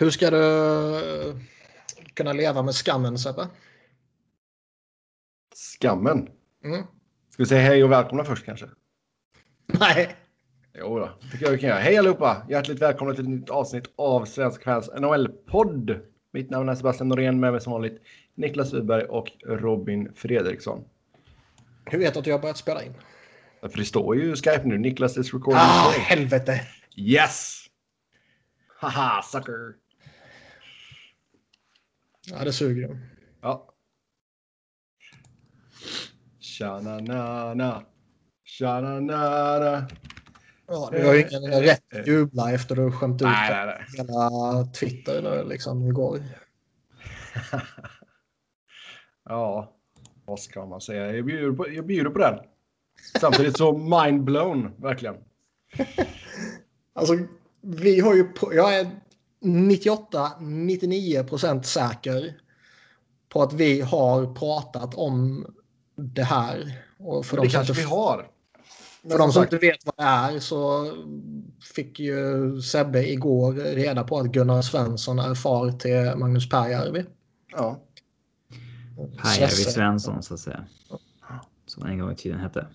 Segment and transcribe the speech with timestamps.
[0.00, 1.40] Hur ska du
[2.14, 3.48] kunna leva med skammen, Sebbe?
[5.54, 6.28] Skammen?
[6.64, 6.82] Mm.
[7.30, 8.66] Ska vi säga hej och välkomna först kanske?
[9.66, 10.16] Nej.
[10.74, 11.78] Jo då, tycker jag vi kan göra.
[11.78, 12.46] Hej allihopa!
[12.48, 16.00] Hjärtligt välkomna till ett nytt avsnitt av Svensk Fans NHL-podd.
[16.32, 18.02] Mitt namn är Sebastian Norén, med mig som vanligt
[18.34, 20.84] Niklas Wiberg och Robin Fredriksson.
[21.84, 22.94] Hur vet du att jag har börjat spela in?
[23.60, 25.60] För det står ju Skype nu, Niklas is recording.
[25.60, 26.60] Ah, helvete!
[26.96, 27.66] Yes!
[28.76, 29.79] Haha, sucker!
[32.26, 32.96] Ja, det suger ju.
[33.40, 33.74] Ja.
[36.40, 37.82] Tja-na-na-na.
[38.44, 39.88] Tja-na-na-na.
[40.66, 43.84] Ja, du har ju ingen rätt att jubla efter du skämt ut Nej, nej, nej.
[43.96, 46.20] hela Twitter nu, liksom igår.
[49.24, 49.76] Ja,
[50.24, 51.16] vad ska man säga?
[51.16, 52.38] Jag bjuder på, jag bjuder på den.
[53.20, 55.16] Samtidigt så mind-blown, verkligen.
[56.92, 57.14] Alltså,
[57.60, 58.24] vi har ju...
[58.24, 58.90] På, jag är
[59.40, 62.40] 98-99 procent säker
[63.28, 65.46] på att vi har pratat om
[65.96, 66.82] det här.
[66.98, 68.28] Och för det de som kanske inte, vi har.
[69.10, 70.92] För de som inte vet vad det är så
[71.74, 77.04] fick ju Sebbe igår reda på att Gunnar Svensson är far till Magnus Pääjärvi.
[77.52, 77.80] Ja.
[79.22, 80.64] Päijärvi Svensson så att säga.
[81.66, 82.66] Som en gång i tiden hette.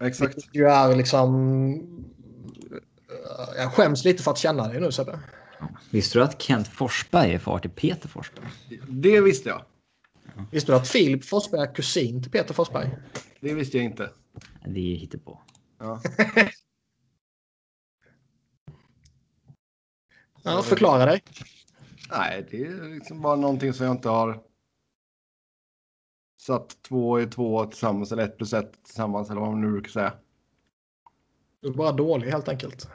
[0.00, 0.38] Exakt.
[0.52, 2.04] Ju är liksom...
[3.56, 5.18] Jag skäms lite för att känna dig nu Sebbe.
[5.90, 8.46] Visste du att Kent Forsberg är far till Peter Forsberg?
[8.88, 9.64] Det visste jag.
[10.50, 12.90] Visste du att Filip Forsberg är kusin till Peter Forsberg?
[13.40, 14.10] Det visste jag inte.
[14.64, 15.40] Det är hittepå.
[15.78, 16.00] Ja.
[20.42, 21.22] Ja, förklara dig.
[22.10, 24.42] Nej, det är liksom bara någonting som jag inte har
[26.40, 29.90] satt två i två tillsammans eller ett plus ett tillsammans eller vad man nu brukar
[29.90, 30.14] säga.
[31.60, 32.88] Du är bara dålig helt enkelt.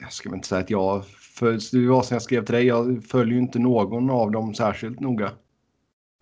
[0.00, 1.04] Jag ska väl inte säga att jag
[1.42, 1.70] följs.
[1.70, 2.66] Det var som jag skrev till dig.
[2.66, 5.32] Jag följer ju inte någon av dem särskilt noga.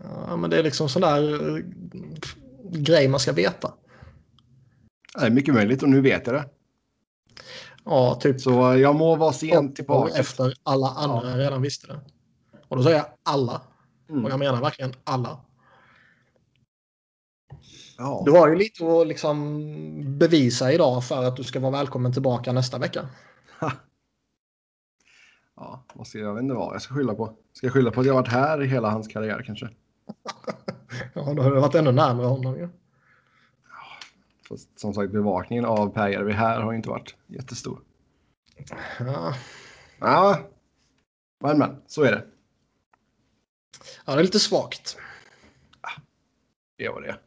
[0.03, 1.65] Ja, men det är liksom sån där eh,
[2.73, 3.75] grej man ska veta.
[5.19, 6.49] Det är mycket möjligt och nu vet jag det.
[7.85, 10.19] Ja, typ Så jag må vara sent tillbaka.
[10.19, 12.01] efter alla andra redan visste det.
[12.69, 13.63] Och då säger jag alla.
[14.11, 14.25] Mm.
[14.25, 15.41] Och jag menar verkligen alla.
[17.99, 18.23] Ja.
[18.25, 22.53] Du har ju lite att liksom bevisa idag för att du ska vara välkommen tillbaka
[22.53, 23.09] nästa vecka.
[25.61, 27.37] ja, vad ska jag, vet inte vad jag ska skylla på.
[27.53, 29.69] Ska jag skylla på att jag varit här i hela hans karriär kanske?
[31.15, 32.69] Ja, då har du varit ännu närmare honom ju.
[34.49, 37.81] Fast som sagt bevakningen av Pääjärvi här har inte varit jättestor.
[38.99, 39.35] Ja.
[39.99, 40.39] Ja,
[41.41, 42.27] men men så är det.
[44.07, 44.99] ja, det är lite svagt.
[46.79, 47.19] Det var det.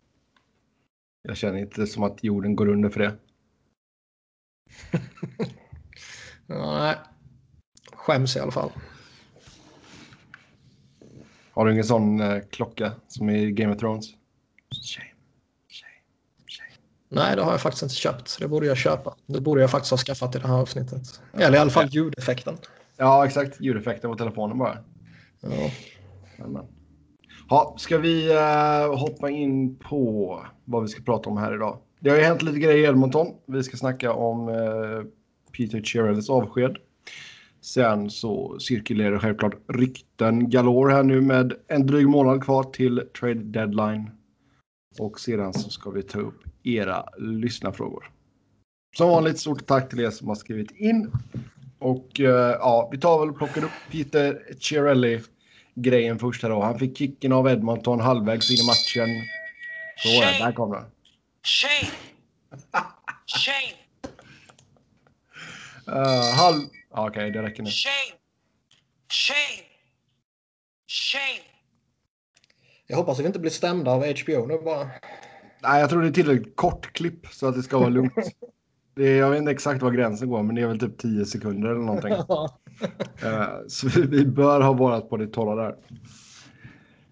[1.22, 3.16] Jag känner inte som att jorden går under för det.
[6.48, 6.98] Ja, nej.
[8.04, 8.70] Skäms i alla fall.
[11.52, 14.06] Har du ingen sån eh, klocka som i Game of Thrones?
[14.06, 15.10] Shame,
[15.70, 16.02] shame,
[16.48, 16.72] shame.
[17.10, 18.40] Nej, det har jag faktiskt inte köpt.
[18.40, 19.16] Det borde jag köpa.
[19.26, 21.22] Det borde jag faktiskt ha skaffat i det här avsnittet.
[21.34, 22.58] Eller i alla fall ljudeffekten.
[22.98, 23.62] Ja, exakt.
[23.62, 24.78] Ljudeffekten på telefonen bara.
[25.40, 25.50] Ja.
[26.38, 26.66] Men, men.
[27.50, 31.78] Ja, ska vi eh, hoppa in på vad vi ska prata om här idag?
[32.00, 33.28] Det har ju hänt lite grejer i Edmonton.
[33.46, 35.04] Vi ska snacka om eh,
[35.52, 36.78] Peter Chiarellis avsked.
[37.64, 43.34] Sen så cirkulerar självklart rykten galore här nu med en dryg månad kvar till trade
[43.44, 44.12] deadline.
[45.00, 48.12] Och sedan så ska vi ta upp era lyssnarfrågor.
[48.98, 51.12] Som vanligt stort tack till er som har skrivit in.
[51.80, 55.22] Och eh, ja, vi tar väl och plockar upp Peter Chiarelli
[55.76, 56.62] grejen först här då.
[56.62, 59.10] Han fick kicken av Edmonton halvvägs in i matchen.
[59.98, 60.46] Så, Shame.
[60.46, 60.86] där kom den.
[61.44, 61.92] Shame!
[63.26, 63.84] Shame!
[65.88, 66.62] Uh, halv...
[66.96, 67.70] Okej, det räcker nu.
[67.70, 68.20] Shame!
[69.10, 69.64] Shame!
[70.88, 71.44] Shame!
[72.88, 74.90] Jag hoppas att vi inte blir stämda av HBO nu bara.
[75.64, 78.14] Nej, jag tror det är tillräckligt kort klipp så att det ska vara lugnt.
[78.96, 81.26] Det är, jag vet inte exakt var gränsen går, men det är väl typ 10
[81.26, 82.14] sekunder eller någonting.
[83.24, 85.76] Eh, så vi, vi bör ha varit på det torra där.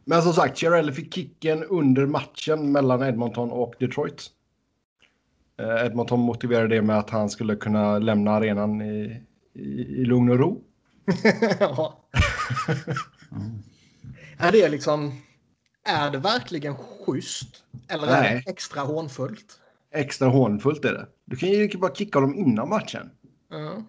[0.05, 4.27] Men som sagt, Chiarelli fick kicken under matchen mellan Edmonton och Detroit.
[5.59, 9.21] Eh, Edmonton motiverade det med att han skulle kunna lämna arenan i,
[9.53, 10.61] i, i lugn och ro.
[11.59, 11.99] ja.
[14.37, 15.21] Är det liksom...
[15.83, 17.63] Är det verkligen schysst?
[17.87, 18.41] Eller är Nej.
[18.45, 19.59] det extra hånfullt?
[19.93, 21.07] Extra hånfullt är det.
[21.25, 23.09] Du kan ju bara kicka dem innan matchen.
[23.49, 23.83] Ja.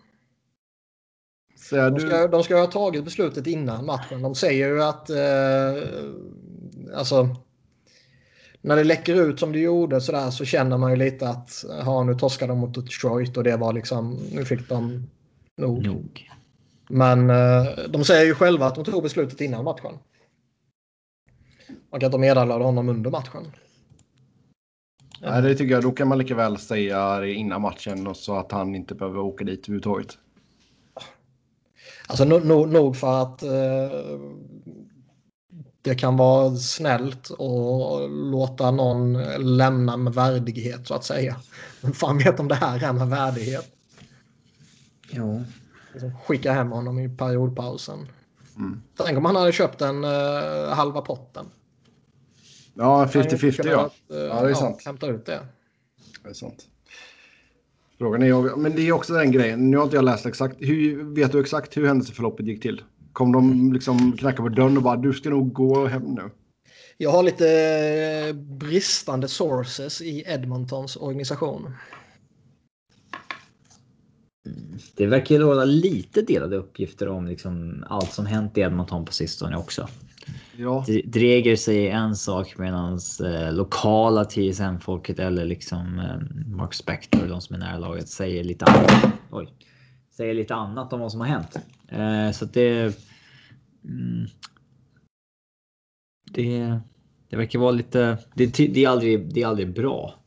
[1.58, 4.22] Säga, De, du, ska, de ska ha tagit beslutet innan matchen.
[4.22, 5.10] De säger ju att...
[5.10, 7.36] Eh, alltså...
[8.64, 11.64] När det läcker ut som det gjorde så, där, så känner man ju lite att
[11.68, 14.18] ja, nu torskade de mot Detroit och det var liksom...
[14.32, 15.08] Nu fick de
[15.56, 15.86] nog.
[15.86, 16.30] Nog.
[16.88, 19.98] Men eh, de säger ju själva att de tog beslutet innan matchen.
[21.90, 23.52] Och att de meddelade honom under matchen.
[25.20, 25.82] Nej, det tycker jag.
[25.82, 29.18] Då kan man lika väl säga det innan matchen och så att han inte behöver
[29.18, 30.18] åka dit överhuvudtaget.
[32.06, 34.20] Alltså no, no, nog för att eh,
[35.82, 39.22] det kan vara snällt att låta någon
[39.56, 41.36] lämna med värdighet så att säga.
[41.80, 43.81] Men fan vet om det här är med värdighet.
[45.12, 45.44] Jo.
[45.92, 48.08] Liksom Skicka hem honom i periodpausen.
[48.56, 48.82] Mm.
[48.96, 51.46] Tänk om han hade köpt den uh, halva potten.
[52.74, 54.16] Ja, Han hade 50-50 kunnat, ja.
[54.16, 54.82] eh, Ja, det är sant.
[54.86, 55.46] Hämta ut det.
[56.22, 56.66] Det är sant.
[57.98, 59.70] Frågan är, men det är också den grejen.
[59.70, 60.56] Nu har inte jag läst exakt.
[60.58, 62.82] Hur, vet du exakt hur händelseförloppet gick till?
[63.12, 66.30] Kom de liksom knacka på dörren och bara du ska nog gå hem nu?
[66.96, 67.48] Jag har lite
[68.28, 71.74] eh, bristande sources i Edmontons organisation.
[74.96, 79.12] Det verkar ju råda lite delade uppgifter om liksom allt som hänt i Edmonton på
[79.12, 79.88] sistone också.
[80.56, 87.40] Ja, Dreger säger en sak medan eh, lokala TSM-folket eller liksom eh, Mark Spector, de
[87.40, 89.12] som är nära laget, säger lite annat.
[89.30, 89.48] Oj.
[90.10, 91.56] Säger lite annat om vad som har hänt.
[91.88, 92.98] Eh, så det...
[93.84, 94.26] Mm,
[96.32, 96.80] det,
[97.28, 98.18] det verkar vara lite...
[98.34, 100.21] Det, det, är aldrig, det är aldrig bra.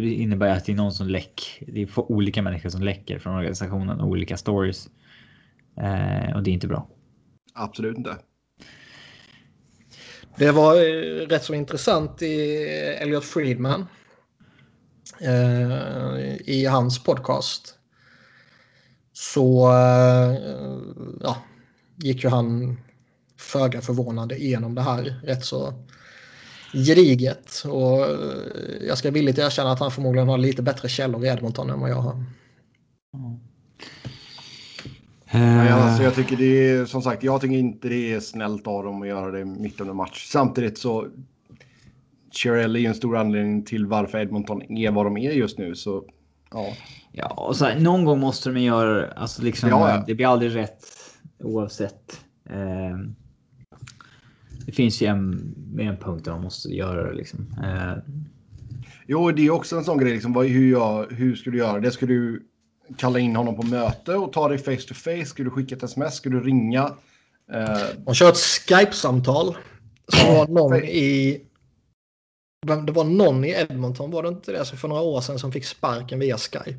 [0.00, 1.62] Det innebär att det är någon som läck.
[1.66, 4.88] Det är för olika människor som läcker från organisationen och olika stories.
[5.76, 6.88] Eh, och det är inte bra.
[7.54, 8.16] absolut inte.
[10.36, 12.64] Det var eh, rätt så intressant i
[13.00, 13.86] Elliot Friedman.
[15.20, 17.74] Eh, I hans podcast.
[19.12, 20.36] Så eh,
[21.20, 21.36] ja,
[21.96, 22.80] gick ju han
[23.38, 25.84] föga förvånande igenom det här rätt så
[26.72, 27.62] gediget.
[27.66, 31.70] Och eh, jag ska villigt erkänna att han förmodligen har lite bättre källor i Edmonton
[31.70, 32.24] än vad jag har.
[35.32, 38.66] Nej, Eh, alltså, jag tycker det är som sagt, jag tycker inte det är snällt
[38.66, 40.26] av dem att göra det mitt under match.
[40.28, 41.06] Samtidigt så
[42.30, 45.74] Cherrell är ju en stor anledning till varför Edmonton är vad de är just nu.
[45.74, 46.04] Så
[46.50, 46.72] ja,
[47.12, 50.04] Ja, och så här, någon gång måste de göra, alltså liksom, Ja, ja.
[50.06, 50.84] det blir aldrig rätt
[51.38, 52.20] oavsett.
[52.50, 52.96] Eh,
[54.66, 57.46] det finns ju en, med en punkt där de måste göra det liksom.
[57.64, 57.92] Eh,
[59.08, 60.12] Jo, det är också en sån grej.
[60.12, 61.90] Liksom, vad, hur, jag, hur ska du göra det?
[61.90, 62.46] Ska du
[62.96, 65.24] kalla in honom på möte och ta det face to face?
[65.24, 66.14] Ska du skicka ett sms?
[66.14, 66.92] Ska du ringa?
[67.52, 69.56] Eh, De kör ett Skype-samtal.
[70.08, 71.40] Så var någon i...
[72.66, 74.64] vem- Det var någon i Edmonton, var det inte det?
[74.64, 76.78] Så för några år sedan som fick sparken via Skype.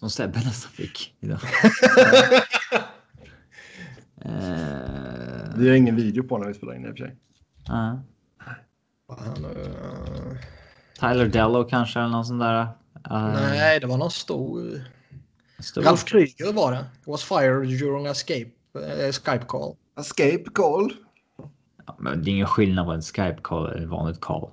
[0.00, 1.40] som Sebbe nästan fick idag.
[5.60, 7.16] vi har ingen video på när vi spelar in i och för sig.
[7.66, 8.00] ja.
[9.06, 9.50] Vad han, eh,
[11.00, 12.60] Tyler Dello kanske eller någon sån där.
[13.10, 14.80] eh, Nej, det var någon stor...
[15.58, 16.84] stor- Ralf Kryger var det.
[17.06, 19.74] Was fired during a escape, eh, Skype call.
[20.00, 20.92] Escape call.
[21.86, 24.50] Ja, men det är ingen skillnad på en Skype call eller ett vanligt call.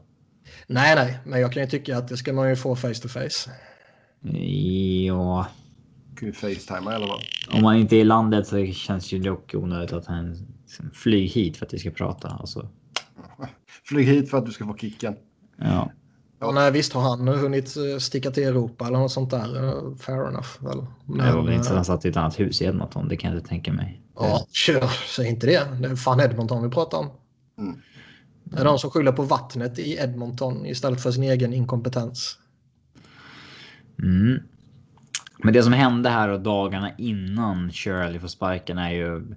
[0.68, 3.08] Nej, nej, men jag kan ju tycka att det ska man ju få face to
[3.08, 3.52] face.
[5.08, 5.48] Ja,
[6.20, 7.22] Kan ju facetima i alla fall.
[7.52, 10.48] om man inte är i landet så känns det ju dock onödigt att han
[10.94, 12.28] flyg hit för att vi ska prata.
[12.28, 12.70] Alltså,
[13.84, 15.16] Flyg hit för att du ska få kicken.
[15.58, 15.92] ja.
[16.40, 19.64] Ja, nej, visst har han hunnit eh, sticka till Europa eller något sånt där.
[19.68, 20.48] eh, Fair enough.
[20.60, 20.78] Väl.
[21.28, 23.08] det var väl inte så att eh, han satt i ett annat hus i Edmonton,
[23.08, 24.02] det kan jag inte tänka mig.
[24.16, 24.88] Ja, kör.
[25.16, 25.68] Säg inte det.
[25.82, 27.10] Det är fan Edmonton vi pratar om.
[27.58, 27.76] Mm.
[28.44, 32.38] Det är de som skyller på vattnet i Edmonton istället för sin egen inkompetens.
[34.04, 34.40] Mm.
[35.44, 39.36] Men det som hände här och dagarna innan Shirley får sparken är ju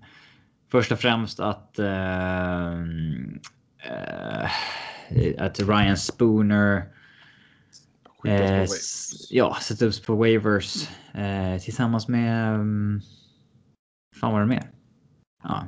[0.71, 2.81] först och främst att eh,
[3.79, 4.51] eh,
[5.39, 6.85] att Ryan Spooner
[8.25, 8.65] eh,
[9.31, 13.01] ja, sätter upp på waivers eh, tillsammans med um,
[14.21, 14.71] fan var det mer?
[15.43, 15.65] Ja,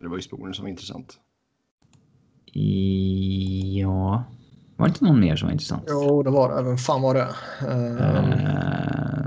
[0.00, 1.20] Det var ju sporen som var intressant.
[2.52, 4.24] i, ja,
[4.76, 5.84] var det inte någon mer som var intressant?
[5.88, 6.62] Jo, det var det.
[6.62, 7.28] Vem fan var det?
[7.60, 9.26] Eh,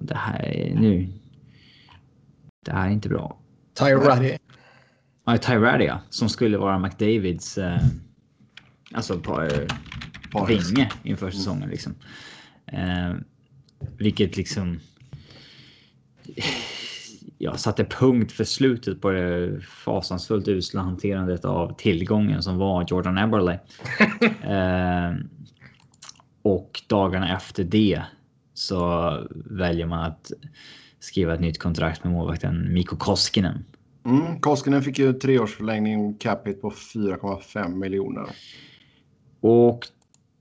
[0.00, 1.12] det här är nu.
[2.64, 3.38] Det här är inte bra.
[3.78, 4.36] Ty Raddy.
[5.24, 7.78] Ja, Tyrad ja, som skulle vara McDavids eh,
[8.94, 9.66] alltså eh,
[10.32, 10.70] Paris.
[10.70, 11.94] vinge inför säsongen liksom.
[12.66, 13.14] Eh,
[13.96, 14.80] vilket liksom.
[17.38, 23.18] Jag satte punkt för slutet på det fasansfullt usla hanterandet av tillgången som var Jordan
[23.18, 23.52] Eberle.
[24.42, 25.24] eh,
[26.42, 28.02] och dagarna efter det
[28.54, 30.32] så väljer man att
[31.02, 33.64] skriva ett nytt kontrakt med målvakten Mikko Koskinen.
[34.04, 38.26] Mm, Koskinen fick ju treårsförlängning cap hit på 4,5 miljoner.
[39.40, 39.86] Och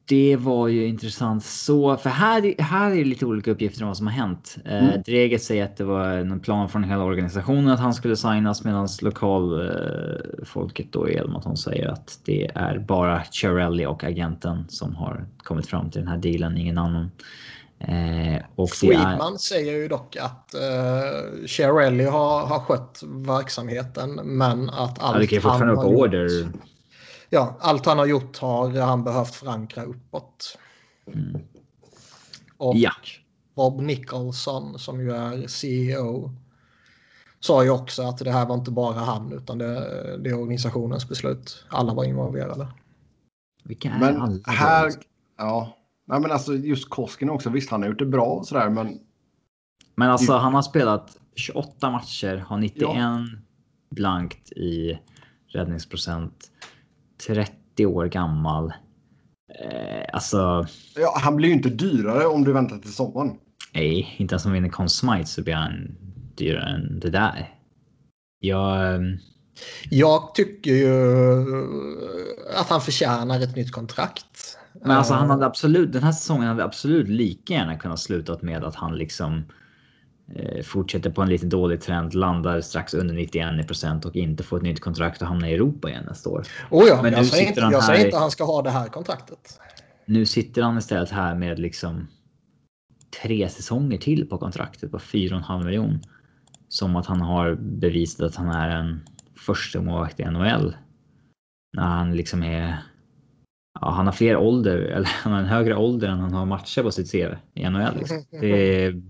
[0.06, 4.08] det var ju intressant så, för här, här är lite olika uppgifter om vad som
[4.08, 4.58] har hänt.
[4.65, 4.89] Mm.
[4.89, 8.63] Eh, Dreget säger att det var en plan från hela organisationen att han skulle signas
[8.63, 14.96] medan lokalfolket eh, då i Edmonton säger att det är bara Cherelli och agenten som
[14.96, 17.12] har kommit fram till den här dealen, ingen annan.
[17.88, 19.38] Eh, och Friedman är...
[19.38, 25.69] säger ju dock att eh, Cherelli har, har skött verksamheten men att allt ja, han
[25.69, 26.41] har order.
[26.41, 26.55] Gjort,
[27.29, 30.57] ja, allt han har gjort har han behövt förankra uppåt.
[31.07, 31.41] Mm.
[32.57, 32.91] Och ja.
[33.55, 36.31] Bob Nicholson som ju är CEO
[37.39, 39.73] sa ju också att det här var inte bara han utan det,
[40.17, 41.65] det är organisationens beslut.
[41.69, 42.67] Alla var involverade.
[43.63, 44.39] Vilka är men alla?
[44.45, 44.91] Här,
[45.38, 45.77] ja,
[46.12, 47.50] Nej, men alltså just Koskinen också.
[47.50, 49.00] Visst, han har gjort det bra och sådär, men.
[49.96, 53.25] Men alltså, han har spelat 28 matcher, har 91 ja.
[53.89, 55.00] blankt i
[55.48, 56.51] räddningsprocent.
[57.27, 58.74] 30 år gammal.
[59.60, 60.68] Eh, alltså.
[60.96, 63.38] Ja, han blir ju inte dyrare om du väntar till sommaren.
[63.74, 65.98] Nej, inte ens om vi vinner Conn Smythe så blir han
[66.36, 67.56] dyrare än det där.
[68.39, 68.96] Jag.
[68.96, 69.18] Ehm,
[69.89, 70.91] Jag tycker ju
[72.56, 74.58] att han förtjänar ett nytt kontrakt.
[74.74, 78.63] Men alltså han hade absolut, den här säsongen hade absolut lika gärna kunnat slutat med
[78.63, 79.44] att han liksom
[80.36, 84.58] eh, fortsätter på en lite dålig trend, landar strax under 91 procent och inte får
[84.58, 86.44] ett nytt kontrakt och hamnar i Europa igen nästa år.
[86.70, 88.88] Oh ja, Men jag, säger inte, jag säger inte att han ska ha det här
[88.88, 89.60] kontraktet.
[90.06, 92.08] Nu sitter han istället här med liksom
[93.22, 96.00] tre säsonger till på kontraktet på 4,5 miljon.
[96.68, 99.00] Som att han har bevisat att han är en
[99.36, 100.75] första målvakt i NHL.
[101.74, 102.78] När han liksom är
[103.80, 106.82] ja, han har fler ålder, eller han har en högre ålder än han har matcher
[106.82, 107.98] på sitt CV i NHL.
[107.98, 108.25] Liksom.
[108.32, 109.01] Det, är,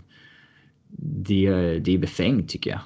[0.97, 2.79] det, det är befängt tycker jag.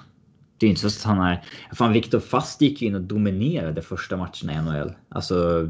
[0.57, 1.43] Det är inte så att han är...
[1.73, 4.93] Fan, Viktor Fast gick in och dominerade första matcherna i NHL.
[5.09, 5.69] Alltså,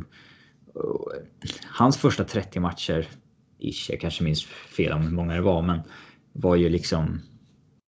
[1.63, 3.07] hans första 30 matcher,
[3.59, 5.79] ish, jag kanske minns fel om hur många det var, men
[6.33, 7.21] var ju liksom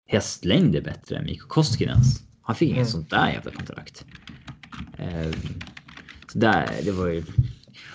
[0.06, 2.22] hästlängder bättre än Mikko Koskinens.
[2.42, 2.90] Han fick inget mm.
[2.90, 4.04] sånt där jävla kontrakt.
[4.98, 5.30] Eh,
[6.32, 7.22] så där, det var ju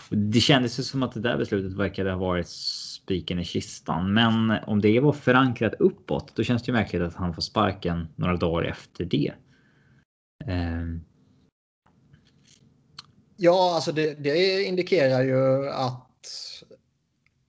[0.09, 4.13] det kändes ju som att det där beslutet verkade ha varit spiken i kistan.
[4.13, 8.07] Men om det var förankrat uppåt, då känns det ju märkligt att han får sparken
[8.15, 9.33] några dagar efter det.
[10.45, 11.01] Ehm.
[13.37, 16.63] Ja, alltså det, det, indikerar ju att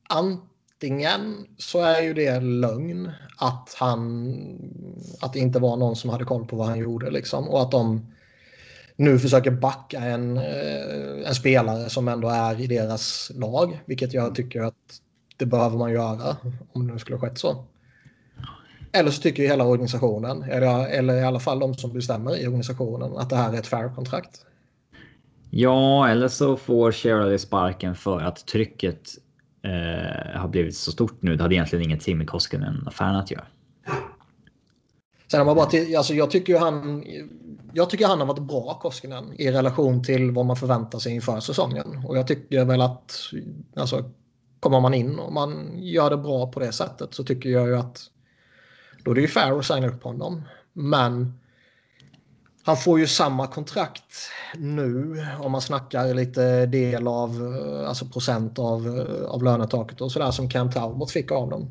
[0.09, 4.31] antingen så är ju det lögn att han
[5.21, 7.71] att det inte var någon som hade koll på vad han gjorde liksom och att
[7.71, 8.07] de
[9.01, 13.81] nu försöker backa en, eh, en spelare som ändå är i deras lag.
[13.87, 14.75] Vilket jag tycker att
[15.37, 16.37] det behöver man göra
[16.73, 17.65] om det nu skulle skett så.
[18.93, 22.47] Eller så tycker ju hela organisationen, eller, eller i alla fall de som bestämmer i
[22.47, 24.47] organisationen, att det här är ett fair kontrakt.
[25.51, 29.09] Ja, eller så får Shirley sparken för att trycket
[29.63, 31.37] eh, har blivit så stort nu.
[31.37, 33.47] Det hade egentligen ingenting med Koskinen-affären att göra.
[35.31, 37.05] Sen om man bara till, alltså jag tycker han
[37.73, 41.41] jag tycker han har varit bra Koskinen i relation till vad man förväntar sig inför
[41.41, 42.05] säsongen.
[42.07, 43.13] Och jag tycker väl att
[43.77, 44.11] alltså,
[44.61, 47.79] kommer man in och man gör det bra på det sättet så tycker jag ju
[47.79, 48.01] att
[49.05, 50.43] då är det ju fair att signa upp honom.
[50.73, 51.39] Men
[52.63, 54.15] han får ju samma kontrakt
[54.57, 57.31] nu om man snackar lite del av
[57.87, 61.71] alltså procent av, av lönetaket och sådär som Cam Talbot fick av dem.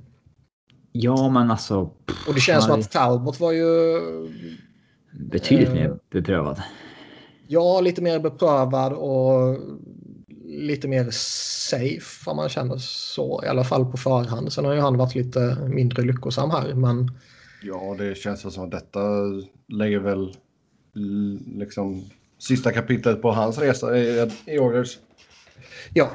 [0.92, 1.80] Ja, men alltså.
[2.28, 4.00] Och det känns som att Talbot var ju
[5.12, 6.62] Betydligt mer eh, beprövad.
[7.48, 9.58] Ja, lite mer beprövad och
[10.46, 13.44] lite mer safe om man känner så.
[13.46, 14.54] I alla fall på förhand.
[14.54, 16.74] Sen har ju han varit lite mindre lyckosam här.
[16.74, 17.12] Men...
[17.64, 19.00] Ja, det känns som att detta
[19.68, 20.36] lägger väl
[21.56, 24.98] liksom sista kapitlet på hans resa i, i Oilers.
[25.94, 26.10] Ja.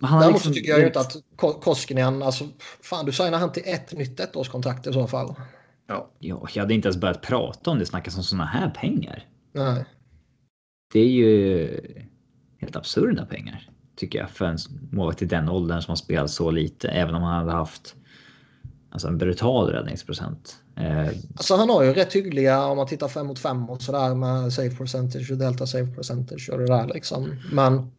[0.00, 0.52] Däremot liksom...
[0.52, 2.48] tycker jag ju inte att Koskinen, alltså
[2.82, 5.34] fan du signar han till ett nytt ettårskontrakt i så fall.
[5.86, 6.10] Ja.
[6.18, 9.26] ja, jag hade inte ens börjat prata om det snackas om sådana här pengar.
[9.52, 9.84] Nej.
[10.92, 11.70] Det är ju
[12.60, 14.58] helt absurda pengar tycker jag för en
[14.92, 17.94] målvakt i den åldern som har spelat så lite, även om han hade haft
[18.90, 20.56] alltså en brutal räddningsprocent.
[20.76, 24.14] Eh, alltså han har ju rätt hyggliga om man tittar fem mot fem och sådär
[24.14, 27.36] med save percentage och delta save percentage och det där liksom.
[27.52, 27.90] Men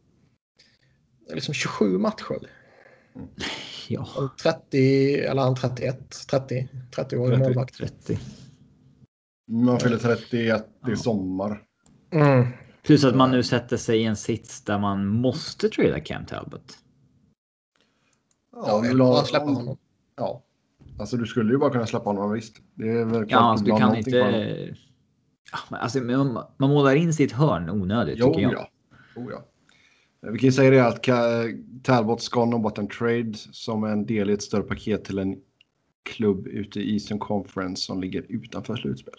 [1.33, 2.49] liksom 27 matcher.
[3.87, 4.07] Ja.
[4.43, 5.97] 30 eller han 31,
[6.29, 7.77] 30, 30 år 30, målvakt.
[7.77, 8.19] 30.
[9.47, 10.95] Man fyller 31 i ja.
[10.95, 11.61] sommar.
[12.11, 12.47] Mm.
[12.83, 16.77] Plus att man nu sätter sig i en sits där man måste trada Cam Talbot.
[18.51, 19.77] Ja, eller bara släppa honom.
[20.15, 20.43] Ja.
[20.99, 22.55] Alltså du skulle ju bara kunna släppa honom visst.
[22.73, 24.17] Det är väl ja, alltså, du kan inte...
[25.51, 28.53] Ja, alltså, man, man målar in sitt hörn onödigt jo, tycker jag.
[28.53, 28.69] Ja.
[29.15, 29.45] Oh, ja.
[30.21, 31.03] Vi kan ju säga det att
[31.83, 35.37] Talbot ska nobbat en trade som en del i ett större paket till en
[36.03, 39.13] klubb ute i Eastern Conference som ligger utanför slutspel.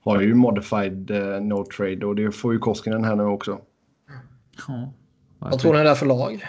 [0.00, 3.60] Har ju modified eh, no trade och det får ju Koskinen här nu också.
[4.68, 4.92] Ja.
[5.38, 6.44] Vad tror ni det är för lag?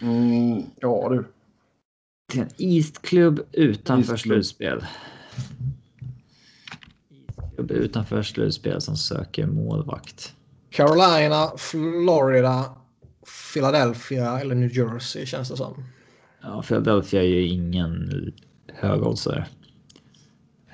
[0.00, 1.24] Mm, ja du.
[2.32, 4.84] Till en East-klubb utanför East slutspel.
[7.10, 10.36] East-klubb utanför slutspel som söker målvakt.
[10.74, 12.64] Carolina, Florida,
[13.52, 15.84] Philadelphia eller New Jersey känns det som.
[16.42, 18.10] Ja, Philadelphia är ju ingen
[18.74, 19.46] högoddsare.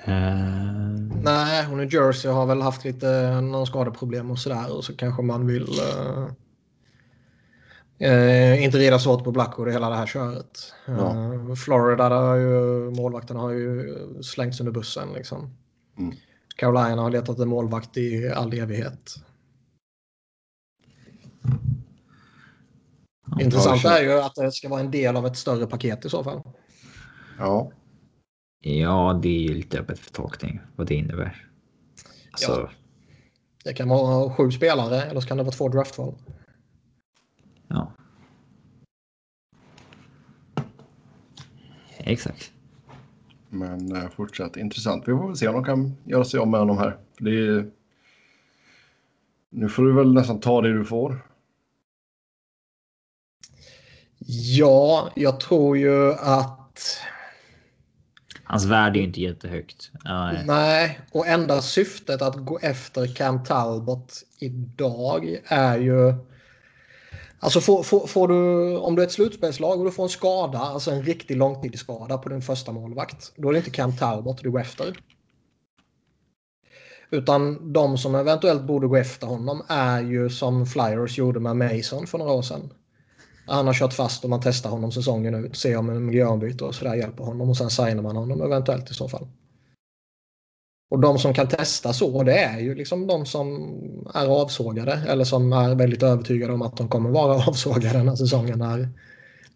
[0.05, 0.13] Eh,
[1.23, 5.21] Nej, och New Jersey har väl haft lite någon skadeproblem och sådär och så kanske
[5.21, 5.67] man vill
[7.99, 10.73] eh, inte rida så hårt på Blackwood i hela det här köret.
[10.85, 11.55] Ja.
[11.55, 15.55] Florida, där har ju målvakterna har ju slängts under bussen liksom.
[15.97, 16.15] Mm.
[16.55, 19.15] Carolina har letat en målvakt i all evighet.
[23.39, 26.23] Intressant är ju att det ska vara en del av ett större paket i så
[26.23, 26.41] fall.
[27.39, 27.71] Ja.
[28.61, 31.49] ja, det är ju lite öppet för tolkning vad det innebär.
[32.31, 32.69] Alltså, Ja.
[33.63, 36.15] Det kan vara sju spelare eller så kan det vara två draftval.
[37.67, 37.91] ja.
[41.97, 42.51] Exakt.
[43.49, 45.07] Men eh, fortsatt intressant.
[45.07, 46.97] Vi får väl se om de kan göra sig av med honom här.
[47.17, 47.71] För det är...
[49.49, 51.25] Nu får du väl nästan ta det du får.
[54.27, 56.99] Ja, jag tror ju att...
[58.43, 59.91] Hans värde är ju inte jättehögt.
[60.03, 66.13] Ja, Nej, och enda syftet att gå efter Cam Talbot idag är ju...
[67.39, 70.59] Alltså får, får, får du, om du är ett slutspelslag och du får en skada,
[70.59, 74.51] alltså en riktig långtidsskada på din första målvakt, då är det inte Cam Talbot du
[74.51, 74.97] går efter.
[77.09, 82.07] Utan de som eventuellt borde gå efter honom är ju som Flyers gjorde med Mason
[82.07, 82.73] för några år sedan.
[83.51, 86.75] Han har kört fast och man testar honom säsongen ut, ser om en miljöombyte och
[86.75, 89.27] sådär hjälper honom och sen signar man honom eventuellt i så fall.
[90.91, 93.77] Och de som kan testa så, det är ju liksom de som
[94.13, 98.61] är avsågade eller som är väldigt övertygade om att de kommer vara avsågade när säsongen
[98.61, 98.89] är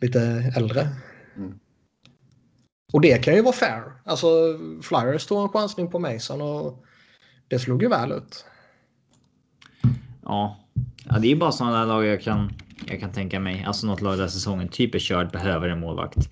[0.02, 0.89] lite äldre.
[1.36, 1.60] Mm.
[2.93, 3.84] Och det kan ju vara fair.
[4.04, 4.28] Alltså
[4.82, 6.84] Flyers tog en chansning på Mason och
[7.48, 8.46] det slog ju väl ut.
[10.24, 10.58] Ja,
[11.06, 12.54] ja det är bara sådana där lag jag kan,
[12.88, 13.64] jag kan tänka mig.
[13.64, 16.30] Alltså något lag där säsongen typ är körd behöver en målvakt.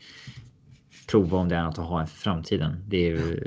[1.08, 2.84] Prova om det är något att ha i framtiden.
[2.88, 3.40] Det är ju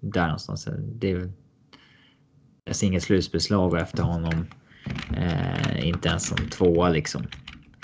[0.00, 0.68] där någonstans.
[0.82, 1.32] Det är
[2.64, 4.46] jag ser inget slutspelslag efter honom.
[5.16, 7.22] Eh, inte ens som tvåa liksom.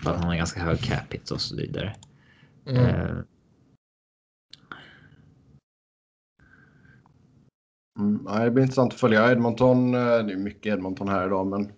[0.02, 1.96] För att han har ganska hög cap hit och så vidare.
[2.66, 2.84] Mm.
[2.84, 3.16] Eh,
[7.98, 8.44] Mm.
[8.44, 9.94] Det blir intressant att följa Edmonton.
[9.94, 11.72] eh, Det är mycket Edmonton här idag, men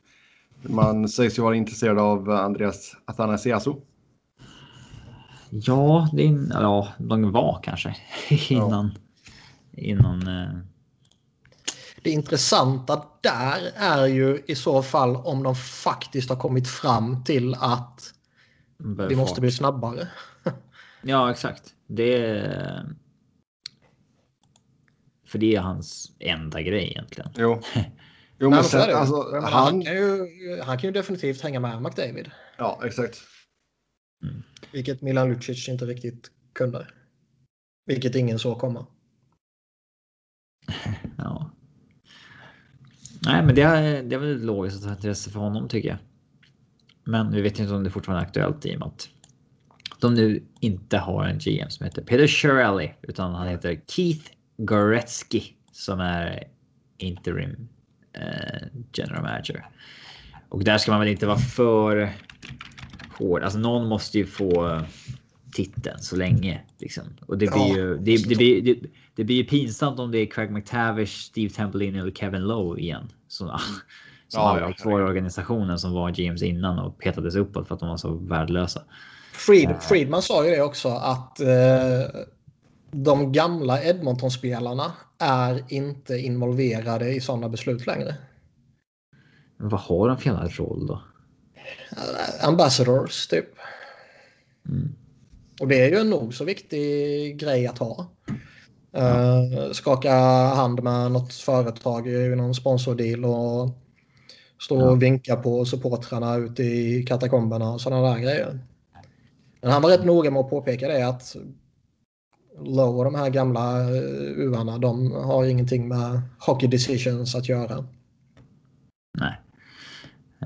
[0.63, 3.75] man sägs ju vara intresserad av Andreas Athanasiasu.
[5.51, 7.97] ja, det är, ja, de var kanske
[8.49, 8.99] innan.
[9.73, 10.29] Innan.
[10.29, 10.59] Eh,
[12.03, 17.55] Det intressanta där är ju i så fall om de faktiskt har kommit fram till
[17.55, 18.15] att
[19.09, 20.09] vi måste bli snabbare.
[21.05, 21.75] Ja, exakt.
[21.87, 22.87] Det är...
[25.27, 27.31] För det är hans enda grej egentligen.
[27.37, 27.61] Jo.
[28.43, 28.97] Jo, Nej, men men så är sen, det.
[28.97, 29.53] alltså, han...
[29.53, 30.29] han, kan ju,
[30.63, 32.31] han kan ju definitivt hänga med McDavid.
[32.59, 33.19] Ja, exakt.
[34.73, 36.87] Vilket Milan Lucic inte riktigt kunde.
[37.87, 38.87] Vilket ingen såg komma.
[41.19, 41.51] Ja.
[43.25, 45.99] Nej, men det är, det är väl logiskt att ha intresse för honom tycker jag.
[47.05, 49.09] Men vi vet inte om det fortfarande är aktuellt i och med att
[50.01, 55.43] de nu inte har en GM som heter Peter Shirelli utan han heter Keith Goretzky
[55.73, 56.49] som är
[56.99, 57.69] interim
[58.93, 59.67] general manager.
[60.49, 62.13] Och där ska man väl inte vara för
[63.19, 63.43] hård.
[63.43, 64.81] Alltså någon måste ju få
[65.53, 67.05] titeln så länge liksom.
[67.27, 67.99] Och det blir Ja, ju.
[67.99, 71.97] Det, det, blir, det, det blir ju pinsamt om det är Craig McTavish, Steve Templin
[71.97, 73.13] eller Kevin Lowe igen.
[73.29, 73.49] Som,
[74.29, 77.75] som Ja, har ja, kvar i organisationen som var GMs innan och petades uppåt för
[77.75, 78.83] att de var så värdelösa.
[79.33, 82.21] Fried, Friedman sa ju det också att eh,
[82.91, 88.17] de gamla Edmonton-spelarna är inte involverade i sådana beslut längre.
[89.57, 91.03] Men vad har de för jävla roll då?
[91.97, 93.49] Eh, Ambassadors typ.
[94.69, 94.95] Mm.
[95.61, 98.07] Och det är ju en nog så viktig grej att ha.
[98.93, 100.13] Eh, skaka
[100.55, 103.71] hand med något företag i någon sponsordeal och
[104.61, 104.91] stå Ja.
[104.91, 108.59] och vinka på supportrarna ute i katakomberna och sådana där grejer.
[109.61, 111.37] Men han var rätt noga med att påpeka det att
[112.59, 117.85] Lowe och de här gamla uh, uarna de har ingenting med hockey decisions att göra.
[119.19, 119.41] Nej.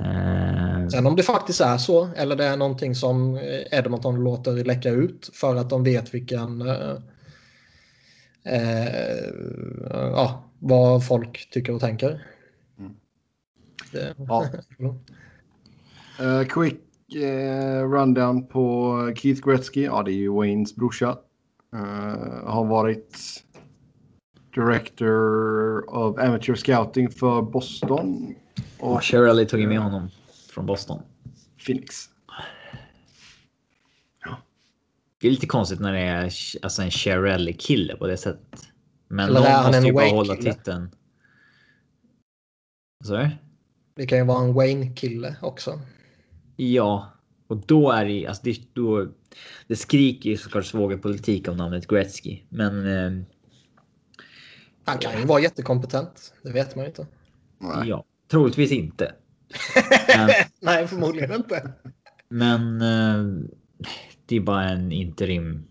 [0.00, 4.64] Eh, Sen om det faktiskt är så eller det är någonting som eh, Edmonton låter
[4.64, 6.96] läcka ut för att de vet vilken eh,
[8.44, 9.30] eh,
[9.90, 12.26] ja, vad folk tycker och tänker.
[12.78, 12.92] Mm.
[14.16, 14.46] Ja.
[16.20, 19.84] Eh, quick eh, rundown på Keith Gretzky.
[19.84, 21.18] Ja, det är ju Waynes brorsa.
[21.76, 23.42] Eh, har varit
[24.54, 28.34] Director of Amateur Scouting för Boston
[28.78, 30.10] och Shirley tog med honom
[30.50, 31.02] från Boston.
[31.66, 31.94] Phoenix.
[35.20, 38.68] Det är lite konstigt när det är alltså en Shirley-kille på det sättet.
[39.08, 40.90] Men Eller någon han måste ju bara hålla titeln.
[43.04, 43.30] Så?
[43.94, 45.80] det kan ju vara en Wayne-kille också.
[46.56, 47.15] Ja,
[47.46, 49.08] och då är det alltså det, då,
[49.66, 52.40] det skriker ju såklart svågerpolitik om namnet Gretzky.
[52.48, 53.24] Men eh,
[54.84, 56.34] Han kan ju vara jättekompetent.
[56.42, 57.06] Det vet man ju inte.
[57.58, 57.88] Nej.
[57.88, 59.14] ja, troligtvis inte.
[60.16, 60.30] Men,
[60.60, 61.72] Nej, förmodligen inte.
[62.28, 63.48] men eh,
[64.26, 65.64] det är bara en interim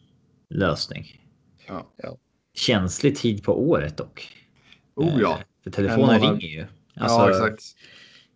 [0.50, 1.22] lösning.
[1.68, 2.18] Ja.
[2.54, 4.28] Känslig tid på året dock.
[4.96, 5.32] Oh ja.
[5.32, 6.66] Eh, För telefonen ringer ju.
[6.96, 7.64] Alltså, ja, exakt.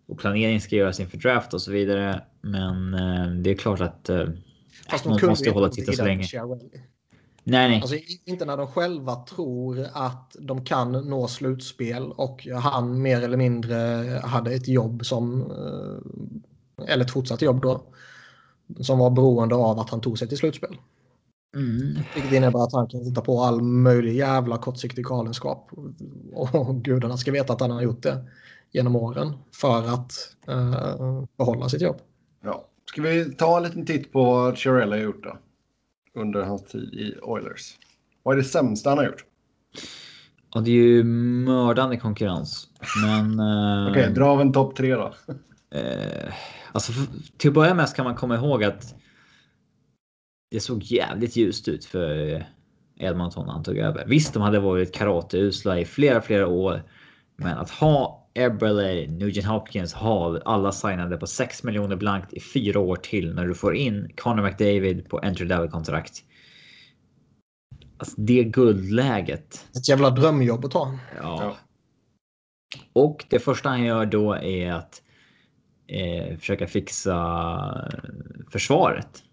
[0.08, 2.22] Och planering ska göras inför draft och så vidare.
[2.42, 4.26] Men eh, det är klart att eh,
[4.90, 6.26] Fast de kunde måste hålla titta så länge.
[7.44, 7.82] Nej, nej.
[7.82, 13.38] Alltså inte när de själva tror att de kan nå slutspel och han mer eller
[13.38, 13.76] mindre
[14.24, 17.82] hade ett jobb som, eh, eller ett fortsatt jobb då,
[18.80, 20.78] som var beroende av att han tog sig till slutspel.
[21.56, 22.00] Mm.
[22.16, 25.72] Vilket innebär att han kan hitta på all möjlig jävla kortsiktig galenskap.
[26.34, 28.26] Och gudarna ska veta att han har gjort det
[28.72, 30.12] genom åren för att
[30.48, 31.98] eh, behålla sitt jobb.
[32.42, 32.66] Ja.
[32.86, 35.38] Ska vi ta en liten titt på vad Chiarelli har gjort då?
[36.14, 37.78] Under hans tid i Oilers.
[38.24, 39.26] Vad är det sämsta han har gjort?
[40.56, 42.68] Och det är ju mördande konkurrens.
[43.06, 43.40] Men...
[43.86, 45.14] eh, Okej, dra av en topp tre då.
[45.72, 46.34] Eh,
[46.72, 46.92] alltså
[47.38, 48.96] till att börja med ska man komma ihåg att
[50.52, 52.46] det såg jävligt ljust ut för
[53.00, 54.06] Edmonton när han tog över.
[54.06, 56.84] Visst, de hade varit karateusla i flera, flera år.
[57.36, 62.80] Men att ha Eberle, Nugent Hopkins, Hall, alla signade på 6 miljoner blankt i fyra
[62.80, 66.24] år till när du får in Connor McDavid på entry level kontrakt.
[67.98, 69.68] Alltså det guldläget.
[69.76, 71.00] Ett jävla drömjobb att ta.
[71.22, 71.44] Ja.
[71.44, 71.58] Ja.
[72.94, 75.02] Och det första han gör då är att
[75.88, 77.92] eh, försöka fixa
[78.52, 79.24] försvaret.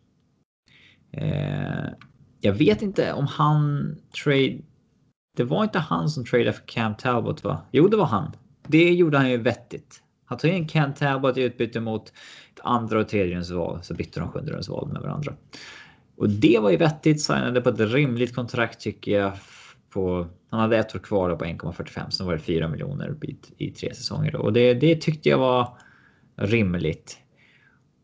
[1.13, 1.85] Eh,
[2.41, 4.59] jag vet inte om han trade.
[5.37, 7.63] Det var inte han som tradade för Cam Talbot va?
[7.71, 8.33] Jo, det var han.
[8.69, 10.03] Det gjorde han ju vettigt.
[10.25, 12.09] Han tog in Kent Talbot i utbyte mot
[12.55, 15.35] ett andra och tredjerumsval så bytte de sjunderumsval med varandra.
[16.17, 17.23] Och det var ju vettigt.
[17.23, 19.33] Signade på ett rimligt kontrakt tycker jag.
[19.91, 22.11] På, han hade ett år kvar på 1,45.
[22.11, 24.33] Sen var det 4 miljoner bit i tre säsonger.
[24.33, 24.39] Då.
[24.39, 25.79] Och det, det tyckte jag var
[26.37, 27.19] rimligt.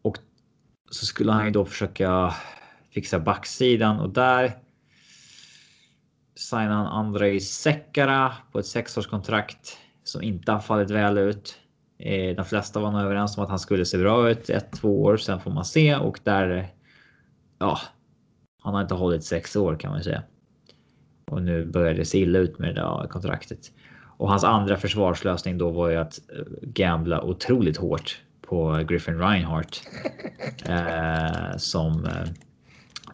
[0.02, 0.16] Och
[0.90, 2.34] så skulle han ju då försöka
[2.90, 4.52] fixa backsidan och där
[6.34, 11.58] signade han Andrei Sekara på ett sexårskontrakt som inte har fallit väl ut.
[11.98, 15.02] Eh, De flesta var nog överens om att han skulle se bra ut ett, två
[15.02, 15.16] år.
[15.16, 16.68] Sen får man se och där.
[17.58, 17.78] Ja,
[18.62, 20.22] han har inte hållit sex år kan man säga.
[21.26, 23.72] Och nu börjar det se illa ut med det där kontraktet.
[24.16, 29.82] Och hans andra försvarslösning då var ju att eh, gambla otroligt hårt på Griffin Reinhardt.
[30.66, 32.28] Eh, som eh,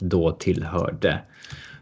[0.01, 1.21] då tillhörde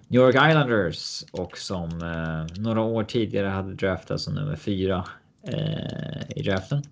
[0.08, 5.04] New York Islanders och som eh, några år tidigare hade draftats som nummer fyra
[5.42, 6.82] eh, i draften.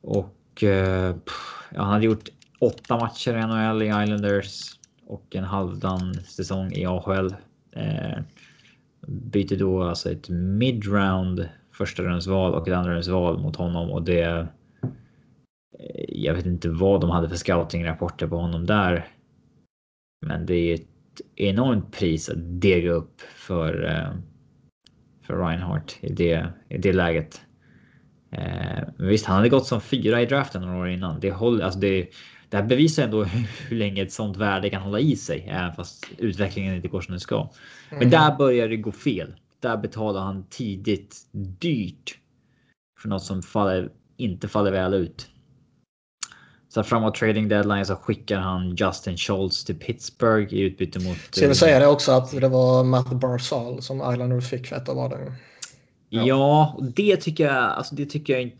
[0.00, 5.44] Och eh, pff, ja, han hade gjort åtta matcher i NHL i Islanders och en
[5.44, 7.34] halvdan säsong i AHL.
[7.72, 8.18] Eh,
[9.06, 14.48] byter då alltså ett mid-round första rundsval och ett andra rundsval mot honom och det.
[15.78, 19.08] eh, Jag vet inte vad de hade för scouting-rapporter på honom där.
[20.26, 20.88] Men det är ett
[21.36, 23.84] enormt pris att dega upp för.
[23.84, 24.12] eh,
[25.26, 27.40] För Reinhardt i det, i det läget.
[28.30, 31.20] Eh, men visst, han hade gått som fyra i draften några år innan.
[31.20, 32.08] Det, håller, alltså det,
[32.48, 33.24] det här bevisar ändå
[33.68, 37.12] hur länge ett sånt värde kan hålla i sig, även fast utvecklingen inte går som
[37.12, 37.50] den ska.
[37.98, 39.34] Men där börjar det gå fel.
[39.60, 42.18] Där betalar han tidigt dyrt
[43.00, 45.30] för något som faller, inte faller väl ut.
[46.78, 51.16] Så framåt trading deadline så skickar han Justin Schultz till Pittsburgh i utbyte mot.
[51.30, 54.88] Ska vi säga det också att det var Matt Barzal som Islanders fick för ett
[54.88, 55.32] av valen.
[56.08, 57.54] Ja, och det tycker jag.
[57.56, 58.56] Alltså, det tycker jag inte.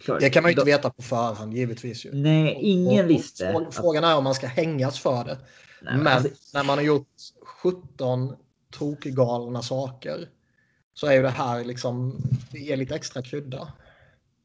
[0.00, 2.04] Klart, Det kan man ju inte veta på förhand givetvis.
[2.06, 2.10] Ju.
[2.12, 3.44] Nej, ingen Och- och visste.
[3.52, 5.38] frå- Frågan är om man ska hängas för det.
[5.82, 7.08] Nej, men Men alltså- när man har gjort
[7.62, 8.36] 17
[8.72, 10.28] tokgalna saker
[10.94, 12.16] så är ju det här liksom,
[12.52, 13.72] det är lite extra krydda.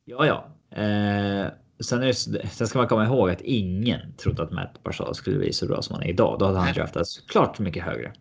[0.05, 0.47] Ja, ja.
[0.81, 1.47] Eh,
[1.79, 2.11] sen, är
[2.47, 5.81] sen ska man komma ihåg att ingen trodde att Matt Barzal skulle bli så bra
[5.81, 6.39] som han är idag.
[6.39, 8.13] Då hade han draftats klart mycket högre.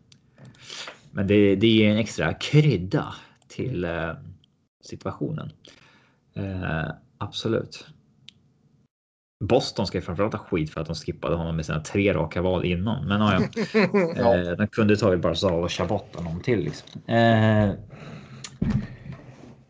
[1.11, 3.15] Men det, det är en extra krydda
[3.49, 4.11] till eh,
[4.85, 5.51] situationen.
[6.35, 7.87] Eh, absolut.
[9.45, 12.43] Boston ska ju framförallt ha skit för att de skippade honom med sina tre raka
[12.43, 13.09] val innan.
[13.09, 13.41] Men ja,
[14.17, 14.37] ja.
[14.51, 16.59] Eh, de kunde tagit Barzal och Chabot och någon till.
[16.59, 17.03] Liksom.
[17.15, 17.71] Eh,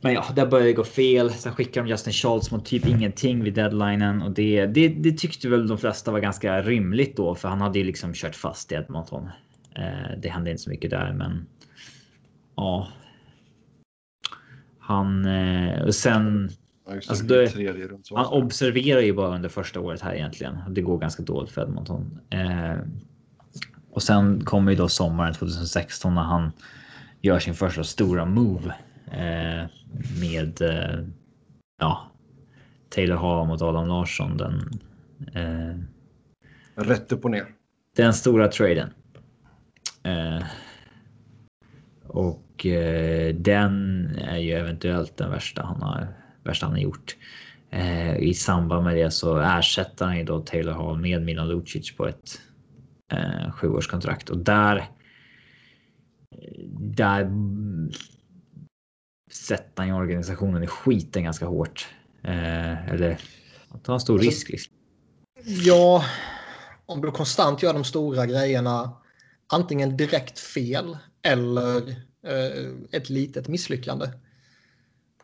[0.05, 1.31] men ja, där började det gå fel.
[1.31, 5.49] Sen skickade de Justin Schultz mot typ ingenting vid deadlinen och det, det, det tyckte
[5.49, 8.75] väl de flesta var ganska rimligt då, för han hade ju liksom kört fast i
[8.75, 9.29] Edmonton.
[9.77, 11.47] Eh, det hände inte så mycket där, men
[12.57, 12.88] ja.
[14.79, 16.51] Han eh, och sen.
[16.90, 17.14] Alltså,
[18.03, 18.17] så.
[18.17, 20.59] Han observerar ju bara under första året här egentligen.
[20.71, 22.19] Det går ganska dåligt för Edmonton.
[22.31, 22.77] Eh,
[23.90, 26.53] och sen kommer ju då sommaren 2016 när han
[27.23, 28.75] gör sin första stora move
[29.07, 29.69] eh,
[30.21, 30.99] med eh,
[31.79, 32.11] ja,
[32.89, 34.37] Taylor Hall mot Adam Larsson.
[34.37, 34.71] Den,
[35.35, 35.79] eh,
[36.75, 37.47] Rätt upp och ner.
[37.97, 38.91] den stora traden.
[40.03, 40.43] Eh,
[42.07, 46.09] och eh, den är ju eventuellt den värsta han har,
[46.45, 47.17] värsta han har gjort.
[47.71, 51.97] Eh, I samband med det så ersätter han ju då Taylor Hall med Milan Lucic
[51.97, 52.41] på ett
[53.13, 54.85] eh, sjuårskontrakt och där.
[56.79, 57.31] Där
[59.37, 61.88] sätter han ju organisationen i skiten ganska hårt.
[62.23, 63.20] Eh, eller
[63.83, 64.49] tar en stor Alltså- risk.
[64.49, 64.73] Liksom.
[65.44, 66.05] Ja,
[66.87, 68.97] om du konstant gör de stora grejerna
[69.47, 71.88] antingen direkt fel eller
[72.27, 74.07] eh, ett litet misslyckande.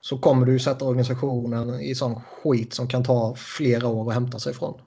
[0.01, 4.38] Så kommer du sätta organisationen i sån skit som kan ta flera år att hämta
[4.38, 4.81] sig från.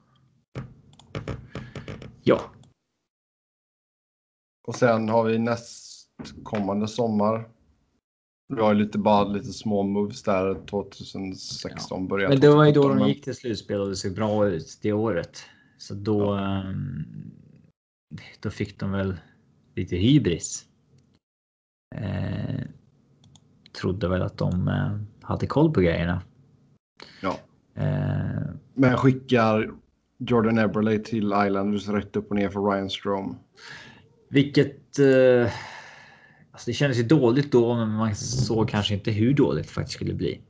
[2.23, 2.41] Ja,
[4.67, 7.49] Och sen har vi nästkommande sommar.
[8.47, 12.29] Vi har ju lite bara lite små moves där 2016 börjar.
[12.29, 14.79] Men det var ju då 2017, de gick till slutspel och det såg bra ut
[14.81, 15.39] det året.
[15.77, 17.05] Så då, ehm,
[18.39, 19.15] då fick de väl
[19.75, 20.65] lite hybris.
[21.95, 22.59] Eh,
[23.81, 26.21] trodde väl att de eh, hade koll på grejerna.
[27.21, 27.37] Ja.
[27.75, 29.71] Eh, Men skickar
[30.17, 33.37] Jordan Eberle till Islanders rätt upp och ner för Ryan Strom.
[34.29, 34.99] vilket...
[36.53, 39.95] Alltså det kändes ju dåligt då, men man såg kanske inte hur dåligt det faktiskt
[39.95, 40.41] skulle bli.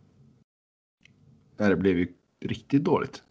[1.58, 2.08] Nej, det blev ju
[2.46, 3.24] riktigt dåligt.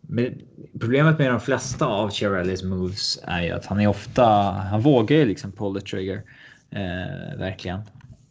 [0.00, 0.42] Men
[0.80, 5.16] problemet med de flesta av Chiarellis moves är ju att han är ofta, han vågar
[5.16, 6.22] ju liksom pull the trigger.
[6.70, 7.80] Eh, verkligen.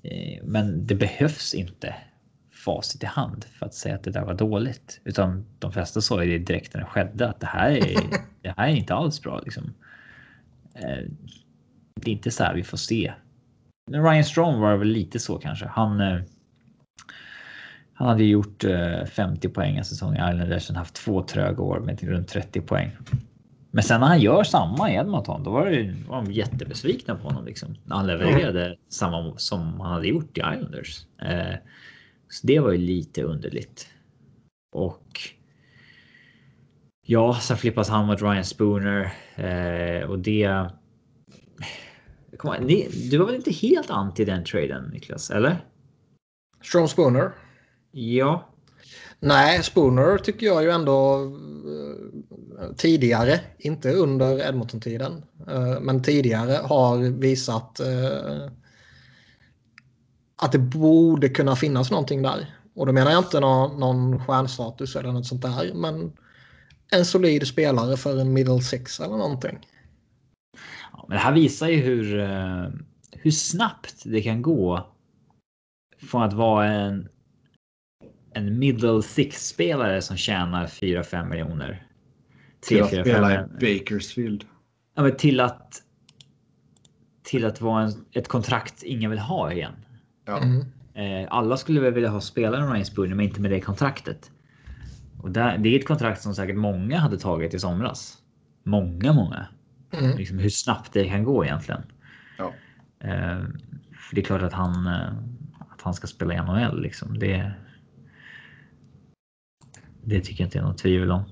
[0.03, 1.95] Eh, men det behövs inte
[2.51, 5.01] facit i hand för att säga att det där var dåligt.
[5.03, 7.97] Utan de flesta sa ju det direkt när det skedde att det här är,
[8.41, 9.39] det här är inte alls bra.
[9.39, 9.73] Liksom.
[10.73, 11.09] Eh,
[11.95, 13.13] det är inte så här vi får se.
[13.91, 15.65] Ryan Strong var väl lite så kanske.
[15.65, 16.19] Han, eh,
[17.93, 21.79] han hade gjort eh, 50 poäng en säsong i Islanders och haft två tröga år
[21.79, 22.91] med runt 30 poäng.
[23.71, 27.27] Men sen när han gör samma i Edmonton, då var, det, var de jättebesvikna på
[27.27, 27.45] honom.
[27.45, 31.05] Liksom, när han levererade samma som han hade gjort i Islanders.
[31.21, 31.55] Eh,
[32.29, 33.87] så det var ju lite underligt.
[34.75, 35.19] Och
[37.05, 40.69] ja, sen flippas han mot Ryan Spooner eh, och det.
[42.37, 45.65] Kom ni, du var väl inte helt anti den traden Niklas, eller?
[46.61, 47.31] Strom Spooner.
[47.91, 48.53] Ja,
[49.25, 51.23] Nej, Spooner tycker jag ju ändå
[52.59, 58.49] eh, tidigare, inte under Edmonton-tiden, eh, men tidigare har visat eh,
[60.35, 62.55] att det borde kunna finnas någonting där.
[62.75, 66.11] Och då menar jag inte någon, någon stjärnstatus eller något sånt där, men
[66.91, 69.67] en solid spelare för en middle six eller någonting.
[71.07, 72.67] Men det här visar ju hur, eh,
[73.11, 74.87] hur snabbt det kan gå.
[75.97, 77.09] Från att vara en,
[78.33, 81.87] en middle six spelare som tjänar 4-5 miljoner.
[82.59, 83.47] Till att 3-4-5 spela i.
[83.77, 84.45] Bakersfield.
[84.95, 85.81] Ja, men till att.
[87.23, 89.73] Till att vara en, ett kontrakt ingen vill ha igen.
[90.25, 90.41] Ja.
[90.41, 90.65] Mm.
[90.93, 94.31] Eh, alla skulle väl vilja ha spelaren Ryan Spooner, men inte med det kontraktet.
[95.21, 98.17] Och där, det är ett kontrakt som säkert många hade tagit i somras.
[98.63, 99.47] Många, många.
[99.93, 100.17] Mm.
[100.17, 101.81] Liksom hur snabbt det kan gå egentligen.
[102.37, 102.53] Ja.
[102.99, 103.41] Eh,
[103.95, 105.13] för det är klart att han, eh,
[105.69, 107.19] att han ska spela i NHL liksom.
[107.19, 107.51] Det,
[110.03, 111.23] det tycker jag inte är något tvivel om.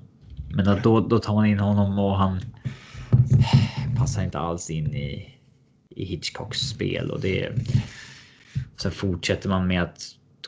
[0.53, 2.39] Men att då, då tar man in honom och han
[3.97, 5.39] passar inte alls in i,
[5.89, 7.51] i Hitchcocks spel och det.
[8.75, 10.01] Sen fortsätter man med att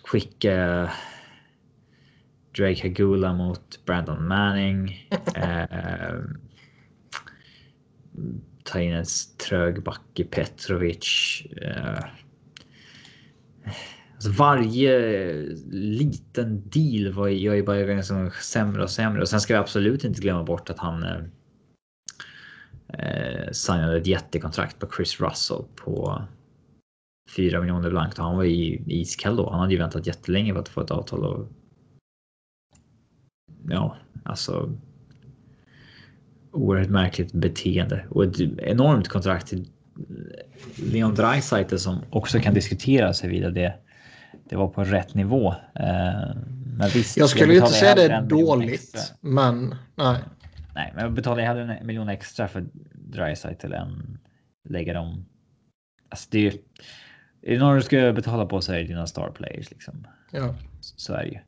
[0.03, 0.89] skicka
[2.57, 5.09] Drake Hagula mot Brandon Manning.
[5.35, 6.19] Eh,
[8.63, 9.05] ta in en
[9.49, 11.43] trög back i Petrovic.
[11.61, 12.03] Eh,
[14.25, 15.31] Alltså varje
[15.71, 19.21] liten deal var, gör ju bara som sämre och sämre.
[19.21, 21.21] Och sen ska vi absolut inte glömma bort att han eh,
[22.87, 26.21] eh signade ett jättekontrakt på Chris Russell på
[27.35, 28.19] 4 miljoner blankt.
[28.19, 29.49] och Han var ju iskall då.
[29.49, 31.25] Han hade ju väntat jättelänge på att få ett avtal.
[31.25, 31.47] Och...
[33.69, 34.71] Ja, alltså.
[36.53, 39.67] Oerhört märkligt beteende och ett enormt kontrakt till
[40.75, 43.73] Leon Draisaitl som också kan diskuteras huruvida det,
[44.49, 45.51] det var på rätt nivå.
[45.75, 46.35] Eh,
[46.77, 50.17] men visst, jag skulle jag inte säga det är dåligt, men nej.
[50.75, 54.19] Nej, men jag betalar hellre en miljon extra för Draisaitl än
[54.69, 55.25] lägga dem.
[56.09, 56.53] Alltså det är
[57.45, 60.07] är det någon du ska betala på så är det dina star players liksom.
[60.31, 60.55] Ja.
[60.81, 61.39] Så är det ju.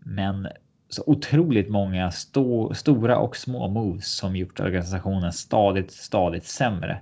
[0.00, 0.48] Men
[0.88, 7.00] så otroligt många sto stora och små moves som gjort organisationen stadigt, stadigt sämre.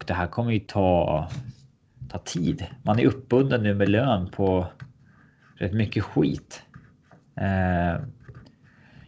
[0.00, 1.28] Och det här kommer ju ta,
[2.08, 2.66] ta tid.
[2.82, 4.66] Man är uppbunden nu med lön på
[5.56, 6.62] rätt mycket skit.
[7.36, 8.02] Eh,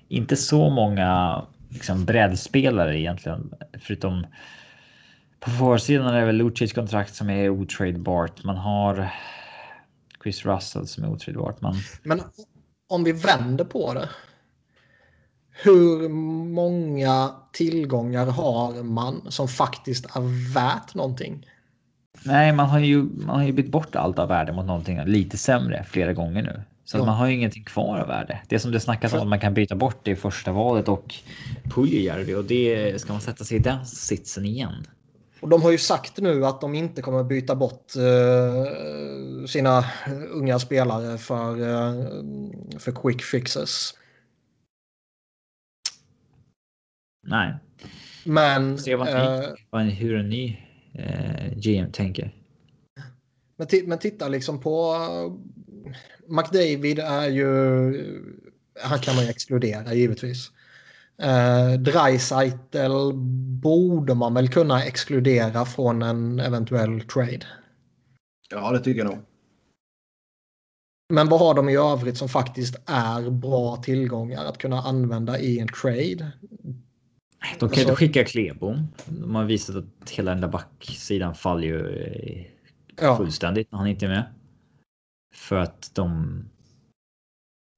[0.09, 4.27] inte så många liksom, breddspelare egentligen, förutom
[5.41, 8.45] på försidan är det väl Lucic kontrakt som är otradebart.
[8.45, 9.13] Man har
[10.23, 11.61] Chris Russell som är otradebart.
[11.61, 11.75] Man...
[12.03, 12.21] Men
[12.93, 14.09] om vi vänder på det.
[15.51, 16.09] Hur
[16.49, 21.47] många tillgångar har man som faktiskt är värt någonting?
[22.25, 25.39] Nej, man har ju, man har ju bytt bort allt av värde mot någonting lite
[25.39, 26.63] sämre flera gånger nu.
[26.85, 27.05] Så ja.
[27.05, 28.41] man har ju ingenting kvar av värde.
[28.49, 31.15] Det som det snackas om att man kan byta bort det i första valet och
[31.65, 34.87] Puljujärvi och det ska man sätta sig i den sitsen igen.
[35.43, 39.85] Och de har ju sagt nu att de inte kommer byta bort uh, sina
[40.31, 43.95] unga spelare för, uh, för quick fixes.
[47.27, 47.55] Nej.
[48.25, 48.79] Men...
[48.79, 50.57] Se vad, uh, hur en ny
[50.99, 52.35] uh, GM tänker.
[53.57, 54.97] Men, men titta liksom på...
[56.27, 57.45] McDavid är ju...
[58.83, 60.51] Han kan man ju exkludera givetvis.
[61.23, 63.13] Eh, Dreisaitl
[63.63, 67.47] borde man väl kunna exkludera från en eventuell trade.
[68.51, 69.19] Ja, det tycker jag nog.
[71.13, 75.59] Men vad har de i övrigt som faktiskt är bra tillgångar att kunna använda i
[75.59, 76.33] en trade?
[77.59, 78.89] De kan alltså, inte skicka Klebom.
[79.07, 82.05] De har visat att hela den där backsidan faller ju
[83.01, 83.17] ja.
[83.17, 84.25] fullständigt när han inte är med.
[85.35, 86.35] För att de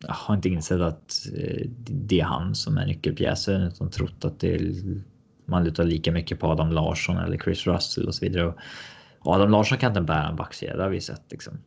[0.03, 4.41] jag har inte insett att eh, det är han som är nyckelpjäsen utan trott att
[4.41, 4.73] det är,
[5.45, 8.55] man lutar lika mycket på Adam Larsson eller Chris Russell och så vidare.
[9.21, 11.59] Och Adam Larsson kan inte bära en backsida, det har vi sett liksom.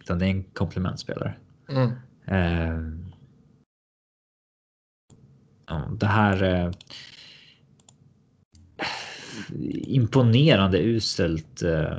[0.00, 1.34] Utan det är en komplementspelare.
[1.68, 1.90] Mm.
[2.26, 2.80] Eh,
[5.66, 6.42] ja, det här.
[6.42, 6.70] Eh,
[9.86, 11.98] imponerande uselt eh,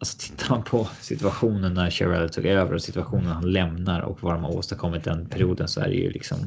[0.00, 4.34] Alltså tittar man på situationen när Cherrell tog över och situationen han lämnar och vad
[4.34, 6.38] de har åstadkommit den perioden så är det ju liksom.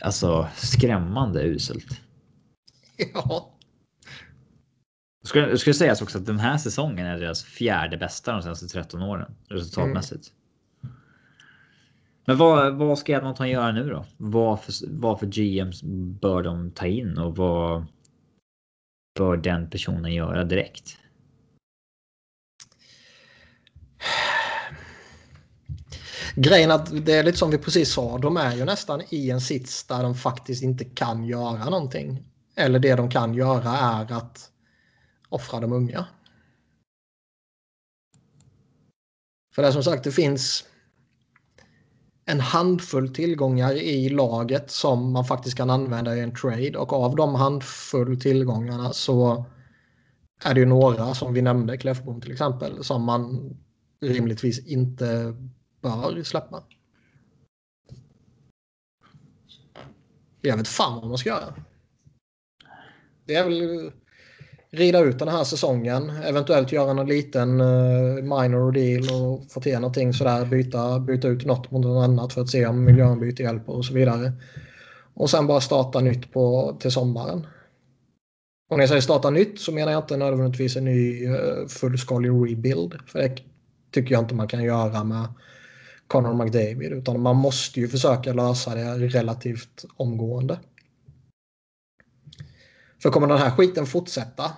[0.00, 2.00] Alltså skrämmande uselt.
[3.14, 3.54] Ja.
[5.24, 9.02] Skulle, skulle sägas också att den här säsongen är deras fjärde bästa de senaste 13
[9.02, 10.32] åren resultatmässigt.
[10.82, 10.94] Mm.
[12.24, 14.04] Men vad, vad ska Edmonton göra nu då?
[14.16, 15.82] Vad för, vad för GMs
[16.20, 17.86] bör de ta in och vad?
[19.18, 20.98] Bör den personen göra direkt?
[26.34, 29.40] Grejen att det är lite som vi precis sa, de är ju nästan i en
[29.40, 32.24] sits där de faktiskt inte kan göra någonting.
[32.56, 34.50] Eller det de kan göra är att
[35.28, 36.06] offra de unga.
[39.54, 40.64] För det är som sagt, det finns
[42.30, 47.16] en handfull tillgångar i laget som man faktiskt kan använda i en trade och av
[47.16, 49.44] de handfull tillgångarna så
[50.44, 53.50] är det ju några som vi nämnde, Kläffbom till exempel, som man
[54.00, 55.36] rimligtvis inte
[55.80, 56.62] bör släppa.
[60.40, 61.54] Jag vet fan vad man ska göra.
[63.24, 63.92] Det är väl
[64.70, 66.10] rida ut den här säsongen.
[66.10, 70.44] Eventuellt göra någon liten eh, minor deal och få till någonting sådär.
[70.44, 73.94] Byta, byta ut något mot något annat för att se om miljöombyte hjälper och så
[73.94, 74.32] vidare.
[75.14, 77.46] Och sen bara starta nytt på, till sommaren.
[78.70, 82.28] Och när jag säger starta nytt så menar jag inte nödvändigtvis en ny eh, fullskalig
[82.28, 82.94] rebuild.
[83.06, 83.36] För det
[83.90, 85.26] tycker jag inte man kan göra med
[86.06, 86.92] Conor McDavid.
[86.92, 90.58] Utan man måste ju försöka lösa det relativt omgående.
[93.02, 94.52] För kommer den här skiten fortsätta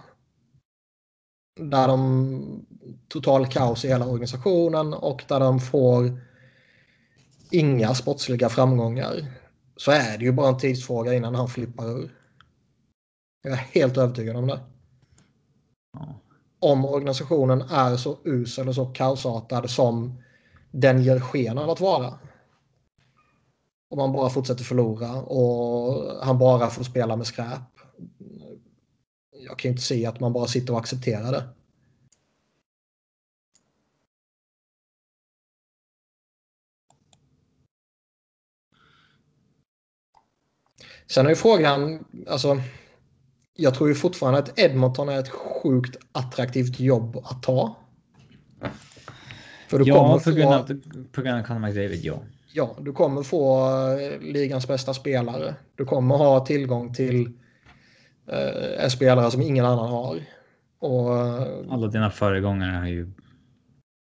[1.60, 2.66] där de
[3.08, 6.20] total kaos i hela organisationen och där de får
[7.50, 9.24] inga sportsliga framgångar
[9.76, 12.16] så är det ju bara en tidsfråga innan han flippar ur.
[13.42, 14.60] Jag är helt övertygad om det.
[16.60, 20.22] Om organisationen är så usel och så kaosartad som
[20.70, 22.18] den ger sken av att vara.
[23.90, 27.69] Och man bara fortsätter förlora och han bara får spela med skräp.
[29.50, 31.48] Jag kan inte se att man bara sitter och accepterar det.
[41.06, 42.60] Sen är ju frågan, alltså.
[43.54, 47.76] Jag tror ju fortfarande att Edmonton är ett sjukt attraktivt jobb att ta.
[49.68, 50.80] För du ja, kommer på grund, av,
[51.12, 52.22] på grund av Conor McDavid, ja.
[52.52, 55.54] Ja, du kommer få eh, ligans bästa spelare.
[55.74, 57.32] Du kommer ha tillgång till
[58.32, 60.20] eh, spelare som ingen annan har.
[60.78, 63.12] Och, eh, Alla dina föregångare har ju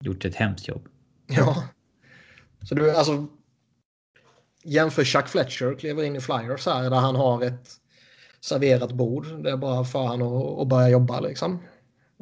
[0.05, 0.89] gjort ett hemskt jobb.
[1.27, 1.65] Ja.
[2.63, 3.27] Så du, alltså.
[4.67, 7.71] Jämför Chuck Fletcher kliver in i Flyers här där han har ett
[8.41, 9.27] serverat bord.
[9.43, 11.63] Det är bara för han att, att börja jobba liksom.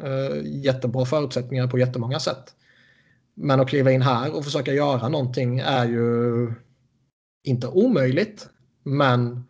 [0.03, 2.55] Uh, jättebra förutsättningar på jättemånga sätt.
[3.35, 6.53] Men att kliva in här och försöka göra någonting är ju
[7.45, 8.49] inte omöjligt.
[8.83, 9.45] Men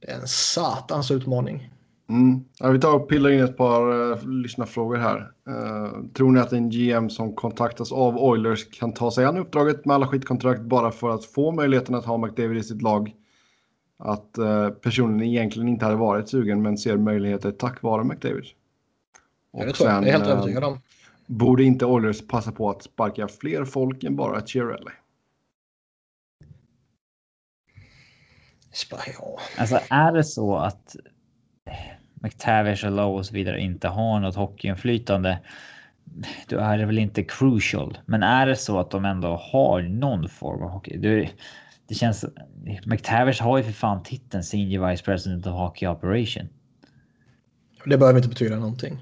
[0.00, 1.71] det är en satans utmaning.
[2.08, 2.44] Mm.
[2.58, 5.32] Ja, vi tar och pillar in ett par uh, lyssnarfrågor här.
[5.48, 9.84] Uh, tror ni att en GM som kontaktas av Oilers kan ta sig an uppdraget
[9.84, 13.14] med alla skitkontrakt bara för att få möjligheten att ha McDavid i sitt lag?
[13.98, 18.44] Att uh, personen egentligen inte hade varit sugen men ser möjligheter tack vare McDavid.
[19.52, 20.80] Och jag, det är helt övertygad om.
[21.26, 24.90] Borde inte Oilers passa på att sparka fler folk än bara Chiarelli?
[28.90, 29.38] Ja.
[29.58, 30.96] Alltså är det så att
[32.14, 35.38] McTavish och Lowe och så vidare inte har något hockeyinflytande.
[36.48, 37.98] Då är det väl inte crucial.
[38.06, 40.96] Men är det så att de ändå har någon form av hockey.
[40.96, 41.30] Det,
[41.88, 42.24] det känns.
[42.86, 46.48] McTavish har ju för fan titeln Senior Vice President of Hockey Operation.
[47.84, 48.98] Det behöver inte betyda någonting.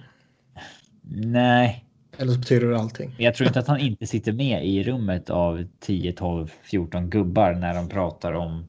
[1.12, 1.84] Nej,
[2.18, 3.14] eller så betyder det allting.
[3.18, 7.52] Jag tror inte att han inte sitter med i rummet av 10, 12, 14 gubbar
[7.52, 8.66] när de pratar om.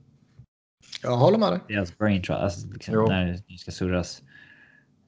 [1.03, 1.59] Jag håller med dig.
[1.67, 4.21] Deras brain trust, alltså, liksom, när det ska surras.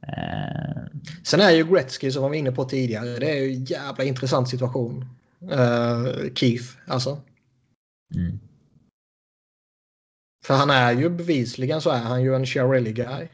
[0.07, 0.83] Uh...
[1.23, 3.19] Sen är ju Gretzky som vi var inne på tidigare.
[3.19, 5.05] Det är ju en jävla intressant situation.
[5.43, 7.21] Uh, Keith alltså.
[8.15, 8.39] Mm.
[10.45, 13.27] För han är ju bevisligen så är han ju en Shirelli guy.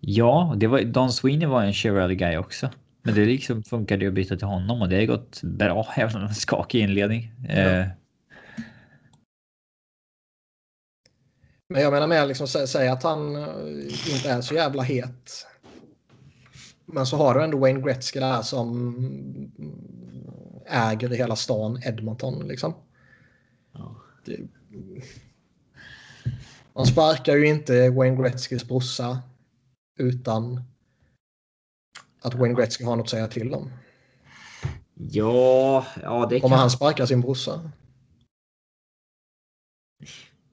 [0.00, 2.70] Ja, det var, Don Sweeney var en Shirelli guy också.
[3.02, 6.16] Men det liksom funkade ju att byta till honom och det har gått bra även
[6.16, 7.32] om en skakig inledning.
[7.48, 7.54] Ja.
[7.54, 7.86] Eh.
[11.68, 15.46] Men jag menar mer liksom säga att han eh, inte är så jävla het.
[16.86, 19.52] Men så har du ändå Wayne Gretzky där som
[20.66, 22.74] äger hela stan Edmonton liksom.
[23.72, 23.96] Ja.
[24.24, 24.38] Det...
[26.72, 29.22] Man sparkar ju inte Wayne Gretzkys brorsa
[29.98, 30.62] utan
[32.22, 33.70] att Wayne Gretzky har något att säga till om?
[34.94, 36.60] Ja, ja det Kommer kan...
[36.60, 37.70] han sparka sin brorsa?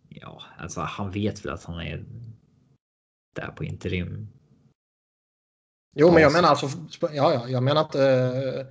[0.10, 2.06] Ja, alltså han vet väl att han är
[3.36, 4.28] där på interim.
[5.96, 6.68] Jo, men jag menar alltså.
[7.02, 7.96] Ja, ja, jag menar att.
[7.96, 8.68] Eh,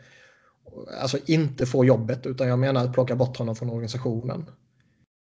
[1.00, 4.44] alltså inte få jobbet, utan jag menar att plocka bort honom från organisationen.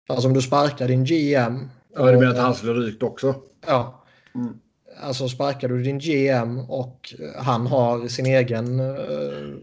[0.09, 1.71] Alltså om du sparkar din GM.
[1.95, 3.35] Ja, du menar att han skulle rykt också?
[3.67, 4.05] Ja.
[4.35, 4.59] Mm.
[5.01, 9.57] Alltså sparkar du din GM och han har sin egen uh,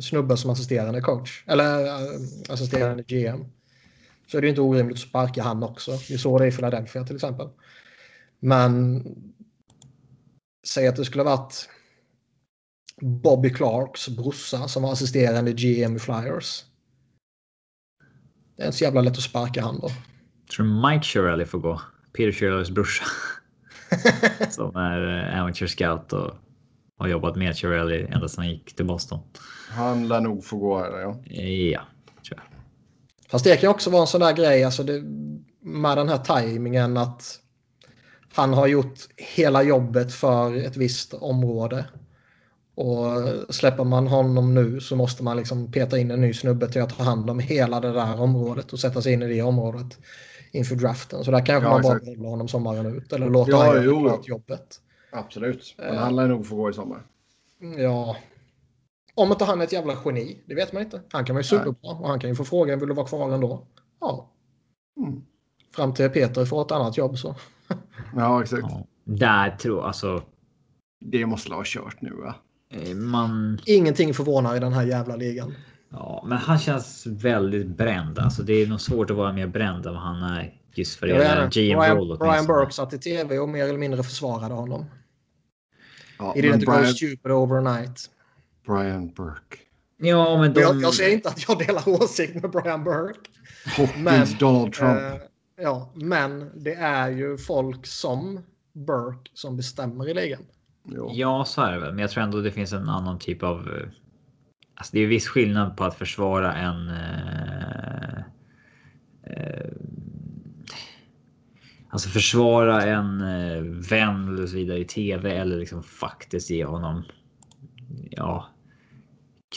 [0.00, 1.44] snubbe som assisterande coach.
[1.46, 3.44] Eller uh, assisterande GM.
[4.30, 5.90] Så är det inte orimligt att sparka han också.
[6.08, 7.48] Vi såg det i Philadelphia till exempel.
[8.40, 9.04] Men
[10.66, 11.68] säg att det skulle varit
[13.00, 16.64] Bobby Clarks brorsa som var assisterande GM i Flyers.
[18.56, 19.88] Det är inte så jävla lätt att sparka han då.
[20.56, 21.80] tror Mike Shirley får gå.
[22.12, 23.04] Peter Shirleys brorsa.
[24.50, 26.34] som är eh, amateur scout och
[26.98, 29.18] har jobbat med Chirelli ända sedan han gick till Boston.
[29.70, 31.22] Han lär nog få gå här, ja.
[31.24, 31.82] Ja, jag.
[33.30, 35.02] Fast det kan också vara en sån där grej, alltså det,
[35.60, 37.40] med den här tajmingen att
[38.34, 41.84] han har gjort hela jobbet för ett visst område.
[42.74, 46.82] Och släpper man honom nu så måste man liksom peta in en ny snubbe till
[46.82, 49.98] att ta hand om hela det där området och sätta sig in i det området
[50.52, 51.24] inför draften.
[51.24, 54.18] Så där kanske ja, man bara behåller honom sommaren ut eller låter ja, honom göra
[54.24, 54.80] jobbet.
[55.12, 57.02] Absolut, men han lär nog få gå i sommar.
[57.78, 58.16] Ja.
[59.20, 61.00] Om inte han är ett jävla geni, det vet man inte.
[61.12, 63.66] Han kan vara superbra och han kan ju få frågan vill du vara kvar ändå?
[64.00, 64.30] Ja.
[64.96, 65.22] Mm.
[65.74, 67.34] Fram till Peter får ett annat jobb så.
[68.16, 68.62] ja, exakt.
[68.68, 68.86] Ja.
[69.04, 70.22] Där tror alltså.
[71.00, 72.34] Det måste vara kört nu va?
[72.72, 73.58] Eh, man...
[73.66, 75.54] Ingenting förvånar i den här jävla ligan.
[75.90, 78.18] Ja, men han känns väldigt bränd.
[78.18, 81.06] Alltså, det är nog svårt att vara mer bränd än vad han är just för
[81.06, 84.84] det GM Brian, Brian Burke satt i tv och mer eller mindre försvarade honom.
[86.18, 88.10] Ja, He men didn't go Brian, stupid overnight.
[88.66, 89.58] Brian Burke.
[89.96, 90.60] Ja, men de...
[90.60, 93.30] Jag, jag säger inte att jag delar åsikt med Brian Burke.
[93.76, 94.98] Hopkins Men, Donald Trump.
[94.98, 95.16] Eh,
[95.56, 98.40] ja, men det är ju folk som
[98.72, 100.42] Burke som bestämmer i ligan.
[100.84, 101.10] Jo.
[101.14, 101.90] Ja, så är det väl.
[101.90, 103.58] Men jag tror ändå det finns en annan typ av...
[103.58, 103.88] eh,
[104.74, 106.88] Alltså det är viss skillnad på att försvara en...
[106.88, 108.18] Eh,
[109.22, 109.70] eh,
[111.90, 117.04] alltså försvara en eh, vän eller så vidare i tv eller liksom faktiskt ge honom.
[118.10, 118.46] Ja.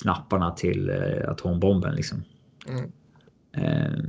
[0.01, 2.23] Knapparna till eh, atombomben liksom.
[2.67, 2.91] Mm.
[3.57, 4.03] Eh,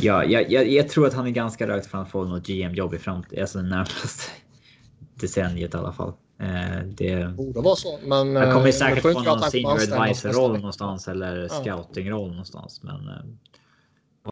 [0.00, 2.94] Ja, jag, jag, jag tror att han är ganska rökt för att få något GM-jobb
[2.94, 4.22] i framtiden, alltså närmaste
[5.14, 6.12] decenniet i alla fall.
[6.40, 7.98] Eh, det, Borde vara så.
[8.02, 11.48] Men, han eh, kommer jag säkert få någon senior advisor-roll någonstans eller Ja.
[11.48, 12.82] scouting-roll någonstans.
[12.82, 13.08] Men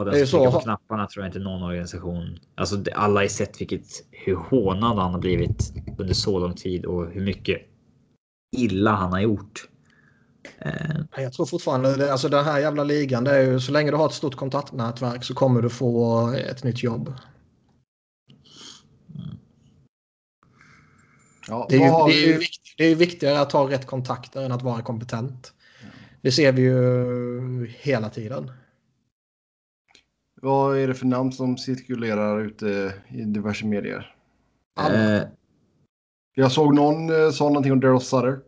[0.00, 2.38] är den som trycker på knapparna tror jag inte någon organisation.
[2.54, 7.10] Alltså alla har sett vilket hur hånad han har blivit under så lång tid och
[7.10, 7.58] hur mycket
[8.56, 9.68] illa han har gjort.
[10.58, 13.90] Eh, Jag tror fortfarande det, alltså den här jävla ligan, det är ju så länge
[13.90, 17.14] du har ett stort kontaktnätverk så kommer du få ett nytt jobb.
[21.48, 23.86] Ja, Det är, ju, det, är ju vikt, det är ju viktigare att ha rätt
[23.86, 25.52] kontakter än att vara kompetent.
[26.20, 28.50] Det ser vi ju hela tiden.
[30.44, 34.14] Vad är det för namn som cirkulerar ute i diverse medier?
[34.76, 35.16] Alla.
[35.16, 35.28] eh,
[36.34, 38.40] Jag såg någon eh, sa någonting om Daryl Sutter.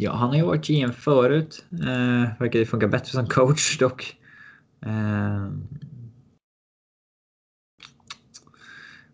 [0.00, 1.64] Ja, han har ju varit GM förut.
[1.72, 4.16] Eh, verkar det funka bättre som coach dock.
[4.86, 5.50] Eh,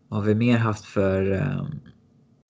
[0.08, 1.66] vad har vi mer haft för eh,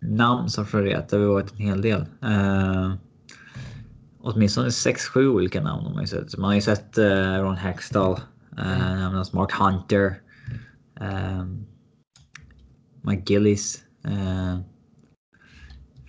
[0.04, 1.08] namn som florerat?
[1.08, 2.00] Det har varit en hel del.
[2.22, 2.94] Eh,
[4.20, 6.36] åtminstone 6-7 olika namn har man ju sett.
[6.38, 8.20] Man har ju sett eh, Ron Hextall,
[8.58, 10.20] eh, nämnas Mark Hunter,
[11.00, 11.44] eh,
[13.02, 13.84] Mike Gillis.
[14.04, 14.60] Eh,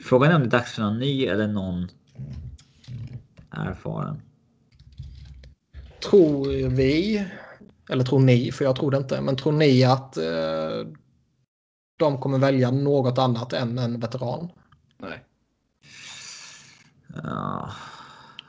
[0.03, 1.87] Frågan är om det är dags för någon ny eller någon
[3.49, 4.21] erfaren.
[6.09, 7.27] Tror vi,
[7.89, 10.87] eller tror ni, för jag tror det inte, men tror ni att eh,
[11.99, 14.49] de kommer välja något annat än en veteran?
[14.97, 15.23] Nej.
[17.23, 17.71] Ja,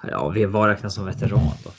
[0.02, 1.70] ja vi vad räknas som veteran då?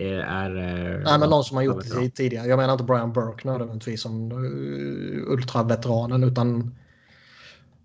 [0.00, 2.46] Är, är, är Nej, men någon som har gjort det tidigare.
[2.46, 6.74] Jag menar inte Brian Burke nödvändigtvis som uh, ultraveteranen utan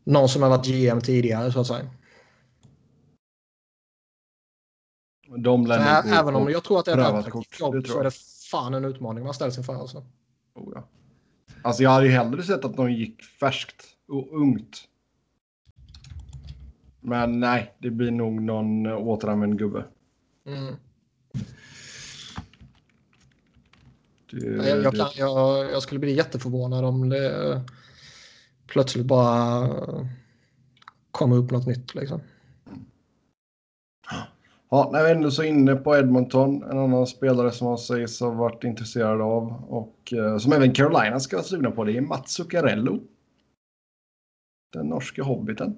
[0.03, 1.89] någon som har varit GM tidigare så att säga.
[5.37, 8.15] De ä- även om jag tror att det är ett attraktivt jobb så är det
[8.51, 9.75] fan en utmaning man ställs inför.
[9.75, 9.97] Alltså.
[10.55, 10.83] Oh, ja.
[11.61, 14.83] Alltså jag hade ju hellre sett att de gick färskt och ungt.
[17.01, 19.85] Men nej, det blir nog någon eh, återanvänd gubbe.
[20.45, 20.75] Mm.
[24.41, 27.61] Det, Jag, jag, det- kan, jag, jag skulle bli jätteförvånad om det
[28.67, 29.69] plötsligt bara
[31.11, 31.95] kommer upp något nytt.
[31.95, 32.21] Liksom.
[34.69, 38.29] Ja, när vi ändå så inne på Edmonton, en annan spelare som har sägs ha
[38.29, 42.31] varit intresserad av och eh, som även Carolina ska vara sugna på det är Mats
[42.31, 42.99] Zuccarello.
[44.73, 45.77] Den norske hobbiten.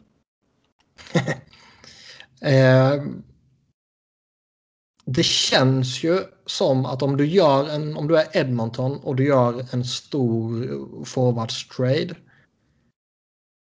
[2.42, 3.04] Eh,
[5.06, 9.26] det känns ju som att om du gör en, om du är Edmonton och du
[9.26, 12.16] gör en stor forwards trade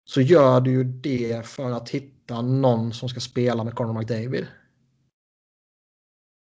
[0.09, 4.47] så gör du ju det för att hitta någon som ska spela med Conor McDavid.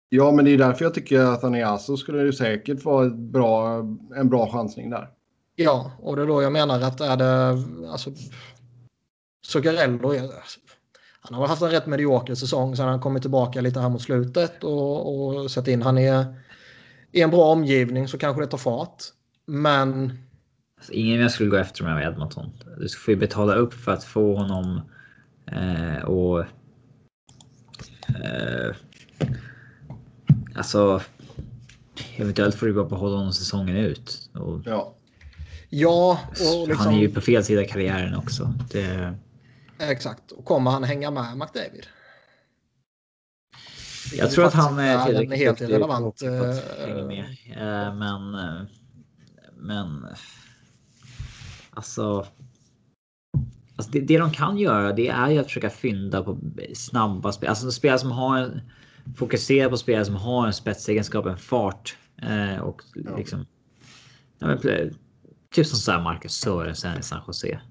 [0.10, 3.78] Ja, men det är därför jag tycker att Aniaso skulle ju säkert vara bra,
[4.16, 5.10] en bra chansning där.
[5.56, 8.12] Ja, och det är då jag menar att är det alltså
[9.46, 10.30] Zuccarello är,
[11.22, 14.64] han har haft en rätt medioker säsong sen han kommit tillbaka lite här mot slutet
[14.64, 16.26] och, och sett in han är
[17.12, 19.04] i en bra omgivning så kanske det tar fart.
[19.46, 20.18] Men
[20.78, 22.52] Alltså, ingen jag skulle gå efter med Edmonton.
[22.80, 24.82] Du får ju betala upp för att få honom
[25.46, 26.40] eh, och
[28.10, 28.76] eh,
[30.56, 31.02] alltså
[32.18, 34.30] eventuellt får du bara behålla honom säsongen ut.
[34.34, 34.96] Och, Ja,
[35.70, 38.54] ja, och liksom, Han är ju på fel sida av karriären också.
[38.72, 39.14] Det,
[39.82, 40.32] exakt.
[40.32, 41.86] Och kommer han hänga med McDavid?
[44.14, 46.20] jag tror att han är tillräckligt helt duktig irrelevant.
[46.20, 47.26] för att eh, hänga med.
[47.50, 48.62] Eh, Men, eh,
[49.58, 50.06] men
[51.70, 52.26] alltså.
[53.76, 56.38] Alltså det, det de kan göra det är ju att försöka fynda på
[56.74, 57.50] snabba spel.
[57.50, 58.62] Alltså spelare som har en,
[59.16, 61.98] fokusera på spelare som har en spetsegenskap, en fart
[62.62, 62.82] och
[63.18, 63.46] liksom.
[64.40, 64.60] Ja, men,
[65.52, 67.62] typ som så här Marcus Sörensen i San Jose.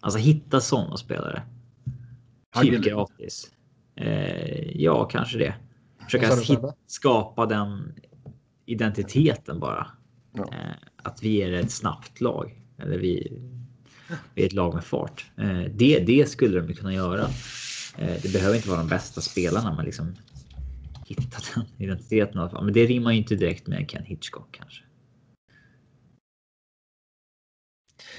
[0.00, 1.42] Alltså hitta sådana spelare.
[2.62, 3.50] Typ gratis.
[3.96, 5.54] Eh, ja, kanske det.
[6.04, 6.36] Försöka
[6.86, 7.94] skapa den
[8.66, 9.86] identiteten bara.
[10.32, 10.42] Ja.
[10.52, 12.62] Eh, att vi är ett snabbt lag.
[12.78, 13.40] Eller vi,
[14.34, 15.30] i ett lag med fart.
[15.36, 17.22] Eh, det, det skulle de kunna göra.
[17.98, 20.14] Eh, det behöver inte vara de bästa spelarna, men liksom
[21.06, 22.64] hitta den identiteten i alla fall.
[22.64, 24.82] Men det rimmar ju inte direkt med Ken Hitchcock kanske.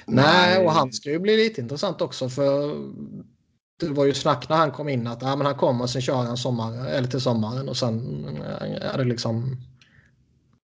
[0.05, 2.75] Nej, och han ska ju bli lite intressant också för
[3.79, 6.15] det var ju snack när han kom in att ah, men han kommer sen kör
[6.15, 9.57] han sommar, eller till sommaren och sen eh, är det liksom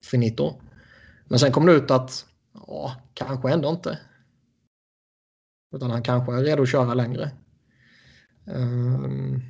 [0.06, 0.62] finito.
[1.26, 4.00] Men sen kom det ut att ja, kanske ändå inte.
[5.76, 7.32] Utan han kanske är redo att köra längre.
[8.46, 9.42] Um,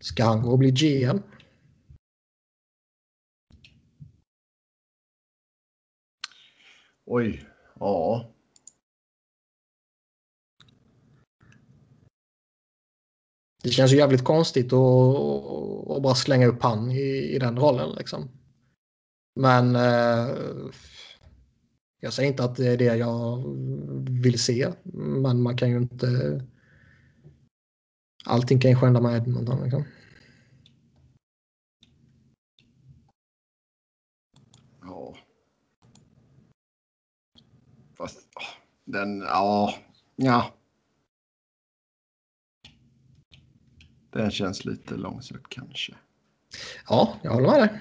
[0.00, 1.22] ska han gå och bli GM?
[7.04, 7.46] Oj,
[7.80, 8.31] ja.
[13.62, 15.16] Det känns ju jävligt konstigt att,
[15.90, 17.94] att bara slänga upp han i, i den rollen.
[17.98, 18.28] Liksom.
[19.34, 20.36] Men eh,
[22.00, 23.44] jag säger inte att det är det jag
[24.22, 24.72] vill se.
[25.22, 26.06] Men man kan ju inte...
[28.24, 29.62] Allting kan ju skända med Edmonton.
[29.62, 29.84] Liksom.
[34.80, 35.16] Ja.
[37.98, 38.28] Fast
[38.84, 39.74] den, ja.
[40.16, 40.54] Ja.
[44.12, 45.94] Den känns lite långsökt kanske.
[46.88, 47.80] Ja, jag håller med dig.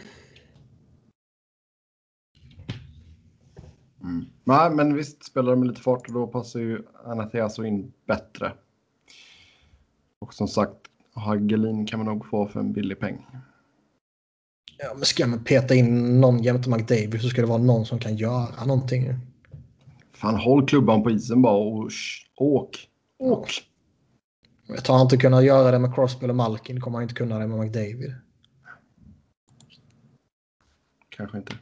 [4.04, 4.26] Mm.
[4.44, 8.54] Nej, men visst spelar de med lite fart och då passar ju Anatiaso in bättre.
[10.20, 10.78] Och som sagt,
[11.14, 13.26] Hagelin kan man nog få för en billig peng.
[14.78, 18.00] Ja, men ska man peta in någon jämte McDavid så ska det vara någon som
[18.00, 19.16] kan göra någonting.
[20.14, 21.92] Fan, håll klubban på isen bara och
[22.36, 22.88] åk.
[23.18, 23.71] Åk!
[24.74, 27.48] Jag tar inte kunna göra det med Crosby eller Malkin kommer han inte kunna det
[27.48, 28.16] med McDavid.
[31.10, 31.54] Kanske inte.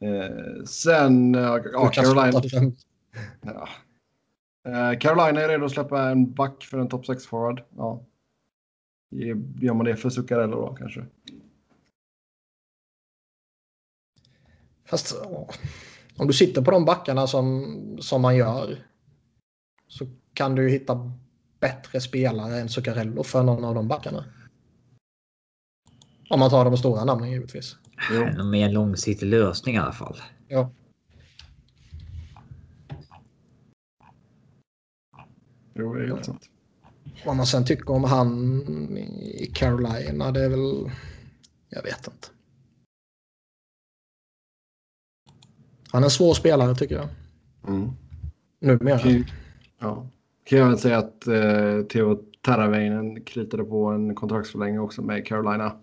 [0.00, 2.42] Eh, sen, eh, ja, Carolina.
[3.40, 3.68] Ja.
[4.66, 7.62] Eh, Carolina är redo att släppa en back för en topp 6-forward.
[7.76, 8.04] Ja.
[9.60, 11.06] Gör man det för Zuccarello då kanske?
[14.84, 15.22] Fast
[16.16, 18.78] om du sitter på de backarna som, som man gör
[19.96, 21.12] så kan du hitta
[21.60, 24.24] bättre spelare än Zuccarello för någon av de backarna.
[26.30, 27.76] Om man tar de stora namnen givetvis.
[28.12, 30.16] En mer långsiktig lösning i alla fall.
[30.48, 30.70] Ja.
[35.74, 36.48] Jo, det är helt sant.
[37.26, 38.62] Vad man sen tycker om han
[38.98, 40.90] i Carolina, det är väl...
[41.68, 42.28] Jag vet inte.
[45.88, 47.08] Han är en svår spelare tycker jag.
[47.68, 47.90] Mm.
[48.60, 48.98] Numera.
[48.98, 49.24] Kan,
[49.86, 50.06] ja.
[50.44, 55.76] kan jag väl säga att eh, Theo Terraveinen kritade på en kontraktsförlängning också med Carolina.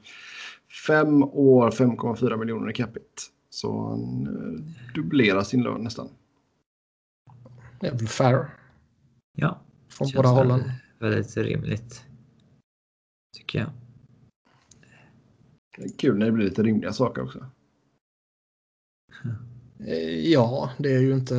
[0.88, 3.06] Fem år, 5,4 miljoner i capita.
[3.50, 6.10] Så han eh, dubblerar sin lön nästan.
[7.80, 8.46] Det är väl fair.
[9.38, 9.62] Ja.
[9.90, 10.62] Från båda hållen.
[11.00, 12.06] Väldigt rimligt.
[13.38, 13.70] Tycker jag.
[15.78, 17.46] Det är kul när det blir lite rimliga saker också.
[19.80, 21.36] Eh, Ja, det är ju inte...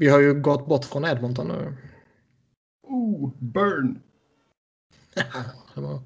[0.00, 1.76] Vi har ju gått bort från Edmonton nu.
[2.82, 4.00] Oh, burn!
[5.74, 6.00] Det var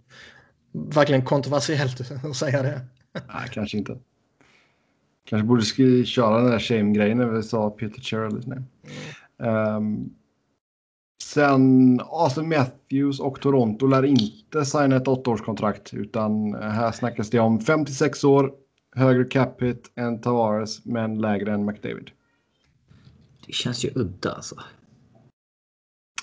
[0.72, 2.80] verkligen kontroversiellt att säga det.
[3.12, 3.99] Nej, kanske inte.
[5.24, 8.64] Kanske borde sk- köra den där shame-grejen när vi sa Peter Cherrellis namn.
[9.36, 10.14] Um,
[11.22, 17.61] sen Austin Matthews och Toronto lär inte signa ett åttaårskontrakt utan här snackas det om
[17.61, 18.53] 56 år,
[18.97, 22.11] högre cap hit än Tavares men lägre än McDavid.
[23.47, 24.57] Det känns ju udda alltså.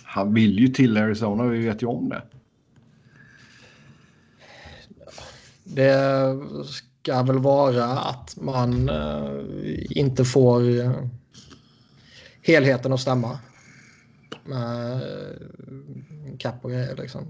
[0.03, 2.23] Han vill ju till Arizona, vi vet ju om det.
[5.63, 9.43] Det ska väl vara att man eh,
[9.89, 11.05] inte får eh,
[12.41, 13.39] helheten att stämma.
[14.45, 15.01] Med
[16.39, 17.25] cap och grejer liksom.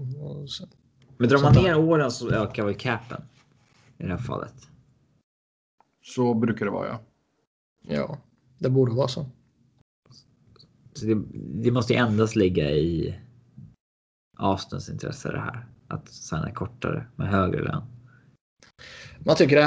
[1.16, 3.22] Men drar man ner åren så ökar väl capen.
[3.98, 4.54] I det här fallet.
[6.02, 7.00] Så brukar det vara ja.
[7.88, 8.18] Ja,
[8.58, 9.26] det borde vara så.
[11.02, 11.22] Så det,
[11.64, 13.14] det måste ju endast ligga i
[14.38, 15.66] Austins intresse det här.
[15.88, 17.82] Att signa kortare med högre lön.
[19.26, 19.64] Man tycker det.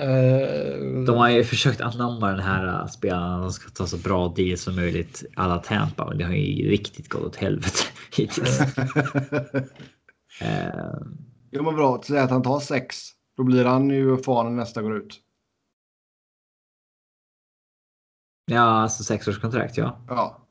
[0.00, 3.40] Eh, De har ju försökt anamma den här äh, spelaren.
[3.40, 5.24] De ska ta så bra deal som möjligt.
[5.36, 6.08] Alla Tampa.
[6.08, 7.78] Men det har ju riktigt gått åt helvete
[8.16, 8.60] hittills.
[10.40, 10.94] Eh,
[11.50, 12.96] Jo men bra, säg att han tar sex.
[13.36, 15.20] Då blir han ju fan när nästa går ut.
[18.50, 19.76] ja, alltså sexårskontrakt.
[19.76, 20.43] Ja, Ja.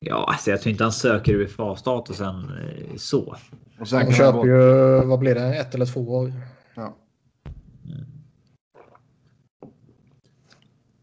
[0.00, 3.36] Ja, alltså jag tror inte han söker UFA-statusen eh, så.
[3.80, 6.32] Och sen han köper ju, vad blir det, ett eller två år.
[6.74, 6.96] Ja.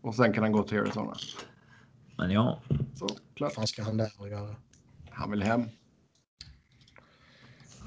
[0.02, 1.14] och sen kan han gå till Arizona.
[2.18, 2.62] Men ja,
[2.96, 3.54] Så Vad klart.
[3.54, 4.56] fan ska han där och göra?
[5.10, 5.64] Han vill hem.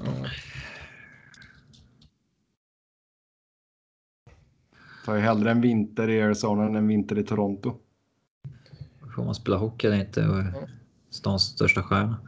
[0.01, 0.07] Ja.
[5.05, 7.77] Tar ju hellre en vinter i Arizona än en vinter i Toronto.
[9.17, 10.29] får man spela hockey eller inte?
[10.29, 10.43] Och
[11.11, 12.21] stans största stjärna.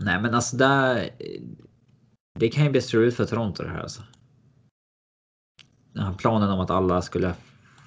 [0.00, 1.10] Nej, men alltså där.
[2.38, 4.02] Det kan ju bli strul för Toronto det här alltså.
[5.92, 7.34] Den här planen om att alla skulle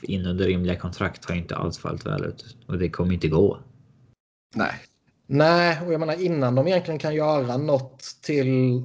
[0.01, 3.59] in under rimliga kontrakt har inte alls fallit väl ut och det kommer inte gå.
[4.55, 4.73] Nej.
[5.25, 8.83] Nej, och jag menar innan de egentligen kan göra något till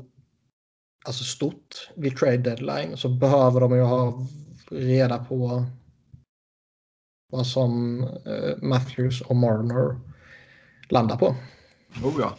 [1.05, 4.27] alltså stort vid trade deadline så behöver de ju ha
[4.71, 5.67] reda på
[7.33, 10.01] vad som eh, Matthews och Marner
[10.89, 11.27] landar på.
[12.05, 12.37] Oh ja.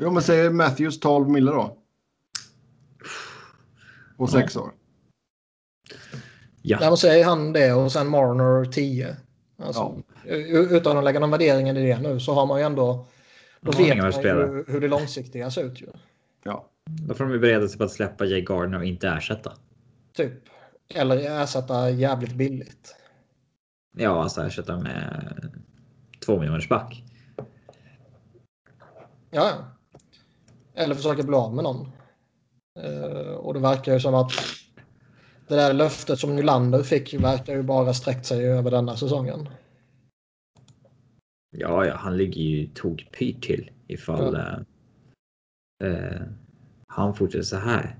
[0.00, 1.76] Jo, men säger Matthews 12 mille då.
[4.16, 4.70] På sex år.
[6.62, 9.16] Ja, Där säger han det och sen Marner 10.
[9.58, 13.06] Alltså, u- Utan att lägga någon värdering i det nu så har man ju ändå...
[13.60, 15.86] Då Ja, vet man ju hur det långsiktiga ser ut ju.
[16.42, 16.68] Ja.
[17.08, 19.52] då får de ju bereda sig på att släppa Jay Gardner och inte ersätta.
[20.16, 20.32] Typ.
[20.94, 22.94] Eller ersätta jävligt billigt.
[24.00, 25.50] Ja, alltså ersätta med
[26.26, 27.04] två back.
[29.30, 29.50] Ja.
[30.74, 31.88] Eller försöka bli av med någon.
[32.80, 34.32] Eh, och det verkar ju som att
[35.48, 39.48] det där löftet som Nylander fick verkar ju bara sträckt sig över denna säsongen.
[41.50, 44.64] Ja, ja, han ligger ju tokpyrt till ifall Ja.
[45.86, 46.22] eh, eh,
[46.86, 47.98] han fortsätter så här.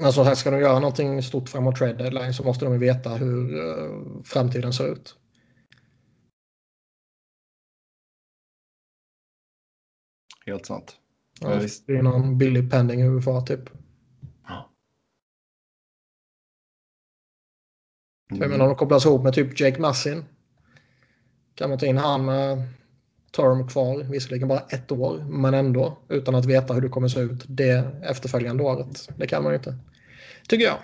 [0.00, 3.10] Som sagt, ska de göra någonting stort framåt trade deadline så måste de ju veta
[3.10, 5.16] hur eh, framtiden ser ut.
[10.46, 10.96] Helt sant.
[11.40, 11.86] Ja, Ja, visst.
[11.86, 13.68] det är någon billig pending UFA typ.
[18.28, 20.24] För Jag menar om de kopplas ihop med typ Jake Massin.
[21.54, 22.62] Kan man ta in han med
[23.36, 27.20] term kvar, visserligen bara ett år, men ändå utan att veta hur det kommer se
[27.20, 29.08] ut det efterföljande året.
[29.16, 29.76] Det kan man ju inte.
[30.48, 30.78] Tycker jag.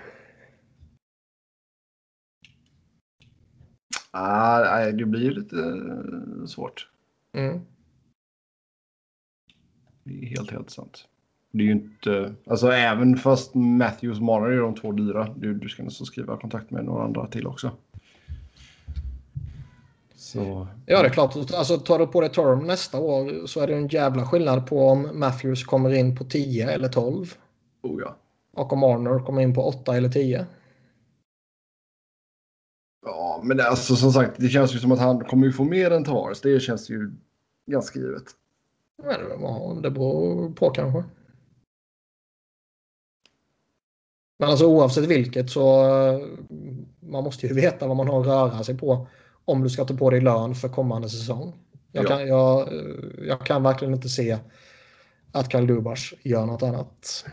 [4.10, 6.88] Ah, det blir lite eh, svårt.
[7.32, 7.60] Mm.
[10.04, 11.08] Det är helt, helt sant.
[11.50, 12.34] Det är ju inte...
[12.46, 15.34] Alltså även fast Matthews Marner är de två dyra.
[15.36, 17.70] Du, du ska nästan skriva kontakt med några andra till också.
[20.32, 20.66] Så...
[20.86, 21.36] Ja, det är klart.
[21.36, 24.88] Alltså, tar du på dig term nästa år så är det en jävla skillnad på
[24.88, 27.34] om Matthews kommer in på 10 eller 12
[27.82, 28.16] Oh ja.
[28.52, 30.46] och om Marner kommer in på 8 eller 10.
[33.06, 35.64] Ja, men det, alltså som sagt, det känns ju som att han kommer ju få
[35.64, 36.40] mer än Tavares.
[36.40, 37.10] Det känns ju
[37.66, 38.24] ganska givet.
[39.02, 41.04] Men, det beror på kanske.
[44.38, 46.26] Men alltså oavsett vilket så eh,
[47.00, 49.06] man måste ju veta vad man har att röra sig på
[49.44, 51.54] om du ska ta på dig lön för kommande säsong.
[51.92, 52.08] Jag, Ja.
[52.08, 54.38] kan, jag, eh, jag kan verkligen inte se
[55.32, 57.24] att Karl Dubas gör något annat.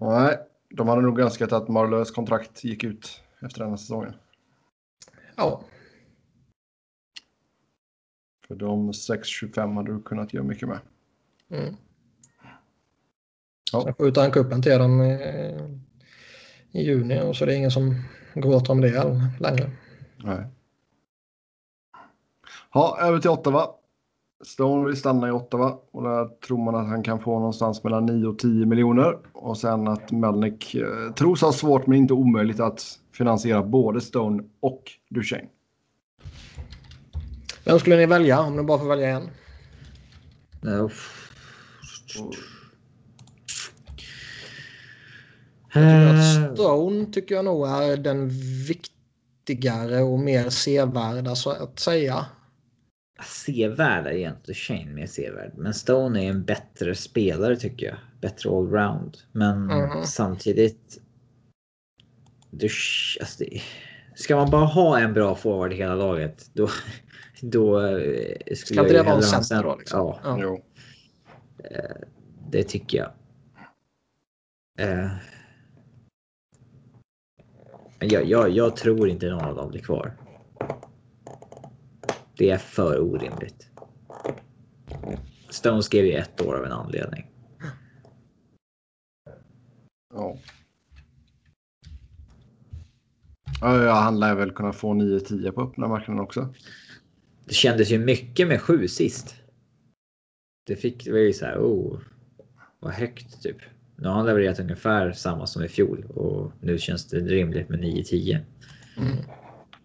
[0.00, 0.38] Nej,
[0.70, 4.14] de hade nog önskat att Marlös kontrakt gick ut efter den här säsongen.
[5.36, 5.62] Ja,
[8.48, 10.78] För de 6-25 hade du kunnat göra mycket med.
[11.50, 11.74] mm.
[13.72, 13.82] Ja.
[13.82, 15.00] Sen skjuter han kuppen till dem
[16.72, 17.94] i, juni och så är det ingen som
[18.34, 19.70] gråter om det längre.
[20.16, 20.44] Nej.
[22.74, 23.68] Ja, över till Ottawa.
[24.44, 28.06] Stone vill stanna i Ottawa och där tror man att han kan få någonstans mellan
[28.06, 29.18] 9 och 10 miljoner.
[29.32, 34.42] Och sen att Melnick eh, tros ha svårt men inte omöjligt att finansiera både Stone
[34.60, 35.48] och Duchene.
[37.64, 39.22] Vem skulle ni välja om ni bara får välja en?
[40.64, 40.88] Eh,
[45.72, 48.28] Jag Eh, Stone tycker jag nog är den
[48.68, 52.26] viktigare och mer sevärda så att säga.
[53.24, 55.52] Sevärd är egentligen Shane mer sevärd.
[55.56, 57.96] Men Stone är en bättre spelare tycker jag.
[58.20, 59.16] Bättre allround.
[59.32, 60.04] Men Mhm.
[60.04, 60.98] samtidigt.
[62.50, 62.68] Du,
[63.20, 63.60] alltså det,
[64.14, 66.50] ska man bara ha en bra forward i hela laget.
[66.52, 66.68] Då,
[67.42, 67.96] då eh,
[68.44, 69.76] skulle Ska jag inte det vara en center då?
[69.76, 69.98] Liksom?
[69.98, 70.38] Ja, Ja.
[70.42, 70.64] Jo.
[72.50, 73.10] det tycker jag.
[74.88, 75.10] Eh,
[78.00, 80.16] jag, jag, jag tror inte någon av dem blir kvar.
[82.36, 83.70] Det är för orimligt.
[85.50, 87.30] Stone skrev ju ett år av en anledning.
[90.14, 90.38] Ja.
[93.60, 96.54] Ja, han lär väl kunna få 9-10 på öppna marknaden också.
[97.44, 99.34] Det kändes ju mycket med sju sist.
[100.66, 101.58] Det fick det var ju så här.
[101.58, 102.00] Oh,
[102.78, 103.56] vad högt typ.
[104.00, 107.80] Nu har han levererat ungefär samma som i fjol och nu känns det rimligt med
[107.80, 108.38] 9-10.
[108.96, 109.16] Mm.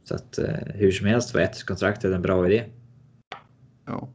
[0.03, 2.65] Så att eh, hur som helst var ettårskontraktet en bra idé.
[3.85, 4.09] Ja.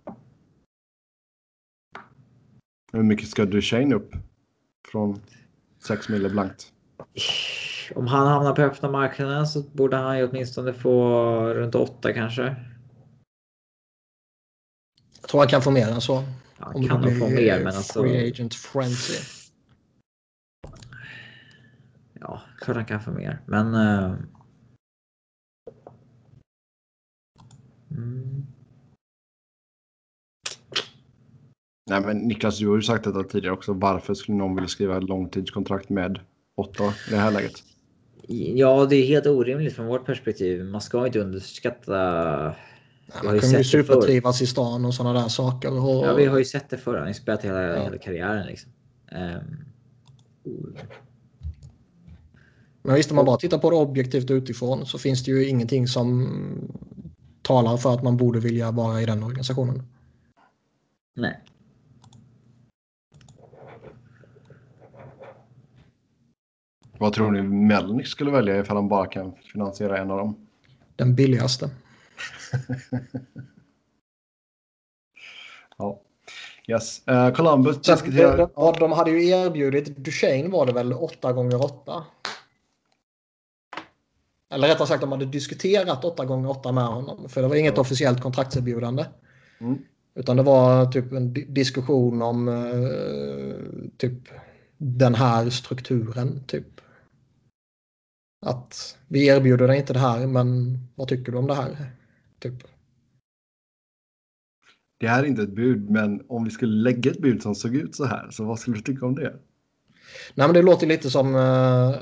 [2.93, 4.11] Hur mycket ska Duchene upp?
[4.89, 5.21] Från
[5.79, 6.73] 6 mille blankt.
[7.95, 11.25] Om han hamnar på öppna marknaden så borde han ju åtminstone få
[11.55, 12.57] runt 8 kanske.
[15.21, 16.25] Jag tror han kan få mer än så.
[16.75, 18.03] Det kan nog få mer men alltså.
[18.03, 19.39] Free agent frenzy.
[22.21, 23.41] Ja, klart han kan få mer.
[23.47, 23.75] Men.
[23.75, 24.15] eh,
[27.91, 28.47] Mm,
[31.91, 33.73] Nej men Niklas, du har ju sagt detta tidigare också.
[33.73, 36.21] Varför skulle någon vilja skriva ett långtidskontrakt med
[36.55, 37.53] Ottawa i det här läget?
[38.57, 40.65] ja, det är helt orimligt från vårt perspektiv.
[40.65, 41.95] Man ska inte underskatta.
[41.97, 42.57] Har
[43.09, 45.73] Han ju kommer ju supertrivas i stan och sådana där saker.
[45.73, 46.97] Och, Ja, vi har ju sett det förr.
[46.97, 47.83] Han har spelat hela, Ja.
[47.85, 48.71] hela karriären liksom.
[49.13, 49.57] Ehm,
[52.89, 55.89] Men visst, om man bara tittar på det objektivt utifrån så finns det ju ingenting
[55.89, 56.29] som
[57.43, 59.83] talar för att man borde vilja vara i den organisationen.
[61.15, 61.41] nej.
[66.99, 70.47] Vad tror ni Melnick skulle välja ifall han bara kan finansiera en av dem?
[70.97, 71.71] Den billigaste.
[75.81, 76.01] Ja.
[76.67, 77.09] Yes.
[77.11, 78.37] Uh, Columbus diskuterar...
[78.37, 82.05] de, ja, de hade ju erbjudit Duchene var det väl 8 gånger 8
[84.51, 87.29] Eller rättare sagt de hade diskuterat 8 gånger 8 med honom.
[87.29, 87.81] För det var inget Ja.
[87.81, 89.07] officiellt kontraktserbjudande.
[89.61, 89.79] Mm.
[90.15, 94.29] Utan det var typ en di- diskussion om eh, typ
[94.77, 96.45] den här strukturen.
[96.47, 96.81] Typ.
[98.47, 101.91] Att vi erbjuder dig inte det här men vad tycker du om det här?
[102.39, 102.55] Typ.
[105.01, 107.75] Det här är inte ett bud, men om vi skulle lägga ett bud som såg
[107.75, 109.37] ut så här, så vad skulle du tycka om det?
[110.35, 111.95] Nej men det låter lite som eh,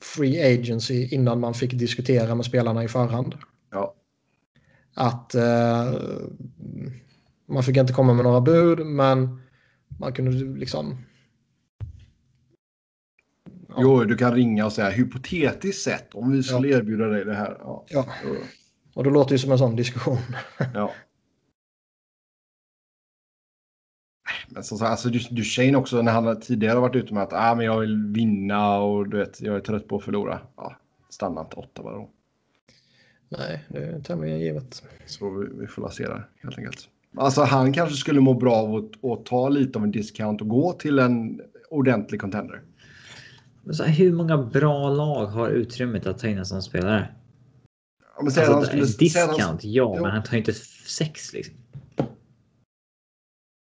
[0.00, 3.34] free agency innan man fick diskutera med spelarna i förhand.
[3.70, 3.94] Ja.
[4.94, 5.92] Att eh,
[7.46, 9.40] man fick inte komma med några bud men
[9.98, 11.04] man kunde liksom...
[13.68, 13.74] Ja.
[13.78, 17.56] Jo, du kan ringa och säga hypotetiskt sett om vi skulle erbjuda dig det här.
[17.58, 17.84] Ja.
[17.88, 18.06] Ja.
[18.94, 20.18] Och det låter ju som en sån diskussion.
[20.74, 20.92] ja.
[24.48, 27.54] Men som sagt, alltså, Du- Duchene också när han tidigare varit ute med att ah,
[27.54, 30.40] men jag vill vinna och du vet, jag är trött på att förlora.
[30.56, 30.76] Ja,
[31.10, 32.10] stanna inte åtta bara då.
[33.28, 34.82] Nej, det är tämligen givet.
[35.06, 36.88] Så vi, vi får la se där helt enkelt.
[37.16, 40.48] Alltså han kanske skulle må bra av att, att ta lite av en discount och
[40.50, 41.40] gå till en
[41.70, 42.62] ordentlig contender.
[43.64, 47.08] Men så här, hur många bra lag har utrymmet att ta in en sån spelare?
[48.00, 50.02] Ja, men Alltså, han skulle, att han- discount, ja, Jo.
[50.02, 51.54] men han tar ju inte sex liksom.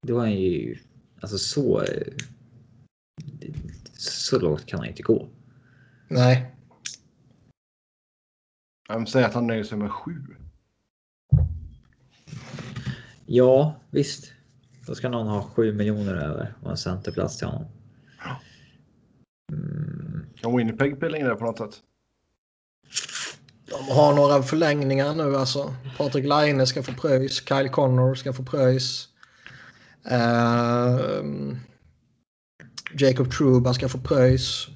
[0.06, 0.78] Då är han ju
[1.22, 1.86] alltså så.
[3.97, 5.28] Så lågt kan han inte gå.
[6.08, 6.49] Nej,
[8.88, 10.22] Ja, men säg att han nöjer sig med sju.
[13.26, 14.32] Ja, visst.
[14.88, 17.66] Då ska någon ha 7 miljoner över och en centerplats till honom.
[19.51, 21.82] Mm, Kan Winnipeg pilla in det på något sätt?
[23.66, 25.76] de har några förlängningar nu alltså.
[25.97, 29.10] Patrik Laine ska få pröjs, Kyle Connor ska få pröjs.
[30.06, 31.58] Ehm,
[32.97, 34.68] Jacob Truba ska få pröjs.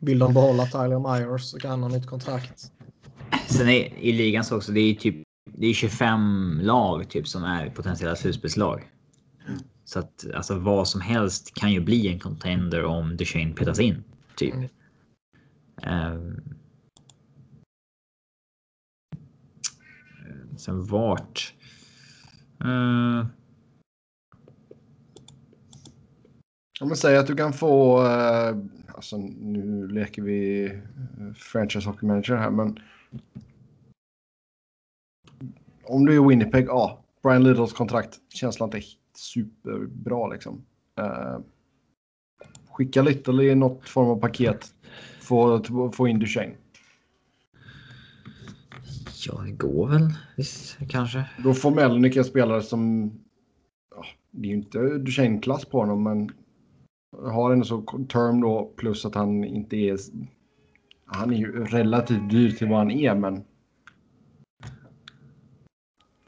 [0.00, 2.72] Vill de behålla Tyler Myers så kan han ha nytt kontrakt.
[3.48, 5.26] Sen är, i ligan så också, det är typ
[5.58, 8.90] det är 25 lag typ som är potentiella slutspelslag.
[9.84, 14.04] Så att alltså vad som helst kan ju bli en contender om Duchene petas in.
[14.36, 14.54] Typ.
[14.54, 14.68] Mm.
[15.82, 16.40] Ehm.
[20.56, 21.54] sen vart?
[22.60, 23.26] Eh,
[26.80, 28.56] Ja, men säg att du kan få, eh,
[28.94, 32.78] alltså nu leker vi eh, franchise hockey manager här, men
[35.84, 40.64] om du är Winnipeg, ja, Brian Littles kontrakt, känslan inte superbra liksom.
[40.98, 41.38] Eh,
[42.70, 44.74] skicka Little i något form av paket,
[45.20, 45.62] få,
[45.92, 46.54] få in Duchene.
[49.26, 50.08] ja, det går väl.
[50.36, 51.24] Visst, kanske.
[51.44, 53.12] Då får Melnick en spelare som,
[53.94, 56.30] ja, det är ju inte Duchene-klass på honom, men
[57.22, 59.98] har en så term då plus att han inte är,
[61.06, 63.44] han är ju relativt dyr till vad han är, men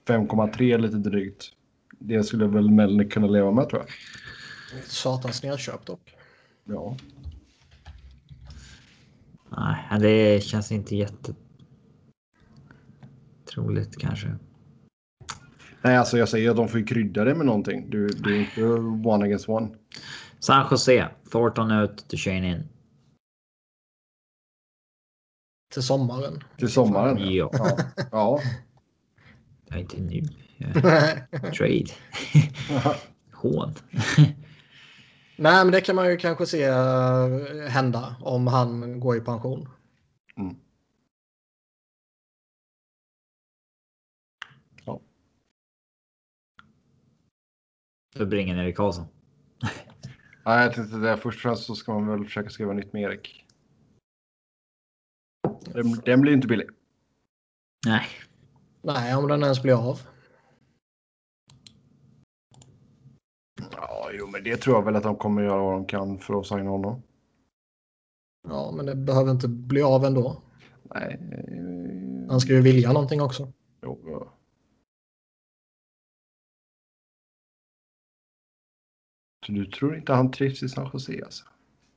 [0.06, 1.52] 5,3 lite drygt.
[1.98, 3.90] Det skulle väl Melnick kunna leva med tror jag.
[4.84, 6.14] Satans nedköp dock.
[6.64, 6.96] Ja.
[9.50, 11.34] Nej, det känns inte jätte
[13.54, 14.36] troligt kanske.
[15.82, 17.90] Nej, alltså jag säger att de får ju krydda det med någonting.
[17.90, 18.64] Du, du är inte
[19.08, 19.68] one against one.
[20.38, 21.08] San Jose.
[21.30, 22.68] Thornton ut, Duchene in.
[25.72, 26.44] Till sommaren.
[26.58, 27.18] Till sommaren.
[27.18, 27.50] Ja.
[27.52, 27.78] Ja.
[28.12, 28.40] ja.
[29.70, 30.22] Nej, inte nu.
[31.58, 31.86] Trade.
[33.32, 33.74] Hån.
[35.36, 39.68] Nej, men det kan man ju kanske se eh, hända om han går i pension.
[40.36, 40.56] Mm.
[48.16, 49.06] För bringen Erik Karlsson.
[50.48, 51.16] Nej, jag tänkte det.
[51.16, 53.44] Först och främst så ska man väl försöka skriva nytt med Erik.
[55.60, 56.68] Den, den blir inte billig.
[57.86, 58.06] Nej.
[58.82, 60.00] Nej, om den ens blir av.
[63.72, 66.40] Ja, jo, men det tror jag väl att de kommer göra vad de kan för
[66.40, 67.02] att signa honom.
[68.48, 70.42] Ja, men det behöver inte bli av ändå.
[70.82, 71.20] Nej.
[71.32, 73.52] eh, Han ska ju vilja någonting också.
[73.82, 74.37] Jo, ja.
[79.54, 81.44] Du tror inte han trivs i San Jose alltså?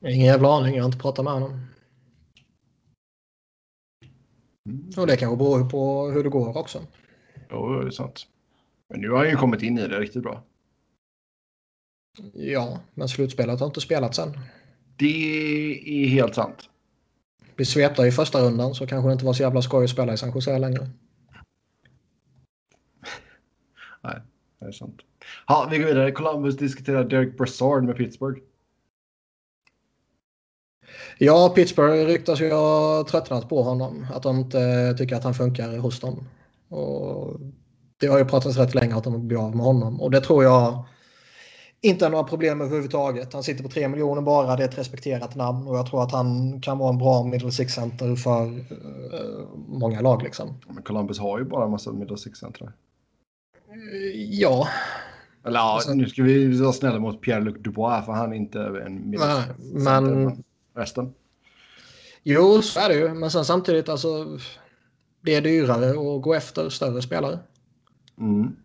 [0.06, 1.68] Ingen jävla aning, jag har inte pratat med honom.
[4.70, 4.90] Mm.
[4.98, 6.82] Och det kanske beror på hur det går också.
[7.50, 8.28] Jo, det är sant.
[8.90, 10.44] Men nu har han ju kommit in i det riktigt bra.
[12.34, 14.40] Ja, men slutspelet har inte spelat sen.
[14.96, 16.70] Det är helt sant.
[17.56, 20.14] Blir svepta i första rundan så kanske det inte var så jävla skoj att spela
[20.14, 20.90] i San Jose längre.
[24.02, 24.22] Nej,
[24.62, 25.02] det är sant.
[25.48, 26.12] Ja, vi går vidare.
[26.12, 28.40] Columbus diskuterar Derek Brassard med Pittsburgh.
[31.18, 34.08] Ja, Pittsburgh ryktas ju ha tröttnat på honom.
[34.14, 36.30] Att de inte tycker att han funkar hos dem.
[36.70, 37.40] Och
[37.98, 40.02] det har ju pratats rätt länge att de blir av med honom.
[40.02, 40.86] Och det tror jag
[41.82, 43.34] inte är några problem överhuvudtaget.
[43.34, 44.56] Han sitter på 3 miljoner bara.
[44.56, 45.68] Det är ett respekterat namn.
[45.68, 50.24] Och jag tror att han kan vara en bra middle six-center för eh, många lag.
[50.24, 50.54] Liksom.
[50.68, 52.74] Men Columbus har ju bara en massa middle six-centrar.
[54.16, 54.68] Ja,
[55.46, 58.60] Eller ja, Alltså- nu ska vi vara snälla mot Pierre-Luc Dubois för han är inte
[58.60, 59.56] en six-center.
[60.16, 60.44] men-
[60.76, 61.14] Resten?
[62.24, 63.14] jo så är det ju.
[63.14, 64.40] Men sen samtidigt alltså.
[65.22, 67.40] Det är dyrare att gå efter större spelare.
[68.20, 68.56] Mm.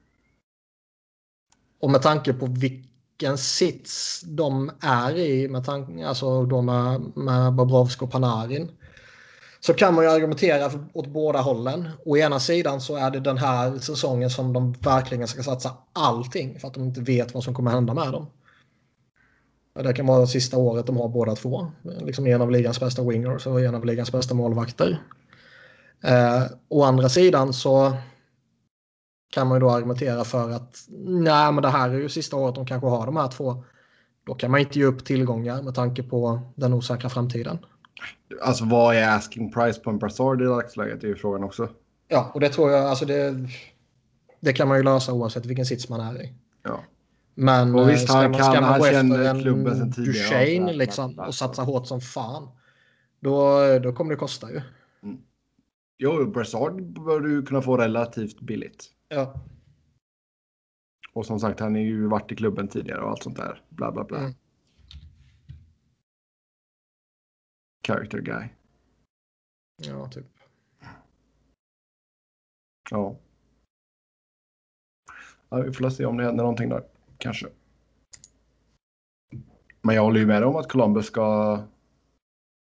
[1.81, 7.53] Och med tanke på vilken sits de är i, med tanke, alltså de med, med
[7.53, 8.71] Bobrovsk och Panarin,
[9.67, 11.89] så kan man ju argumentera åt båda hållen.
[12.05, 16.61] Å ena sidan så är det den här säsongen som de verkligen ska satsa allting
[16.61, 18.27] för att de inte vet vad som kommer hända med dem.
[19.75, 21.67] Det kan vara det sista året de har båda två.
[22.01, 25.03] Liksom en av ligans bästa wingers och en av ligans bästa målvakter.
[26.03, 27.97] Eh, å andra sidan så
[29.33, 32.55] kan man ju då argumentera för att nej, men det här är ju sista året
[32.55, 33.65] de kanske har de här två.
[34.27, 37.59] Då kan man inte ge upp tillgångar med tanke på den osäkra framtiden.
[38.43, 41.01] Alltså vad är asking price på en Brassard i dagsläget?
[41.01, 41.69] Det är ju frågan också.
[42.09, 43.35] Ja, och det tror jag, alltså det,
[44.41, 46.35] det kan man ju lösa oavsett vilken sits man är i.
[46.63, 46.81] Ja.
[47.35, 49.93] Men Och visst, eh, ska han man, kan- ska man gå efter en klubben sedan
[49.93, 52.49] tidigare och Duchene bla, bla, liksom, och satsa hårt som fan.
[53.21, 54.61] Då, då kommer det kosta ju.
[55.99, 58.85] Jo, Brassard bör du kunna få relativt billigt.
[59.09, 59.35] Ja,
[61.13, 63.63] Och som sagt, han har ju varit i klubben tidigare och allt sånt där.
[63.69, 64.19] Bla, bla, bla.
[64.19, 64.35] Mm.
[67.87, 68.49] Character guy.
[69.77, 70.27] ja typ.
[72.91, 73.17] Ja.
[75.49, 75.57] ja.
[75.61, 76.85] Vi får se om det händer någonting där.
[77.19, 77.47] Kanske.
[79.83, 81.59] Men jag håller ju med om att Columbus ska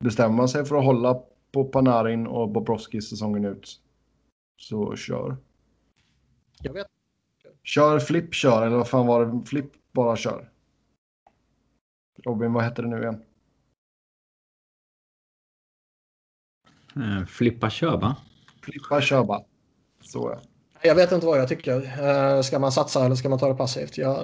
[0.05, 3.81] bestämma sig för att hålla på Panarin och Bobrovski säsongen ut.
[4.57, 5.37] Så kör.
[6.61, 6.87] Jag vet.
[7.63, 8.67] Kör, flipp, kör.
[8.67, 9.47] Eller vad fan var det?
[9.47, 10.51] Flipp, bara kör.
[12.25, 13.25] Robin, vad hette det nu igen?
[16.97, 18.17] Eh, Flippa kör va?
[18.63, 19.43] Flippa, kör bara.
[20.03, 20.41] Så ja.
[20.85, 22.05] Jag vet inte vad jag tycker.
[22.37, 23.99] Eh, Ska man satsa eller ska man ta det passivt?
[23.99, 24.19] Jag,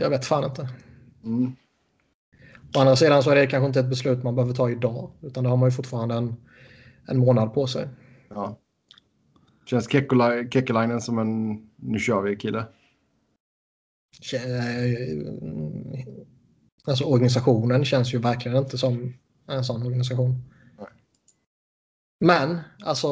[0.00, 0.68] jag vet fan inte.
[1.24, 1.52] Mm.
[2.76, 5.10] Å andra sidan så är det kanske inte ett beslut man behöver ta idag.
[5.20, 6.36] Utan det har man ju fortfarande en,
[7.06, 7.88] en månad på sig.
[8.28, 8.58] Ja.
[9.66, 9.88] Känns
[10.50, 12.58] Kekkelainen som en nu kör vi-kille?
[14.34, 16.06] Eh,
[16.84, 19.14] Alltså organisationen känns ju verkligen inte som
[19.46, 20.42] en sån organisation.
[22.20, 23.08] Men alltså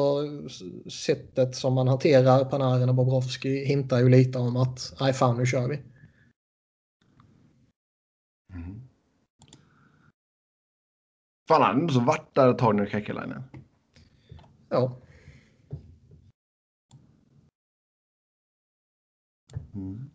[0.89, 5.45] sättet som man hanterar Panarin och Bobrovski hintar ju lite om att nej fan nu
[5.45, 5.79] kör vi.
[11.47, 13.43] Fan, han har så varit där ett tag nu, Kekkelainen.
[14.69, 14.97] Ja,
[19.77, 20.09] Mm.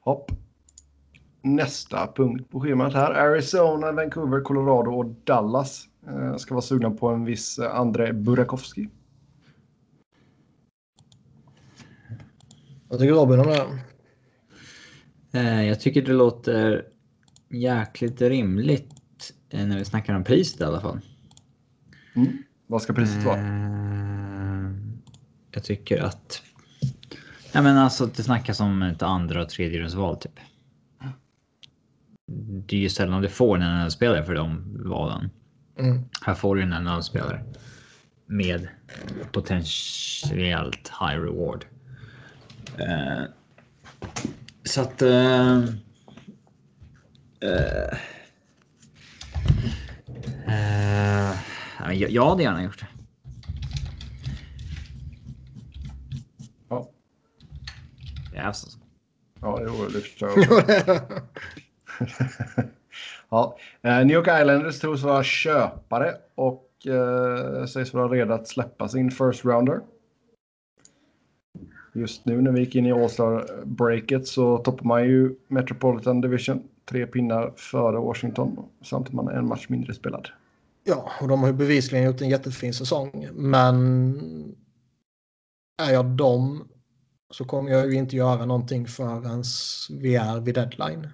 [0.00, 0.30] Hopp.
[1.42, 3.10] Nästa punkt på schemat här.
[3.10, 5.88] Arizona, Vancouver, Colorado och Dallas
[6.38, 8.88] ska vara sugna på en viss eh, André Burakovsky.
[12.88, 13.66] Vad tycker Robin om det?
[15.38, 16.84] Eh, Jag tycker det låter
[17.48, 21.00] jäkligt rimligt eh, när vi snackar om priset i alla fall.
[22.14, 22.28] Mm.
[22.66, 23.40] Vad ska priset vara?
[23.40, 24.70] Eh,
[25.50, 26.42] Jag tycker att...
[27.52, 30.40] Ja men alltså det snackas om ett andra och tredje rundsval typ.
[32.66, 35.30] Det är ju sällan du får en NHL-spelare för de valen.
[35.78, 36.04] Mm.
[36.22, 37.44] Här får du en NHL-spelare.
[38.26, 38.68] Med
[39.32, 41.64] potentiellt high reward.
[42.78, 43.22] Eh,
[44.64, 45.02] så att...
[45.02, 45.58] Eh,
[47.40, 47.98] eh,
[50.46, 51.36] eh,
[51.78, 52.86] jag, jag hade gärna gjort det.
[56.68, 56.90] Ja,
[58.34, 58.78] Ja, alltså.
[59.40, 61.10] ja jo, det förstår jag.
[63.30, 63.56] ja.
[63.82, 69.10] Eh, New York Islanders tros vara köpare och eh, sägs vara redo att släppa sin
[69.10, 69.80] first rounder.
[71.92, 77.06] Just nu när vi gick in i All-Star-breaket så toppar man ju Metropolitan Division tre
[77.06, 80.28] pinnar före Washington samtidigt man är en match mindre spelad.
[80.84, 83.28] Ja, och de har ju bevisligen gjort en jättefin säsong.
[83.32, 84.54] Men
[85.82, 86.68] är jag dem
[87.30, 89.42] så kommer jag ju inte göra någonting förrän
[89.90, 91.08] vi är vid deadline.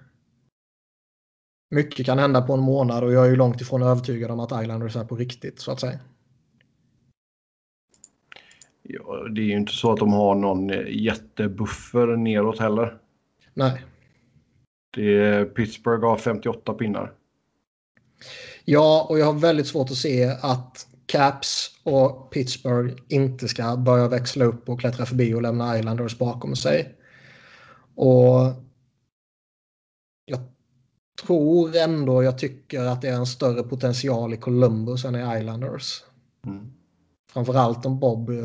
[1.69, 4.63] Mycket kan hända på en månad och jag är ju långt ifrån övertygad om att
[4.63, 5.99] Islanders är på riktigt så att säga.
[8.83, 12.97] Ja, det är ju inte så att de har någon eh, jättebuffer neråt heller.
[13.53, 13.85] Nej.
[14.93, 17.13] Det är, Pittsburgh har 58 pinnar.
[18.65, 24.07] Ja, och jag har väldigt svårt att se att Caps och Pittsburgh inte ska börja
[24.07, 26.95] växla upp och klättra förbi och lämna Islanders bakom sig.
[27.95, 28.64] Och
[31.23, 36.03] tror ändå jag tycker att det är en större potential i Columbus än i Islanders.
[36.45, 36.73] Mm.
[37.31, 38.35] Framförallt om Bob eh,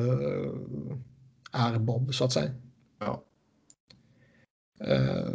[1.52, 2.50] är Bob så att säga.
[2.98, 3.22] Ja.
[4.80, 5.32] Eh,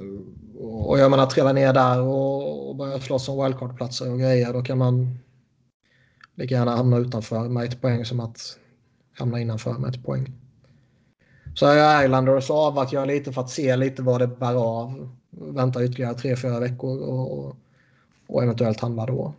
[0.58, 4.54] och jag menar trilla ner där och, och börja slåss om wildcard-platser och grejer.
[4.54, 5.20] Då kan man
[6.36, 8.60] lika gärna hamna utanför med ett poäng som att
[9.18, 10.34] hamna innanför med ett poäng.
[11.56, 15.16] Så är jag Islanders avvaktar jag lite för att se lite vad det bär av.
[15.38, 17.56] Vänta ytterligare tre, fyra veckor och,
[18.28, 19.34] och eventuellt handla då.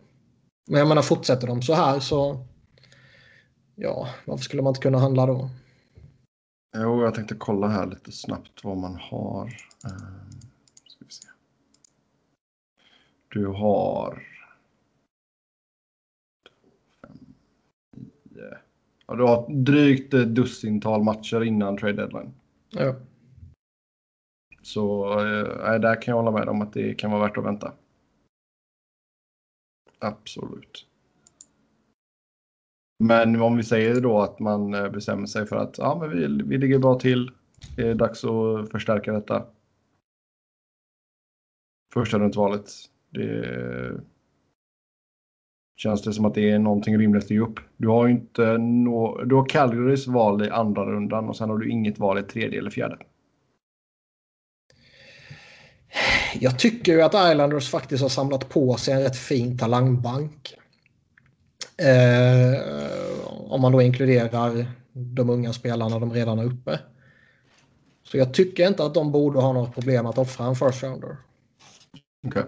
[0.67, 2.45] Men jag menar fortsätter de så här så
[3.75, 5.49] ja, varför skulle man inte kunna handla då?
[6.77, 9.45] Jo, jag tänkte kolla här lite snabbt vad man har.
[9.85, 10.39] Ehm,
[10.87, 11.27] ska vi se.
[13.27, 14.23] Du har...
[19.07, 22.33] Ja, du har drygt dussintal matcher innan trade deadline.
[22.69, 22.95] Ja.
[24.67, 27.73] Så eh, där kan jag hålla med om att det kan vara värt att vänta.
[29.99, 30.85] Absolut.
[33.03, 36.43] Men om vi säger då att man eh, bestämmer sig för att ja, men vi,
[36.43, 37.31] vi ligger bra till.
[37.75, 39.45] Det är dags att förstärka detta.
[41.93, 42.69] Första runt valet.
[43.09, 44.01] Det
[45.75, 47.59] känns det som att det är någonting rimligt att ge upp.
[47.77, 51.57] Du har ju inte no, du har Calgarys val i andra rundan och sen har
[51.57, 52.97] du inget val i tredje eller fjärde.
[56.39, 60.53] Jag tycker ju att Islanders faktiskt har samlat på sig en rätt fin talangbank.
[61.77, 62.61] Eh,
[63.27, 66.79] om man då inkluderar de unga spelarna de redan är uppe.
[68.03, 71.17] Så jag tycker inte att de borde ha något problem att offra en first rounder.
[72.27, 72.43] Okej.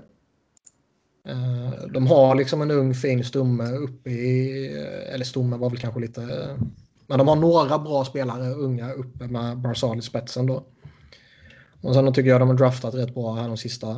[1.27, 4.67] Eh, de har liksom en ung fin stomme uppe i,
[5.13, 6.21] eller stomme var väl kanske lite,
[7.07, 10.63] men de har några bra spelare unga uppe med Barzal i spetsen då.
[11.81, 13.89] Och sen tycker jag de har draftat rätt bra här de sista.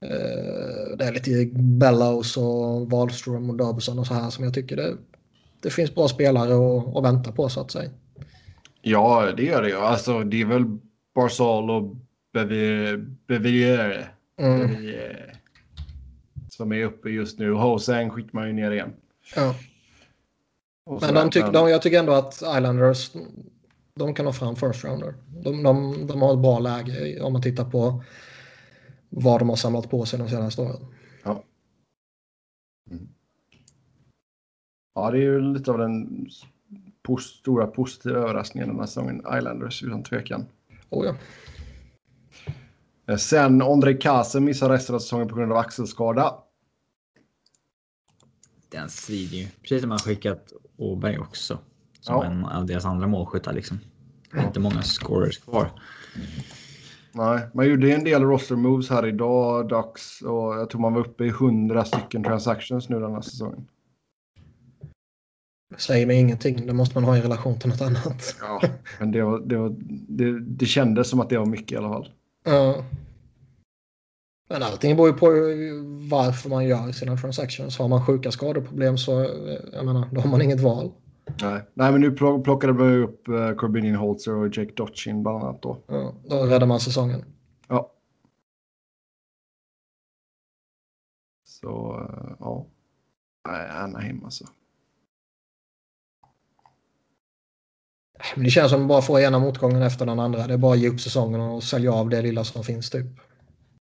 [0.00, 4.76] Eh, det är lite Bellows och Wahlström och Dobson och så här som jag tycker
[4.76, 4.96] det,
[5.60, 7.90] det finns bra spelare att, att vänta på så att säga.
[8.82, 9.76] Ja, det gör det ju.
[9.76, 10.64] Alltså, det är väl
[11.14, 11.96] Barzal och
[13.26, 14.86] Bevier, Mm.
[16.50, 17.52] Som är uppe just nu.
[17.52, 18.92] Hosang skickar man ju ner igen.
[19.36, 19.54] Ja.
[21.00, 23.10] Men de tyck, de, jag tycker ändå att Islanders
[23.98, 25.14] de kan ha fram first rounder.
[25.28, 28.04] De, de, de har ett bra läge om man tittar på
[29.08, 30.86] vad de har samlat på sig de senaste åren.
[31.24, 31.44] Ja.
[32.90, 33.08] Mm.
[34.94, 36.26] ja, det är ju lite av den
[37.02, 39.22] pos stora positiva överraskningen den här säsongen.
[39.38, 40.46] Islanders utan tvekan.
[40.90, 41.14] Oh, ja.
[43.06, 46.34] Eh, Sen Ondrej Kase missar resten av säsongen på grund av axelskada.
[48.70, 49.46] Den svider ju.
[49.62, 51.58] Precis som man skickat Åberg också.
[52.00, 52.24] Som Ja.
[52.24, 53.78] en av deras andra målskyttar liksom.
[54.32, 55.70] Det är inte många scorers kvar.
[57.12, 61.00] Nej, man gjorde en del roster moves här idag, Dags, och jag tror man var
[61.00, 63.66] uppe i 100 stycken transactions nu den här säsongen.
[65.70, 66.66] Det säger mig ingenting.
[66.66, 68.36] Det måste man ha i relation till något annat.
[68.40, 68.62] Ja,
[68.98, 69.74] men det, var, det, var,
[70.08, 72.08] det, det kändes som att det var mycket i alla fall.
[72.44, 72.84] Ja.
[74.50, 75.26] Men allting beror ju på
[76.16, 77.78] varför man gör sina transactions.
[77.78, 80.92] Har man sjuka skadeproblem så eh, jag menar, då har man inget val.
[81.42, 85.44] Nej, Nej men nu plock- plockade man upp uh, Corbinian Holzer och Jake Dotchin bland
[85.44, 85.78] annat då.
[85.86, 87.24] Ja, då räddar man säsongen.
[87.68, 87.92] Ja.
[91.44, 92.66] Så, eh, ja.
[93.48, 94.44] Nej, Anaheim alltså.
[98.34, 100.46] Men det känns som att man bara får ena motgången efter den andra.
[100.46, 103.06] Det är bara att ge upp säsongen och sälja av det lilla som finns typ.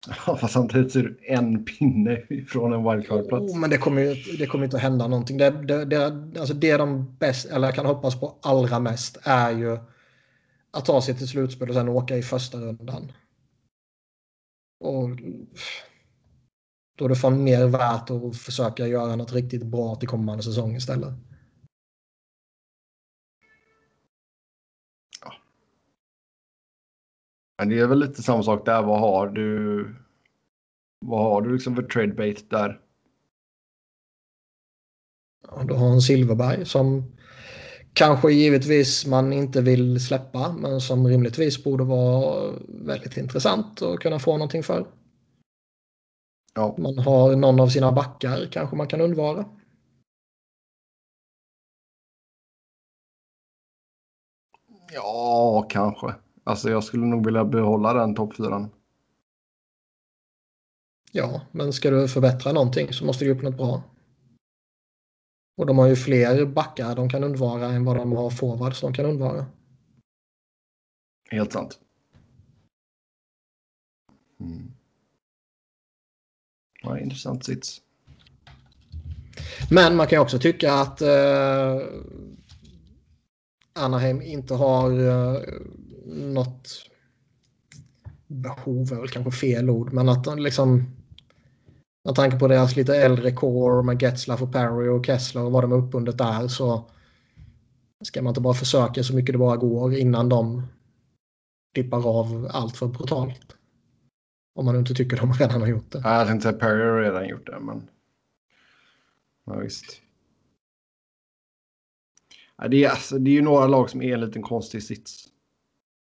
[0.07, 3.45] Ja, fast samtidigt så är du en pinne från en wildcard-plats.
[3.49, 5.37] Jo, men det kommer ju det kommer inte att hända någonting.
[5.37, 6.05] Det, det, det,
[6.39, 9.77] alltså det de bäst, eller kan hoppas på allra mest är ju
[10.71, 13.11] att ta sig till slutspel och sen åka i första rundan.
[14.79, 15.09] Och
[16.97, 20.75] då är det fan mer värt att försöka göra något riktigt bra till kommande säsong
[20.75, 21.13] istället.
[27.57, 28.83] Men det är väl lite samma sak där.
[28.83, 29.95] Vad har du?
[30.99, 32.81] Vad har du liksom för trade bait där?
[35.47, 37.15] Ja, du har en Silverberg som
[37.93, 44.19] kanske givetvis man inte vill släppa men som rimligtvis borde vara väldigt intressant att kunna
[44.19, 44.87] få någonting för.
[46.53, 49.45] Ja, Man har någon av sina backar kanske man kan undvara.
[54.93, 56.15] ja kanske.
[56.45, 58.69] Alltså jag skulle nog vilja behålla den toppfyran.
[61.11, 63.83] Ja, men ska du förbättra någonting så måste du upp något bra.
[65.57, 68.93] Och de har ju fler backar de kan undvara än vad de har forwards de
[68.93, 69.45] kan undvara.
[71.31, 71.79] Helt sant.
[74.39, 74.71] Mm.
[76.81, 77.81] Ja, intressant sits.
[79.71, 81.81] Men man kan ju också tycka att eh,
[83.73, 85.41] Anaheim inte har eh,
[86.05, 86.89] något
[88.27, 90.83] behov, är väl kanske fel ord, men att de liksom
[92.05, 95.63] med tanke på deras lite äldre core med Getzlaff och Perry och Kessler och vad
[95.63, 96.89] de är uppbundet där så
[98.03, 100.67] ska man inte bara försöka så mycket det bara går innan de
[101.75, 103.55] dippar av allt för brutalt.
[104.55, 106.01] Om man inte tycker de redan har gjort det.
[106.03, 107.89] Jag tänkte säga Perry har redan gjort det, men.
[109.45, 110.01] Ja, visst.
[112.57, 115.27] Ja, det, är, alltså, det är ju några lag som är en liten konstig sits.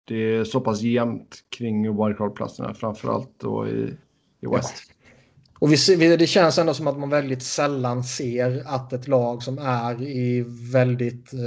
[0.08, 3.96] Det är så pass jämnt kring wildcard-platserna, framförallt då i,
[4.40, 4.74] i West.
[5.58, 9.08] Och vi, ser- vi, det känns ändå som att man väldigt sällan ser att ett
[9.08, 11.40] lag som är i väldigt eh,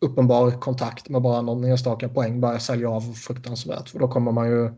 [0.00, 3.88] uppenbar kontakt med bara någon enstaka poäng börjar sälja av fruktansvärt.
[3.88, 4.70] För då kommer man ju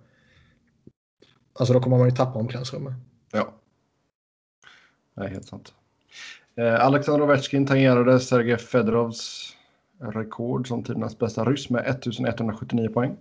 [1.58, 2.94] Alltså då kommer man ju tappa omklädningsrummet.
[3.32, 3.54] Ja.
[5.14, 5.74] Det är helt sant.
[6.56, 9.53] Eh, Alexander Ovechkin tangerade Sergej Fedorovs
[10.12, 13.16] rekord som tidernas bästa ryss med 1179 poäng.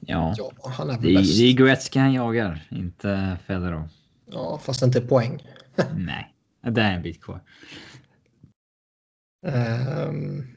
[0.00, 1.38] Ja, Ja, han är det bäst.
[1.38, 3.88] det är Gretzky han jagar, inte Federer.
[4.26, 5.42] Ja, fast inte poäng.
[5.96, 7.40] Nej, det är en bit kvar.
[9.46, 10.56] Ehm,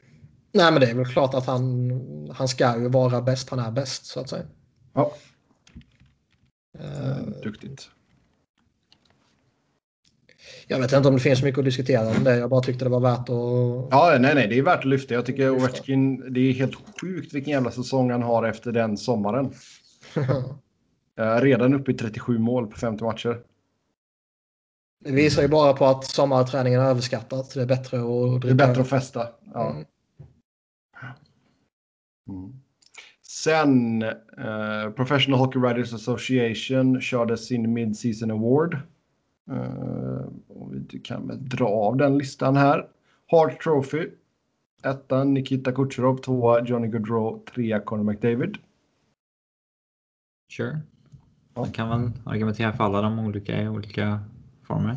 [0.52, 1.90] nej, men det är väl klart att han,
[2.34, 3.50] han ska ju vara bäst.
[3.50, 4.44] Han är bäst så att säga.
[4.92, 5.12] Ja,
[6.78, 7.90] Ehm, duktigt.
[10.66, 12.36] Jag vet inte om det finns mycket att diskutera om det.
[12.36, 13.90] Jag bara tyckte det var värt att...
[13.90, 15.14] Ja, nej, nej, det är värt att lyfta.
[15.14, 19.52] Jag tycker Ovechkin, det är helt sjukt vilken jävla säsong han har efter den sommaren.
[21.18, 23.40] Eh, redan uppe i 37 mål på 50 matcher.
[25.04, 27.54] det visar ju bara på att sommarträningen är överskattat.
[27.54, 29.28] Det är bättre att Det är bättre att festa.
[29.54, 29.70] Ja.
[29.70, 29.84] Mm.
[32.28, 32.52] Mm.
[33.22, 38.78] Sen eh, Professional Hockey Writers Association körde sin Mid-Season Award.
[39.50, 42.88] Eh, och vi kan väl dra av den listan här.
[43.26, 44.08] Hart Trophy.
[44.82, 48.58] Etta Nikita Kucherov, tvåa Johnny Gaudreau, trea Conor McDavid.
[50.52, 50.80] Sure.
[51.54, 51.60] Ja.
[51.60, 54.20] Man kan väl argumentera för alla de olika i olika
[54.66, 54.96] former.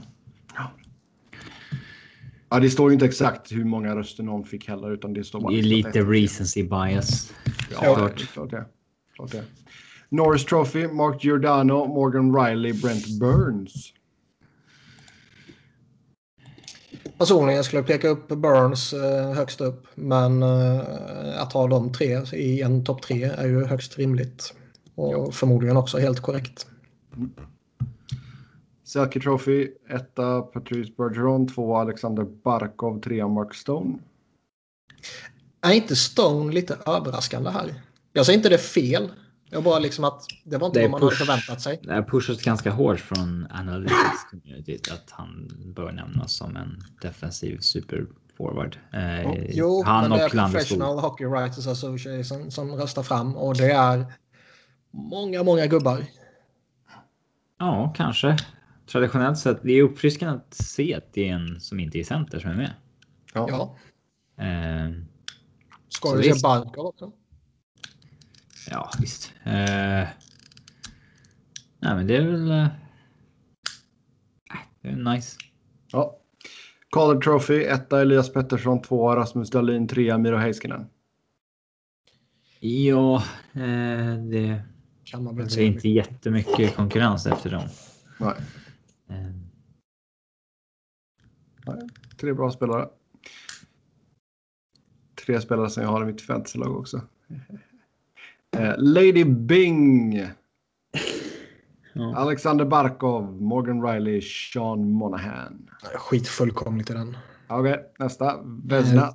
[2.49, 5.41] Ja, det står ju inte exakt hur många röster någon fick heller, utan det står
[5.41, 5.53] bara...
[5.53, 7.33] Det är lite recency bias.
[7.71, 8.65] Ja, det är klart det.
[9.15, 9.43] Klart det.
[10.09, 13.93] Norris Trophy, Mark Giordano, Morgan Riley, Brent Burns.
[17.17, 19.87] Personligen skulle jag peka upp Burns eh, högst upp.
[19.95, 24.53] Men eh, att ha de tre i en topp tre är ju högst rimligt.
[24.95, 26.67] Och förmodligen också helt korrekt.
[28.83, 33.97] Selke Trophy, etta Patrice Bergeron, tvåa Alexander Barkov, trea Mark Stone.
[35.61, 37.81] Är inte Stone lite överraskande här?
[38.13, 39.11] Jag säger inte det fel.
[39.49, 41.25] Jag bara liksom att det var inte Det är vad man hade push.
[41.25, 41.79] förväntat sig.
[41.83, 48.77] Det har pushats ganska hårt från analytics att han bör nämnas som en defensiv superforward.
[48.93, 50.29] Eh, Jo, han men det är.
[50.29, 54.05] Professional Hockey Writers Association som röstar fram och det är
[54.91, 56.03] många, många gubbar.
[57.59, 58.37] Ja, kanske.
[58.91, 62.39] Traditionellt sett, det är uppfriskande att se att det är en som inte är center
[62.39, 62.73] som är med.
[63.33, 63.47] Ja.
[63.49, 63.75] Ja,
[64.43, 64.91] Eh,
[65.89, 66.33] ska du se.
[66.43, 67.11] Barkov också?
[68.71, 69.33] Ja, visst.
[69.43, 70.07] Eh,
[71.79, 72.51] nej, men det är väl.
[72.51, 72.67] Eh,
[74.81, 75.37] det är nice.
[75.91, 76.19] ja.
[76.89, 80.85] Calder Trophy, etta Elias Pettersson, tvåa Rasmus Dahlin, trea Miro Heiskanen.
[82.59, 83.15] Ja,
[83.53, 84.61] eh, det,
[85.03, 85.67] Kan man väl det är säga.
[85.67, 87.63] inte jättemycket konkurrens efter dem.
[88.19, 88.33] Nej,
[89.09, 89.33] Eh,
[92.17, 92.89] tre bra spelare.
[95.25, 97.01] Tre spelare som jag har i mitt fantasylag också.
[98.59, 100.15] Eh, Lady Bing,
[101.93, 102.15] ja.
[102.15, 105.69] Alexander Barkov, Morgan Riley, Sean Monahan.
[105.95, 107.17] Skit fullkomligt i den.
[107.49, 108.39] Okej, nästa.
[108.63, 109.13] Vesna.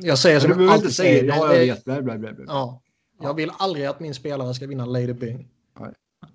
[0.00, 1.22] Jag säger Du som jag inte alltid säga säger.
[1.32, 1.36] det.
[1.38, 1.84] Ja, det- jag vet.
[1.84, 2.44] Blä, blä, blä, blä.
[2.48, 2.82] Ja,
[3.22, 5.48] jag vill aldrig att min spelare ska vinna Lady Bing.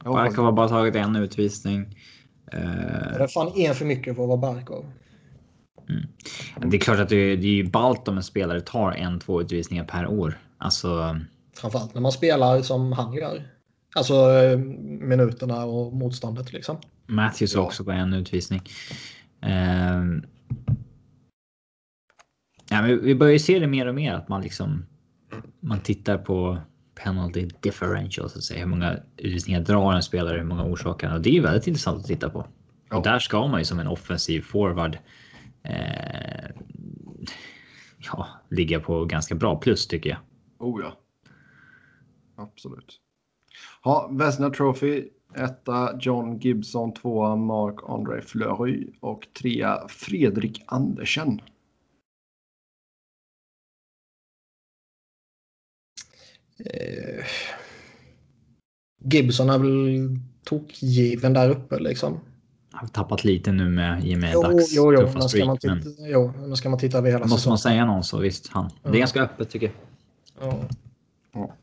[0.04, 1.98] Jag Barkov har bara tagit en utvisning.
[2.52, 4.86] Det Eh, är fan en för mycket för att vara Barkov.
[6.66, 9.20] det är klart att det är, det är ju ballt om en spelare tar en,
[9.20, 10.38] två utvisningar per år.
[10.58, 11.20] Alltså,
[11.54, 13.48] Framförallt när man spelar som han gör.
[13.96, 14.58] Alltså eh,
[15.08, 16.78] minuterna och motståndet liksom.
[17.08, 17.62] Matthews Ja.
[17.62, 18.62] också på en utvisning.
[19.42, 20.02] Eh,
[22.70, 24.86] ja, men vi börjar ju se det mer och mer att man liksom.
[25.60, 26.58] Man tittar på
[27.04, 28.60] penalty differential så att säga.
[28.60, 32.00] Hur många utvisningar drar en spelare, hur många orsakar och det är ju väldigt intressant
[32.00, 32.48] att titta på.
[32.90, 32.98] Ja.
[32.98, 34.98] Och där ska man ju som en offensiv forward.
[35.64, 36.50] Eh,
[37.98, 40.20] ja, ligga på ganska bra plus tycker jag.
[40.60, 41.01] Oh ja.
[42.42, 43.00] Absolut.
[43.84, 45.10] Ja, Vesna Trophy.
[45.36, 51.42] Etta John Gibson, tvåa Mark André Fleury och trea Fredrik Andersen.
[56.60, 57.26] Eh,
[59.04, 62.20] Gibson är väl tokgiven där uppe liksom.
[62.72, 65.58] Har tappat lite nu med i och med Jo, dags jo, jo, tuffa men man
[65.58, 67.76] titta, jo, men ska man titta över hela måste man säsongen.
[67.76, 68.70] säga någon så visst han.
[68.84, 69.00] Det är Ja.
[69.00, 69.72] ganska öppet tycker
[70.40, 70.68] jag.
[71.34, 71.56] Ja.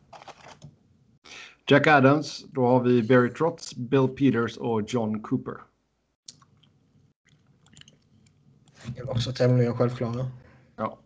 [1.71, 5.55] Jack Adams, då har vi Barry Trotz, Bill Peters och John Cooper.
[8.87, 10.31] Det är också tämligen självklara.
[10.77, 10.99] Ja.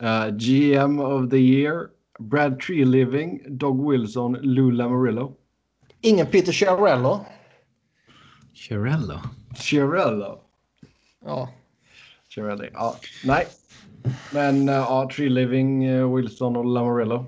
[0.00, 1.88] Eh, GM of the year,
[2.18, 5.36] Brad Treliving, Doug Wilson, Lou Lamoriello.
[6.00, 7.24] Ingen Peter Chiarello.
[8.54, 9.20] Chirello.
[9.56, 10.40] Chiarello.
[11.24, 11.48] Ja,
[12.28, 12.70] Chiarelli.
[12.72, 13.46] Ja, nej.
[14.32, 17.26] Men uh, ja, uh, Wilson och Lamoriello.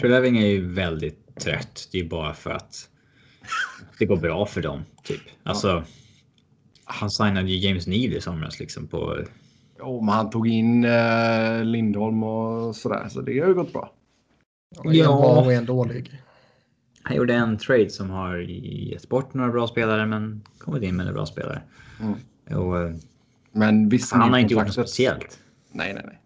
[0.00, 1.88] Treleving är ju väldigt trött.
[1.92, 2.88] Det är bara för att
[3.98, 4.82] det går bra för dem.
[5.02, 5.20] Typ.
[5.42, 5.84] Alltså,
[6.84, 9.18] han signade ju James Neal i somras liksom på...
[9.78, 13.92] Jo, men han tog in eh, Lindholm och sådär, så det har ju gått bra.
[14.84, 15.04] en Ja.
[15.06, 16.22] bra och en dålig.
[17.02, 21.06] Han gjorde en trade som har gett bort några bra spelare men kommit in med
[21.06, 21.62] några bra spelare.
[22.00, 22.58] Mm.
[22.60, 22.94] Och, eh,
[23.52, 25.40] Men han har inte gjort något speciellt.
[25.72, 26.21] Nej, nej, nej.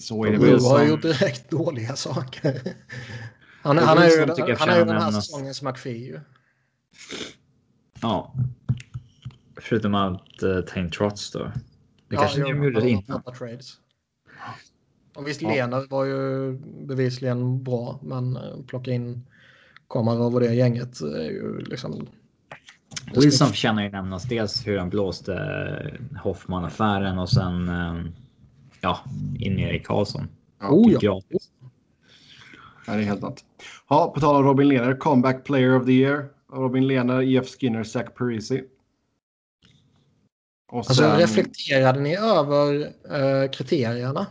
[0.00, 0.60] Så är det väl.
[0.60, 2.60] har gjort direkt dåliga saker.
[3.62, 6.20] Han, han är ju, tycker jag han är ju den här säsongens McPhee ju.
[8.00, 8.34] Ja.
[9.60, 11.52] Förutom att uh, ta in Trots då.
[12.08, 13.22] Det kanske jo, de gjorde han innan.
[15.14, 15.48] Och visst, Ja.
[15.48, 16.52] Lena var ju
[16.86, 19.26] bevisligen bra, men eh, plocka in
[19.88, 22.08] Komarov och det gänget är ju liksom...
[23.14, 27.94] Wilson förtjänar ju nämnas dels hur han blåste eh, Hoffman-affären och sen eh,
[28.80, 28.98] ja,
[29.38, 30.28] in i Erik Karlsson.
[30.62, 30.98] Oh, ja.
[30.98, 31.50] Gratis.
[32.86, 33.44] Ja, det är helt sant.
[33.88, 36.28] Ja, på tal om Robin Lehner, comeback player of the year.
[36.52, 38.64] Robin Lehner, IF Skinner, Zach Parisi.
[40.68, 44.26] Och Alltså sen- reflekterade ni över eh, kriterierna?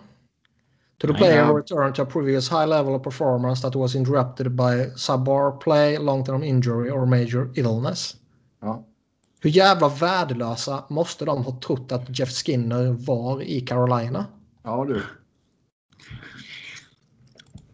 [0.97, 1.57] To the player ja.
[1.57, 6.25] return to a previous high level of performance that was interrupted by subpar play, long
[6.25, 8.15] term injury or major illness.
[8.61, 8.83] Ja.
[9.41, 14.25] Hur jävla värdelösa måste de ha trott att Jeff Skinner var i Carolina?
[14.69, 15.03] Ja, du.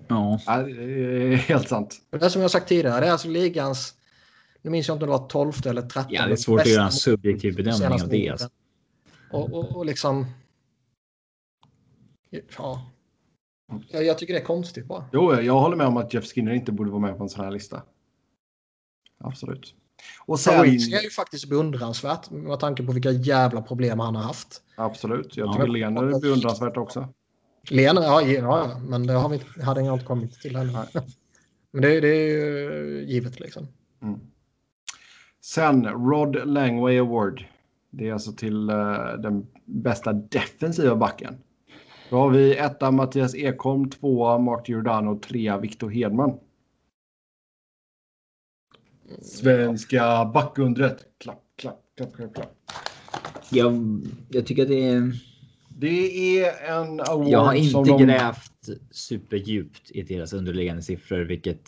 [0.07, 2.01] Ja, Ja, det är helt sant.
[2.09, 3.93] Det är som jag sagt tidigare, det är alltså ligans...
[4.61, 6.03] Nu minns jag inte om det var 12 eller 13.
[6.09, 8.29] ja, det är svårt att göra en subjektiv bedömning av det.
[8.29, 8.49] Alltså.
[9.31, 10.25] Och, och, och liksom...
[12.57, 12.91] Ja.
[13.89, 15.05] Jag, jag tycker det är konstigt bara.
[15.13, 17.45] Jo, jag håller med om att Jeff Skinner inte borde vara med på en sån
[17.45, 17.83] här lista.
[19.17, 19.75] Absolut.
[20.25, 20.57] Och sen...
[20.57, 24.61] Parisi är ju faktiskt beundransvärt med tanke på vilka jävla problem han har haft.
[24.75, 25.37] Absolut.
[25.37, 25.53] Jag Ja.
[25.53, 27.07] tycker Lehner är beundransvärt också.
[27.69, 30.53] Lena, ja, ja, ja, men det har vi, inte- hade jag inte kommit till.
[30.53, 30.67] Nej.
[31.71, 33.67] Men det, det är ju givet liksom.
[34.01, 34.19] Mm.
[35.41, 37.45] Sen Rod Langway Award.
[37.89, 38.75] Det är alltså till eh,
[39.19, 41.37] den bästa defensiva backen.
[42.09, 46.37] Då har vi etta Mattias Ekholm, tvåa Mark Giordano och trea Victor Hedman.
[49.21, 51.05] Svenska backundret.
[51.17, 52.55] Klapp, klapp, klapp, klapp, klapp.
[53.51, 55.13] Jag, jag tycker att det är...
[55.77, 58.03] Det är en award Jag har inte de...
[58.03, 61.61] grävt superdjupt i deras underliggande siffror, vilket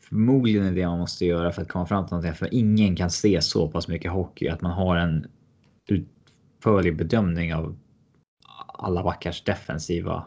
[0.00, 2.34] förmodligen är det man måste göra för att komma fram till någonting.
[2.34, 5.26] För ingen kan se så pass mycket hockey att man har en
[5.88, 7.78] utförlig bedömning av
[8.66, 10.26] alla backars defensiva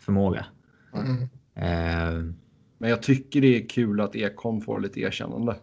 [0.00, 0.46] förmåga.
[0.94, 1.22] Mm.
[1.54, 2.34] Eh,
[2.78, 5.56] Men jag tycker det är kul att Ekholm får lite erkännande.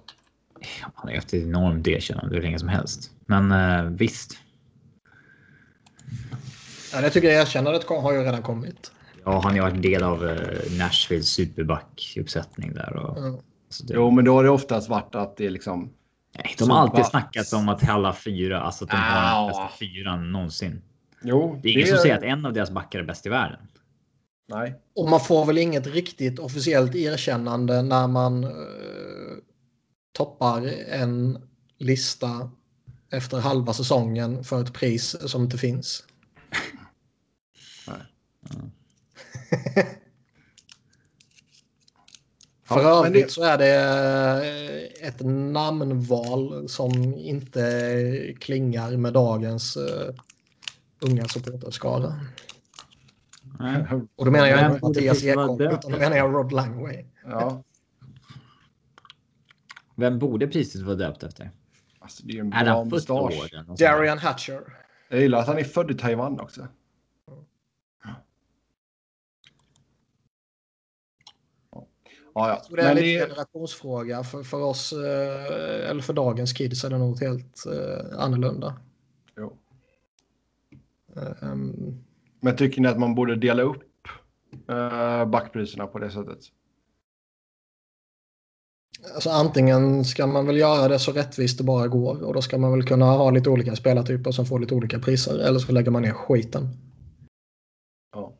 [0.81, 3.11] Han har ju haft ett enormt erkännande hur länge som helst.
[3.25, 4.37] Men eh, visst,
[6.93, 8.91] Ja, det tycker jag erkännandet har ju redan kommit.
[9.25, 12.95] ja, han har ju varit en del av eh, Nashvilles superback-uppsättning där.
[12.95, 13.33] Och, Mm.
[13.87, 15.89] det, Jo, men då har det oftast varit att det är liksom...
[16.35, 19.39] Nej, de har alltid snackat om att alla fyra, alltså att de har Ah.
[19.39, 20.81] den bästa fyran någonsin.
[21.23, 23.59] Jo, Det är ingen som säger att en av deras backar är bäst i världen.
[24.49, 24.75] Nej.
[24.95, 28.49] Och man får väl inget riktigt officiellt erkännande när man eh,
[30.17, 31.41] toppar en
[31.77, 32.51] lista
[33.11, 36.03] efter halva säsongen för ett pris som inte finns.
[37.87, 38.01] Nej.
[42.63, 43.75] För Ja, övrigt det- så är det
[45.01, 45.21] eh, ett
[45.53, 49.83] namnval som inte klingar med dagens uh,
[50.99, 52.19] unga supporterskara.
[54.15, 57.05] Och då menar jag inte Mattias Ekholm utan då menar jag Rod Langway.
[57.25, 57.63] Ja,
[59.99, 61.51] Vem borde priset vara döpt efter?
[61.99, 63.51] alltså det är en bra han mustasch.
[63.79, 64.61] Darian Hatcher.
[65.09, 66.67] Jag gillar att han är född i Taiwan också.
[72.33, 72.75] Ja, ja.
[72.75, 74.23] Det är Men lite det generationsfråga.
[74.23, 78.79] För, för oss, eh, eller för dagens kids, är det nog helt eh, annorlunda.
[79.37, 79.57] jo.
[81.41, 82.03] Um,
[82.39, 84.07] Men tycker ni att man borde dela upp
[84.69, 86.39] uh, backpriserna på det sättet?
[89.15, 92.57] Alltså antingen ska man väl göra det så rättvist det bara går och då ska
[92.57, 95.39] man väl kunna ha lite olika spelartyper som får lite olika priser.
[95.39, 96.67] Eller så lägger man ner skiten.
[98.15, 98.33] Ja.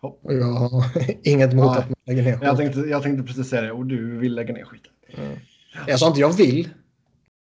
[0.00, 0.20] Hopp.
[0.22, 0.84] Och jag har
[1.28, 1.78] inget emot Nej.
[1.78, 2.46] att man lägger ner skiten.
[2.46, 4.92] Jag tänkte, jag tänkte precis säga det och du vill lägga ner skiten.
[5.08, 5.38] Mm.
[5.86, 6.68] Jag sa inte jag vill.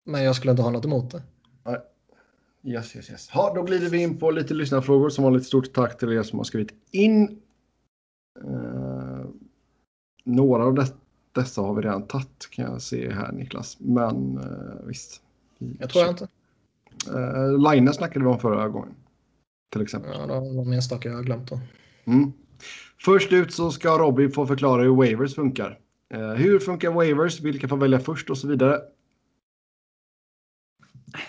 [0.05, 1.21] Men jag skulle inte ha något emot det.
[2.63, 3.29] Yes, yes, yes.
[3.33, 5.09] Ja, då glider vi in på lite lyssnarfrågor.
[5.09, 7.41] Som vanligt stort tack till er som har skrivit in.
[8.43, 9.25] Eh,
[10.23, 10.85] några av de-
[11.31, 13.77] dessa har vi redan tagit kan jag se här Niklas.
[13.79, 15.21] Men eh, visst.
[15.79, 16.27] Jag tror jag inte.
[17.09, 18.95] Uh, Line snackade vi om förra gången.
[19.71, 20.11] Till exempel.
[20.13, 21.59] Ja, det var de enstaka jag har glömt då.
[22.05, 22.31] Mm.
[23.05, 25.79] Först ut så ska Robin få förklara hur waivers funkar.
[26.13, 27.39] Eh, hur funkar waivers?
[27.39, 28.81] Vilka får välja först och så vidare?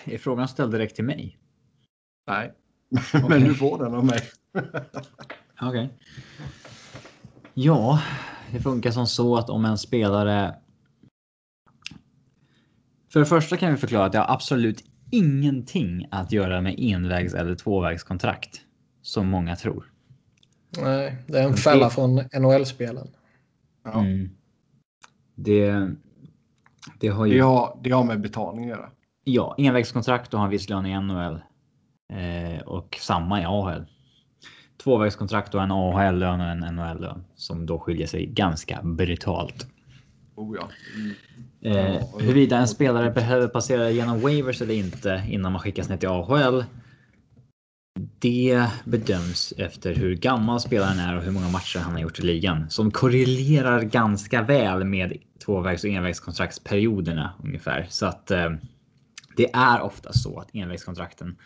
[0.03, 1.37] Är frågan ställd direkt till mig?
[2.27, 2.53] Nej,
[3.29, 4.21] men du får den av mig.
[5.61, 5.89] Okej.
[7.53, 8.01] Ja,
[8.53, 10.55] det funkar som så att om en spelare.
[13.13, 17.33] För det första kan vi förklara att det har absolut ingenting att göra med envägs
[17.33, 18.61] eller tvåvägskontrakt.
[19.01, 19.91] Som många tror.
[20.77, 23.07] Nej, det är en fälla från NHL-spelen.
[23.83, 23.99] Ja.
[23.99, 24.29] Mm.
[25.35, 25.91] Det.
[26.99, 27.33] Det har ju.
[27.33, 28.89] Det, har, det har med betalning att göra.
[29.23, 31.41] Ja, envägskontrakt då har han viss lön i NHL.
[32.13, 33.85] Eh, och samma i AHL.
[34.83, 39.67] Tvåvägskontrakt och en AHL-lön och en NHL-lön som då skiljer sig ganska brutalt.
[40.35, 40.69] Oh ja.
[40.95, 41.15] Mm.
[41.61, 46.09] Eh, huruvida en spelare behöver passera genom waivers eller inte innan man skickas ner till
[46.09, 46.65] AHL.
[48.19, 52.21] Det bedöms efter hur gammal spelaren är och hur många matcher han har gjort i
[52.21, 52.69] ligan.
[52.69, 57.85] Som korrelerar ganska väl med tvåvägs och envägskontraktsperioderna ungefär.
[57.89, 58.51] Så att eh,
[59.37, 61.37] det är ofta så att envägskontrakten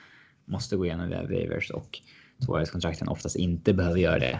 [0.45, 2.01] måste gå igenom via waivers och
[2.45, 4.39] tvåvägskontrakten oftast inte behöver göra det.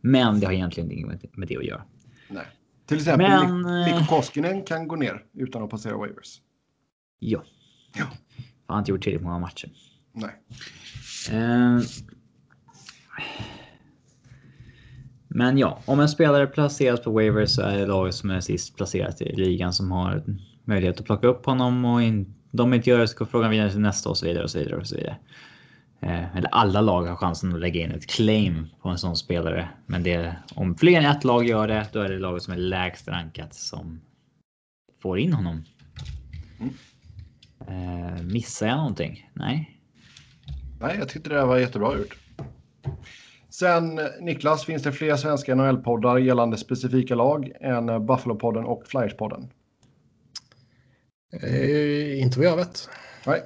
[0.00, 1.82] Men det har egentligen inget med det att göra.
[2.28, 2.46] Nej.
[2.86, 6.40] Till exempel Men, Men, eh, Mikko Koskinen kan gå ner utan att passera waivers.
[7.18, 7.42] Ja.
[7.94, 8.04] Ja.
[8.66, 9.70] Han har inte gjort tillräckligt många matcher.
[10.12, 10.42] Nej.
[11.30, 11.80] Eh,
[15.28, 18.76] Men ja, om en spelare placeras på waivers så är det laget som är sist
[18.76, 20.24] placerat i ligan som har
[20.64, 23.70] möjlighet att plocka upp honom och in, de inte gör det så går frågan vidare
[23.70, 25.16] till nästa och så vidare och så vidare och så vidare.
[26.00, 29.68] Eh, eller alla lag har chansen att lägga in ett claim på en sån spelare.
[29.86, 32.58] Men det, om fler än ett lag gör det, då är det laget som är
[32.58, 34.00] lägst rankat som
[35.02, 35.64] får in honom.
[37.68, 39.30] Eh, missar jag någonting?
[39.32, 39.80] Nej.
[40.80, 42.16] Nej, jag tyckte det var jättebra gjort.
[43.48, 49.48] Sen Niklas, finns det fler svenska NHL-poddar gällande specifika lag än Buffalo-podden och Flyers-podden?
[51.42, 52.88] Eh, inte vad jag vet.
[53.26, 53.42] Nej.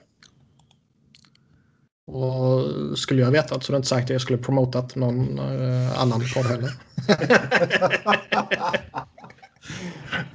[2.06, 6.02] Och skulle jag vetat så är det inte sagt att jag skulle promotat någon eh,
[6.02, 6.70] annan podd heller.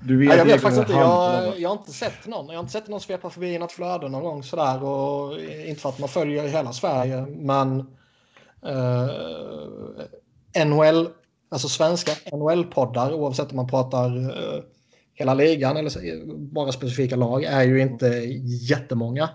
[0.01, 0.93] Du vet Nej, jag vet faktiskt inte.
[0.93, 2.47] Jag, jag har inte sett någon.
[2.47, 4.83] Jag har inte sett någon svepa förbi i något flöde någon gång sådär.
[4.83, 7.79] Och inte för att man följer hela Sverige, men
[8.65, 9.09] eh,
[10.65, 11.09] NHL,
[11.49, 14.63] alltså svenska NHL-poddar, oavsett om man pratar eh,
[15.13, 18.07] hela ligan eller bara specifika lag, är ju inte
[18.69, 19.29] jättemånga.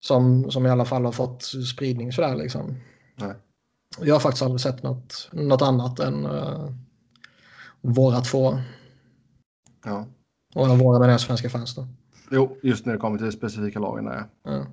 [0.00, 2.74] Som, som i alla fall har fått spridning sådär liksom.
[3.16, 3.34] Nej.
[4.00, 6.70] Jag har faktiskt aldrig sett något, något annat än uh,
[7.80, 8.58] våra två.
[9.84, 10.06] Ja.
[10.54, 11.88] Och våra menar jag svenska fans då.
[12.30, 14.04] Jo, just när det kommer till specifika lagen.
[14.04, 14.24] Där.
[14.44, 14.66] Ja.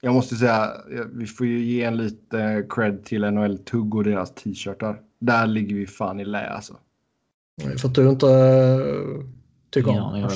[0.00, 0.72] Jag måste säga,
[1.12, 5.00] vi får ju ge en lite cred till NHL Tugg och deras t-shirtar.
[5.18, 6.76] Där ligger vi fan i lä alltså.
[7.78, 9.24] För att du inte uh,
[9.70, 10.30] tycker Ja, om jag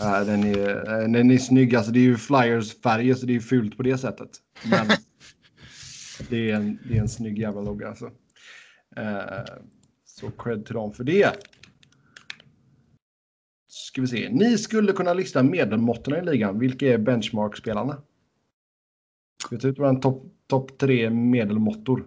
[0.00, 3.36] Äh, Den är, äh, den är snygg, alltså det är ju Flyers färger så det
[3.36, 4.30] är fult på det sättet.
[4.70, 4.86] Men
[6.30, 8.10] det, är en, det är en snygg jävla logga alltså.
[8.96, 9.44] Eh,
[10.04, 11.36] Så cred till dem för det.
[13.68, 14.28] Ska vi se.
[14.32, 16.58] Ni skulle kunna lista medelmåttorna i ligan.
[16.58, 18.02] Vilka är benchmark-spelarna?
[19.44, 22.06] Ska vi ta ut våra topp top tre medelmåttor?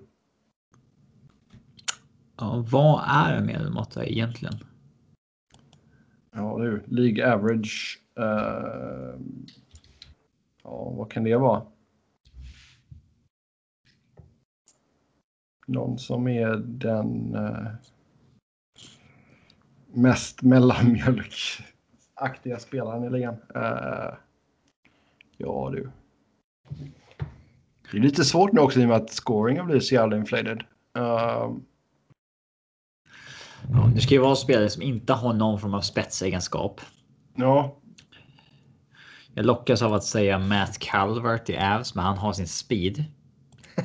[2.38, 4.54] Ja, vad är en medelmåtta egentligen?
[6.36, 8.00] Ja du, League average.
[8.20, 9.16] Uh,
[10.64, 11.66] ja, vad kan det vara?
[15.68, 17.68] Någon som är den uh,
[19.94, 23.36] mest mellanmjölkaktiga spelaren i ligan.
[23.56, 24.14] Uh,
[25.38, 25.90] ja du.
[27.92, 30.18] Det är lite svårt nu också i och med att scoring har blivit så jävla
[30.18, 30.64] inflated.
[30.98, 31.52] Eh,
[33.72, 36.82] Ja, det ska ju vara spelare som inte har någon form av spetsegenskap.
[37.36, 37.76] ja,
[39.34, 43.04] Jag lockas av att säga Matt Calvert i Avs, men han har sin speed.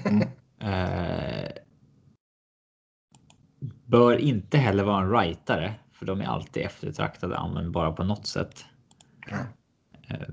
[0.05, 0.29] Mm.
[0.63, 1.49] Eh,
[3.87, 8.65] bör inte heller vara en rightare, för de är alltid eftertraktade användbara på något sätt.
[9.31, 9.37] Ja.
[10.09, 10.29] Eh,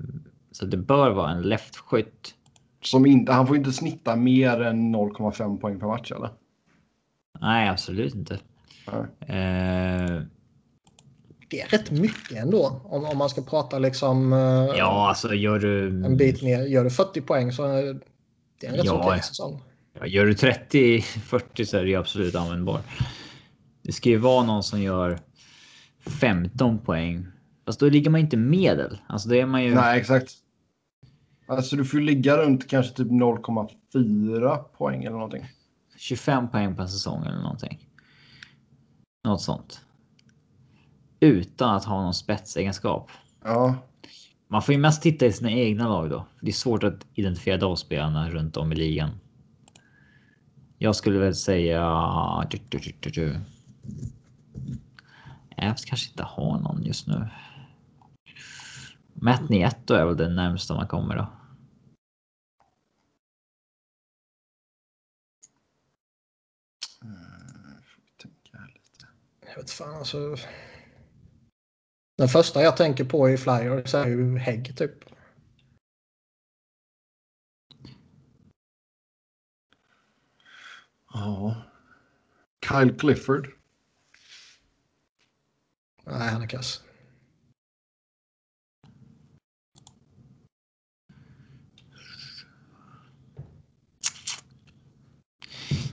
[0.52, 2.34] så det bör vara en leftskytt.
[2.82, 6.30] som inte, han får inte snitta mer än 0,5 poäng per match eller?
[7.40, 8.40] Nej, absolut inte.
[9.20, 10.22] Eh,
[11.50, 12.80] Det är rätt mycket ändå.
[12.84, 14.38] Om, om man ska prata liksom eh,
[14.78, 15.86] ja, alltså gör du.
[16.04, 16.62] en bit ner.
[16.62, 18.00] Gör du 40 poäng så är
[18.60, 19.62] det en rätt Ja, okej säsong.
[20.00, 22.80] Ja, gör du 30-40 så är det ju absolut användbar.
[23.82, 25.18] Det ska ju vara någon som gör
[26.20, 27.26] 15 poäng.
[27.66, 28.98] Fast då ligger man inte medel.
[29.08, 29.74] Alltså då är man ju...
[29.74, 30.32] Nej, exakt.
[31.46, 35.44] Alltså du får ju ligga runt kanske typ 0,4 poäng eller någonting.
[35.96, 37.87] 25 poäng per säsong eller någonting.
[39.28, 39.84] Något sånt.
[41.20, 43.10] Utan att ha någon spetsegenskap.
[43.44, 43.76] Ja,
[44.48, 46.26] Man får ju mest titta i sina egna lag då.
[46.40, 49.10] Det är svårt att identifiera de spelarna runt om i ligan.
[50.78, 51.86] Jag skulle väl säga...
[55.56, 57.28] Avs kanske inte har någon just nu.
[59.12, 61.26] Matt Nieto är väl det närmsta man kommer då.
[67.98, 69.06] får vi tänka här lite.
[69.40, 70.36] Jag vet fan alltså.
[72.16, 75.04] Den första jag tänker på i Flyers är ju Hägg typ.
[81.12, 81.62] Ja.
[82.68, 83.48] Kyle Clifford.
[86.04, 86.84] Nej, han är kass.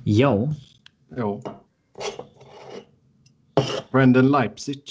[0.03, 0.53] Jo,
[1.17, 1.41] Jo.
[3.95, 4.83] Brendan Leipzig.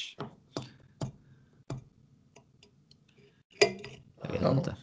[4.22, 4.50] jag vet Ja.
[4.52, 4.76] inte.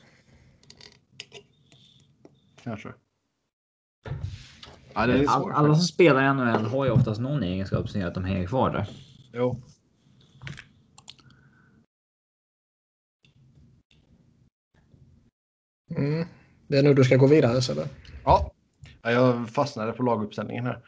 [2.64, 2.93] Kanske.
[4.93, 5.53] Ja, det är All, svårt.
[5.53, 8.48] alla som spelar i NHL har ju oftast någon egenskap som gör att de hänger
[8.48, 8.88] kvar där.
[9.34, 9.61] Jo.
[15.98, 16.27] Mm.
[16.68, 17.88] Det är nu du ska gå vidare så eller?
[18.26, 18.52] Ja.
[19.02, 20.80] ja, jag fastnade på laguppställningen här.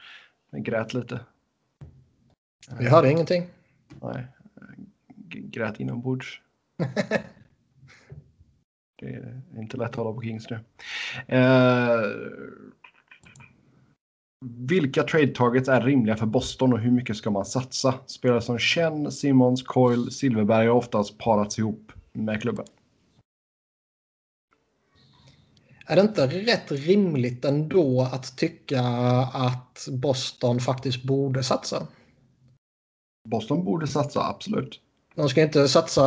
[0.52, 1.20] Jag grät lite.
[2.80, 3.46] Vi hörde ingenting.
[4.02, 4.28] Nej,
[5.30, 6.42] grät inombords.
[9.00, 10.60] det är inte lätt att hålla på Kings nu.
[11.28, 12.02] Eh,
[14.46, 17.94] vilka trade targets är rimliga för Boston och hur mycket ska man satsa?
[18.06, 22.66] Spelare som Chen, Simmons, Coyle, Silverberg har oftast parats ihop med klubben.
[25.86, 28.82] Är det inte rätt rimligt ändå att tycka
[29.34, 31.88] att Boston faktiskt borde satsa?
[33.24, 34.80] Boston borde satsa, absolut.
[35.16, 36.04] De ska inte satsa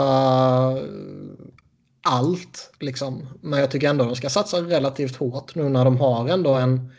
[2.02, 3.26] allt, liksom.
[3.40, 6.92] men jag tycker ändå de ska satsa relativt hårt nu när de har ändå en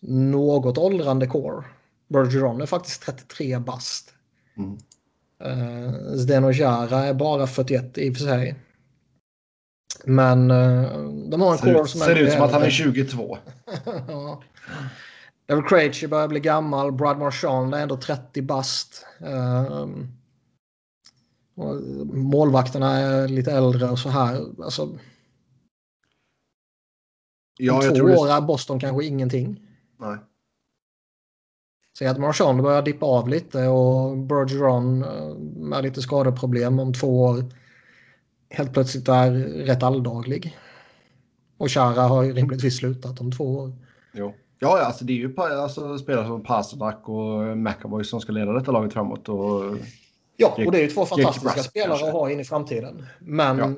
[0.00, 1.64] något åldrande core.
[2.08, 4.14] Bergeron är faktiskt 33 bast.
[4.56, 4.78] Mm.
[5.44, 8.54] Uh, Zdeno Jara är bara 41 i och för sig.
[10.04, 12.66] Men uh, de har en Ser, core ut- som ser ut som att han är
[12.66, 13.04] äldre.
[13.04, 13.38] 22.
[14.08, 14.42] ja.
[15.46, 16.92] David Krejci börjar bli gammal.
[16.92, 19.06] Brad Marchand är ändå 30 bast.
[19.20, 20.12] Um,
[22.12, 24.62] målvakterna är lite äldre och så här.
[24.62, 24.98] Alltså,
[27.58, 29.60] Ja, jag två tror år är Boston kanske ingenting.
[29.98, 30.16] Nej.
[31.98, 37.20] Säg att Marchand börjar dippa av lite och Bergeron eh, med lite skadeproblem om två
[37.22, 37.44] år
[38.50, 40.58] helt plötsligt är rätt alldaglig.
[41.58, 43.72] Och Chara har ju rimligtvis slutat om två år.
[44.12, 44.34] Jo.
[44.58, 48.72] Ja, alltså det är ju alltså, spelare som Pasternak och McAvoy som ska leda detta
[48.72, 49.28] laget framåt.
[49.28, 49.76] Och,
[50.36, 52.06] Ja, och det är ju två fantastiska Brass, spelare kanske.
[52.06, 53.06] att ha in i framtiden.
[53.18, 53.72] Men Ja.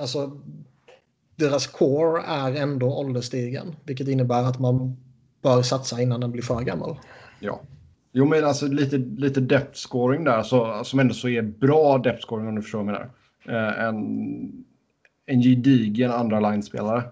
[0.00, 0.40] alltså,
[1.36, 3.76] deras core är ändå ålderstigen.
[3.84, 4.96] Vilket innebär att man
[5.42, 6.96] bör satsa innan den blir för gammal.
[7.40, 7.60] ja.
[8.14, 12.26] Jo, men alltså lite, lite depth scoring där så, som ändå så är bra depth
[12.26, 13.00] scoring om du förstår vad jag
[13.46, 13.68] menar.
[13.78, 14.64] Eh, en,
[15.26, 17.02] en gedigen andra line-spelare.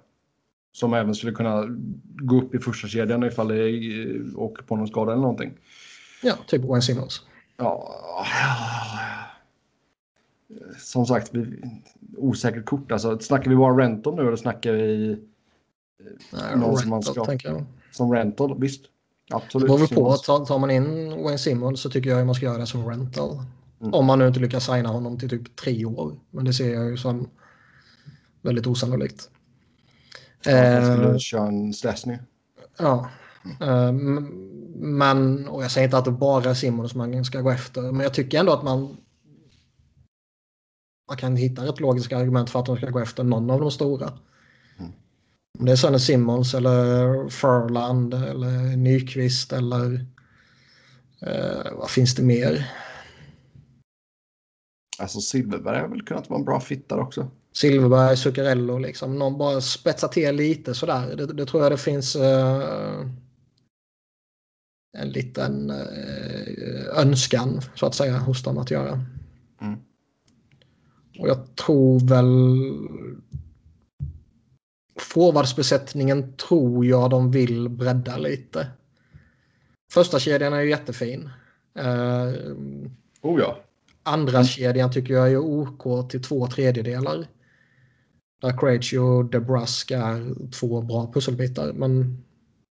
[0.73, 1.67] Som även skulle kunna
[2.03, 5.53] gå upp i första kedjan ifall det eh, åker på någon skada eller någonting.
[6.23, 7.23] Ja, typ Wayne Simmons.
[7.57, 7.95] Ja.
[10.79, 11.63] Som sagt, vi,
[12.17, 12.93] osäkert kort.
[12.93, 15.19] Alltså, snackar vi bara rental nu eller snackar vi
[16.33, 17.27] Nej, Någon som man ska-
[17.93, 18.61] som rental?
[18.61, 18.83] Visst,
[19.29, 19.67] Det absolut.
[19.69, 20.17] beror väl på.
[20.17, 22.89] Tar, tar man in Wayne Simmons så tycker jag att man ska göra det som
[22.91, 23.39] rental.
[23.81, 23.95] Mm.
[23.95, 26.17] Om man nu inte lyckas signa honom till typ tre år.
[26.31, 27.29] Men det ser jag ju som
[28.43, 29.31] väldigt osannolikt.
[30.45, 32.19] Ja, man Eh, skulle köra en Stastny.
[32.79, 33.11] Ja.
[33.61, 34.47] Eh, m-
[34.83, 38.01] Men, och jag säger inte att det bara är Simons man ska gå efter, men
[38.01, 38.97] jag tycker ändå att man
[41.09, 43.71] man kan hitta ett logiskt argument för att de ska gå efter någon av de
[43.71, 44.13] stora.
[44.79, 44.93] Mm.
[45.59, 50.07] Om det är sen är Simmons eller Furland eller Nyqvist eller
[51.21, 52.73] eh, vad finns det mer?
[54.99, 57.31] Alltså Silverberg har väl kunnat vara en bra fit där också.
[57.53, 59.19] Silverberg, Zuccarello, liksom.
[59.19, 61.17] Någon bara spetsa till lite sådär.
[61.17, 63.07] Det, det tror jag det finns eh,
[64.99, 69.05] en liten eh, önskan så att säga hos dem att göra.
[69.61, 69.79] Mm.
[71.19, 72.69] Och jag tror väl
[74.99, 78.67] forwardsbesättningen tror jag de vill bredda lite.
[79.93, 81.31] Första kedjan är ju jättefin.
[81.75, 82.33] Eh,
[83.23, 83.59] Oh ja.
[84.03, 87.27] Andra kedjan tycker jag är OK till två tredjedelar.
[88.41, 91.73] Där Krejci och DeBrusk är två bra pusselbitar.
[91.73, 92.23] Men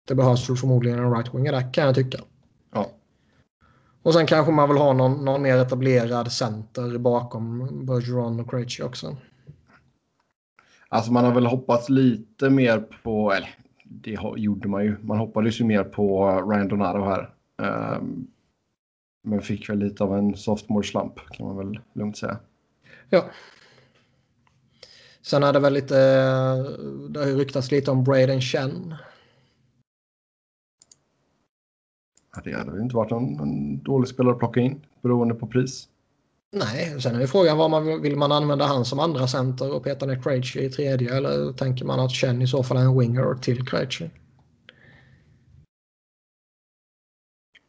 [0.08, 2.18] det behövs väl förmodligen en right-winger där kan jag tycka.
[2.72, 2.90] Ja.
[4.02, 8.82] Och sen kanske man vill ha någon, någon mer etablerad center bakom Bergeron och Krejci
[8.82, 9.16] också.
[10.88, 13.48] Alltså man har väl hoppats lite mer på, eller
[13.84, 14.96] det gjorde man ju.
[15.00, 17.34] Man hoppades ju mer på Ryan Donato här.
[17.62, 18.26] Ehm,
[19.22, 22.36] men fick väl lite av en sophomore slump kan man väl lugnt säga.
[23.10, 23.24] Ja.
[25.24, 25.96] Sen är det väl lite,
[27.08, 28.94] det har ju ryktats lite om Braden Chen.
[32.44, 35.88] Det hade väl inte varit en, en dålig spelare att plocka in beroende på pris.
[36.52, 39.74] Nej, sen är ju frågan vad man vill, vill man använda han som andra center
[39.74, 42.80] och peta ner Krejci i tredje eller tänker man att Chen i så fall är
[42.80, 44.10] en winger till Krejci?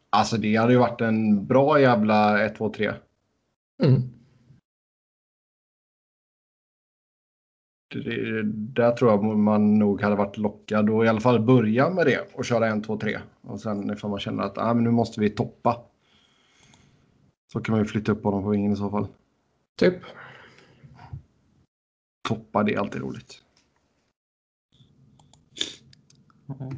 [0.09, 2.93] Alltså det hade ju varit en bra jävla 1, 2, 3.
[3.83, 4.14] Mm.
[8.03, 12.05] Det, där tror jag man nog hade varit lockad och i alla fall börja med
[12.05, 13.19] det och köra 1, 2, 3.
[13.41, 15.81] Och sen ifall man känner att ah, men nu måste vi toppa.
[17.51, 19.07] Så kan man ju flytta upp honom på vingen i så fall.
[19.75, 19.95] Typ.
[22.27, 23.41] Toppa, det är alltid roligt.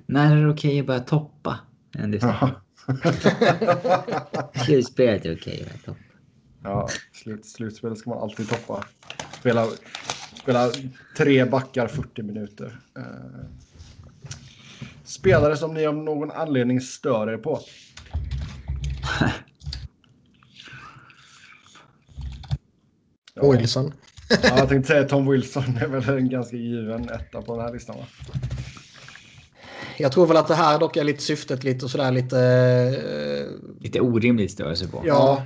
[0.06, 1.60] När är det okej att börja toppa?
[1.98, 2.19] En.
[4.65, 5.99] Slutspelet är okej att börja toppa.
[6.64, 8.84] Ja, slut, slutspel ska man alltid toppa.
[9.39, 9.68] Spela,
[10.48, 10.72] spela
[11.18, 12.80] tre backar 40 minuter.
[12.98, 13.03] Eh,
[15.03, 17.60] spelare som ni av någon anledning stör er på.
[23.34, 23.94] Ja, Wilson.
[24.30, 27.74] ja, jag tänkte säga Tom Wilson är väl en ganska given etta på den här
[27.74, 28.06] listan va?
[29.98, 32.40] Jag tror väl att det här dock är lite syftet lite och sådär lite...
[32.40, 35.03] eh, Lite orimligt störelse på.
[35.06, 35.45] Ja,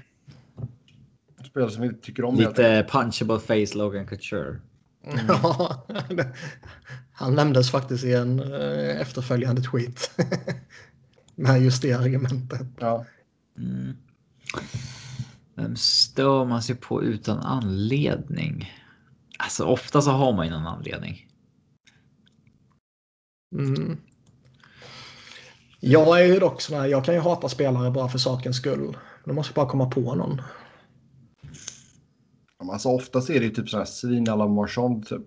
[1.45, 2.35] Spelare som vi tycker om.
[2.35, 4.59] Lite punchable face Logan Couture.
[5.27, 5.85] Ja,
[7.11, 10.11] Han nämndes faktiskt i en eh, efterföljande tweet.
[11.35, 12.67] Med just det argumentet.
[12.79, 13.05] Ja.
[13.57, 13.97] Mm.
[15.55, 18.73] Vem stör man sig på utan anledning?
[19.37, 21.27] Alltså ofta så har man ju någon anledning.
[23.55, 23.97] Mm.
[25.79, 28.97] Jag är ju dock sån här, jag kan ju hata spelare bara för sakens skull.
[29.25, 30.41] Då måste jag bara komma på någon.
[32.69, 35.25] Alltså oftast är det ju typ sådana här svin alla Marchand typ.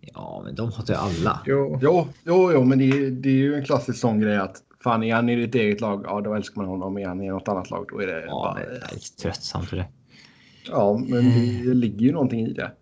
[0.00, 1.40] Ja, men de hatar ju alla.
[1.46, 4.62] Jo, Jo, jo, jo men det är, det är ju en klassisk sån grej att
[4.82, 6.98] fan är han i ditt eget lag, ja då älskar man honom.
[6.98, 8.54] Är han i något annat lag, då är det Ja, bara...
[8.54, 9.88] det är lite tröttsamt för det.
[10.70, 11.24] Ja, men
[11.64, 12.72] det ligger ju någonting i det.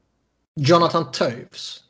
[0.55, 1.85] Jonathan Toews.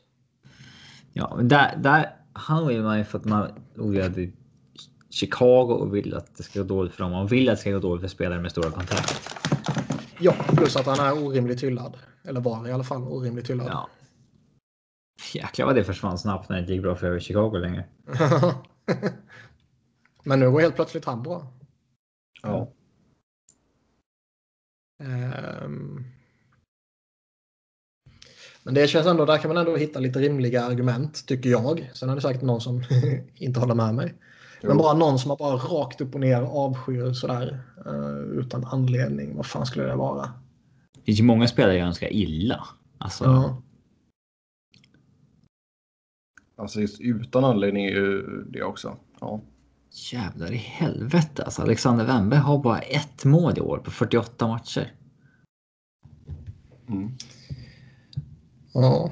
[1.13, 4.33] Ja, men där, där han vill man ju för att man ogillar i
[5.09, 7.11] Chicago och vill att det ska gå dåligt för dem.
[7.11, 9.46] Man vill att det ska gå dåligt för spelare med stora kontrakt.
[10.19, 11.97] Ja, plus att han är orimligt hyllad.
[12.23, 13.67] Eller var i alla fall orimligt hyllad.
[13.67, 13.89] Ja.
[15.33, 17.85] Jäklar vad det försvann snabbt när det inte gick bra för Chicago längre.
[20.23, 21.53] Men nu går helt plötsligt han bra.
[22.41, 22.71] Ja.
[25.03, 26.05] Ehm.
[28.63, 31.91] Men det känns ändå, där kan man ändå hitta lite rimliga argument, tycker jag.
[31.93, 32.83] Sen är det säkert någon som
[33.35, 34.13] inte håller med mig.
[34.61, 34.77] Men Jo.
[34.77, 39.35] bara någon som har bara rakt upp och ner avskyr sådär eh, utan anledning.
[39.35, 40.33] Vad fan skulle det vara?
[40.93, 42.67] Det finns ju många spelare jag önskar illa.
[42.97, 43.61] Alltså, Ja.
[46.55, 48.97] Alltså just utan anledning är ju det också.
[49.19, 49.41] Ja.
[50.11, 51.61] jävlar i helvete alltså.
[51.61, 54.93] Alexander Wennberg har bara ett mål i år på 48 matcher.
[56.89, 57.11] Mm.
[58.73, 59.11] ja.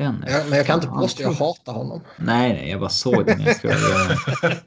[0.00, 2.00] Den Jag- Men jag kan inte påstå att jag hatar honom.
[2.18, 4.16] Nej, nej, jag bara såg det när jag scrollade.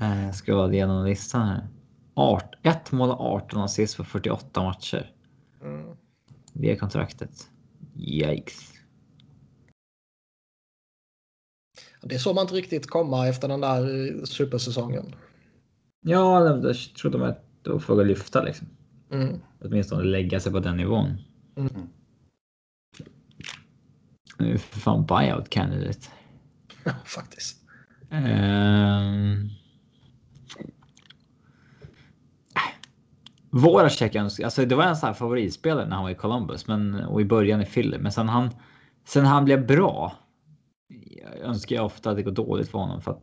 [0.00, 1.68] Eh, scrollade igenom listan här.
[2.14, 5.12] Art, ett mål och 18 assist på 48 matcher.
[5.62, 5.96] Mm.
[6.52, 7.30] Det är kontraktet.
[7.96, 8.72] Yikes.
[12.02, 13.80] Det såg man inte riktigt komma efter den där
[14.18, 15.14] eh, supersäsongen.
[16.00, 18.66] Ja, jag trodde man att då får jag lyfta liksom.
[19.12, 19.40] Mm.
[19.64, 21.18] Åtminstone lägga sig på den nivån.
[21.56, 21.88] Mm.
[24.38, 26.08] Nu är för fan buyout candidate.
[26.84, 27.62] Ja, faktiskt.
[28.10, 29.48] Ehm.
[33.50, 36.94] Voracek önskar, alltså det var en sån här favoritspelare när han var i Columbus men,
[36.94, 37.98] och i början i Philly.
[37.98, 38.50] Men sen han,
[39.04, 40.16] sen han blev bra.
[40.88, 43.22] Jag önskar jag ofta att det går dåligt för honom för att.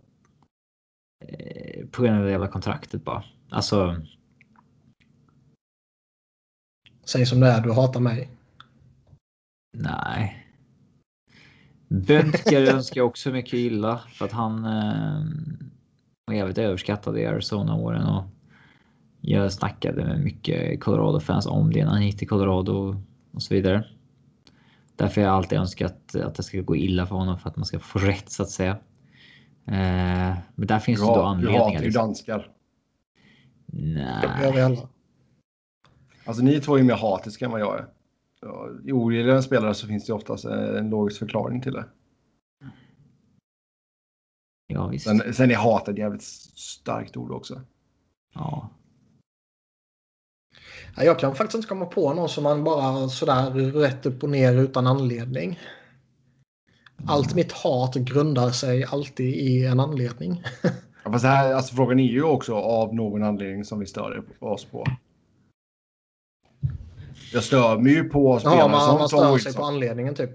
[1.25, 3.23] Eh, på grund av det jävla kontraktet bara.
[3.49, 4.01] Alltså.
[7.05, 8.29] Säg som det är, du hatar mig.
[9.77, 10.42] Nej.
[11.93, 15.25] Böntker önskar jag också mycket illa för att han eh,
[16.25, 18.23] var jävligt överskattad i Arizona-åren och
[19.21, 23.01] jag snackade med mycket Colorado-fans om det när han gick till Colorado
[23.31, 23.85] och så vidare.
[24.95, 27.65] Därför har jag alltid önskat att det ska gå illa för honom för att man
[27.65, 28.71] ska få rätt så att säga.
[29.67, 31.59] Eh, men där finns Du, det då ha, du anledningar.
[31.63, 32.01] hatar ju Liksom.
[32.05, 32.51] danskar.
[33.65, 34.87] Nej.
[36.25, 37.85] Alltså ni två är mer hatiska än vad jag är.
[38.45, 41.85] Ja, I ogillar en spelare så finns det oftast en logisk förklaring till det.
[44.67, 45.05] Ja visst.
[45.05, 47.61] Sen, sen är hat ett jävligt starkt ord också.
[48.33, 48.69] Ja.
[50.95, 54.29] Ja, Jag kan faktiskt inte komma på någon som man bara sådär rätt upp och
[54.29, 55.59] ner utan anledning.
[57.07, 60.43] Allt mitt hat grundar sig alltid i en anledning.
[61.05, 64.65] Ja, fast här, alltså, frågan är ju också av någon anledning som vi stör oss
[64.65, 64.85] på.
[67.33, 69.53] Jag stör mig ju på spelare Ja, man, som man Tom stör sig Wilson.
[69.53, 70.29] på anledningen typ.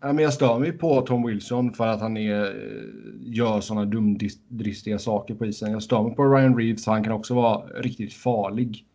[0.00, 2.52] Ja, men jag stör mig på Tom Wilson för att han är, eh,
[3.20, 5.72] gör sådana dumdristiga saker på isen.
[5.72, 8.86] Jag stör mig på Ryan Reeves, han kan också vara riktigt farlig.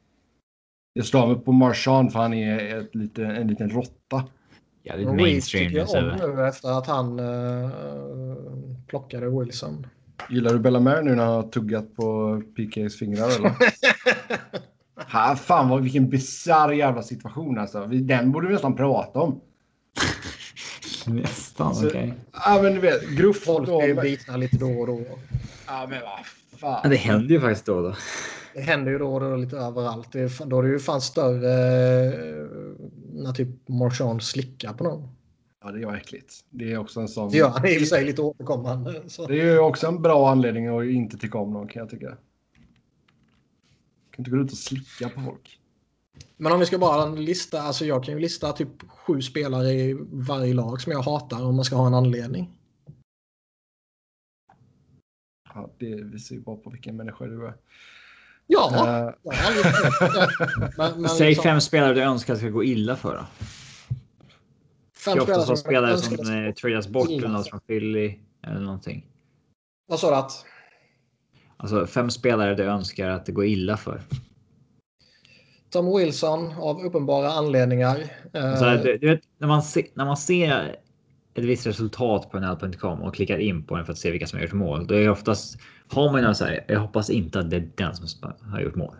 [0.94, 4.24] Jag stör mig på Marchand för han är ett lite, en liten råtta.
[4.84, 7.70] Jävligt Och Reeves mainstream tycker nu jag om nu efter att han uh,
[8.88, 9.88] plockade Wilson.
[10.30, 13.52] Gillar du Bellamare nu när han har tuggat på PKs fingrar eller?
[15.14, 17.86] ha, fan vad, vilken bisarr jävla situation alltså.
[17.88, 19.42] Den borde vi nästan prata om.
[21.08, 22.14] Nästan okej.
[22.46, 25.00] Ja men du vet, gruff Folk men- bitna lite då och då.
[25.68, 26.10] Ja men vad
[26.62, 26.90] Ja, fan.
[26.90, 27.96] det händer ju faktiskt då och då.
[28.54, 30.12] Det händer ju då och då lite överallt.
[30.12, 31.54] Det är, då är det ju fan större
[32.06, 32.14] eh,
[33.14, 35.08] när typ Marchand slickar på någon.
[35.64, 36.34] Ja det är äckligt.
[36.50, 37.30] Det är också en sån.
[37.32, 39.02] Det gör han i och för sig lite återkommande.
[39.08, 39.26] Så.
[39.28, 42.18] Det är ju också en bra anledning att inte tycka om någon kan jag tycka.
[44.18, 45.60] Kan inte gå ut och slicka på folk.
[46.38, 49.98] Men om vi ska bara lista, alltså jag kan ju lista typ sju spelare i
[50.12, 52.50] varje lag som jag hatar om man ska ha en anledning.
[55.54, 57.54] Ja, det visar ju bara på vilken människa du är.
[58.48, 60.06] Ja, Eh, tänkt på
[60.60, 60.74] det.
[60.78, 63.26] Men, men Säg liksom- fem spelare du önskar ska gå illa för då.
[64.96, 67.60] Fem Det är ofta som spelare spelare önskar- som eh, tradas bort eller något från
[67.60, 69.06] Philly eller någonting.
[69.88, 70.46] Vad sa du att?
[71.58, 74.02] Alltså fem spelare du önskar att det går illa för.
[75.70, 78.04] Tom Wilson av uppenbara anledningar.
[78.34, 80.76] Eh, Alltså, du, du vet, när, man se, när man ser
[81.34, 84.40] ett visst resultat på nl.com och klickar in på den för att se vilka som
[84.40, 84.88] har gjort mål.
[84.88, 85.60] Då är det oftast
[85.90, 86.66] har man ju så här.
[86.68, 88.96] Jag hoppas inte att det är den som har gjort mål.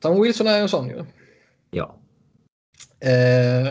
[0.00, 1.04] Tom Wilson är en sån ju.
[1.70, 1.96] Ja,
[3.00, 3.66] Eh,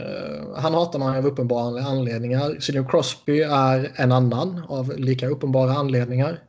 [0.56, 2.60] han hatar man av uppenbara anledningar.
[2.60, 6.39] Sidney Crosby är en annan av lika uppenbara anledningar.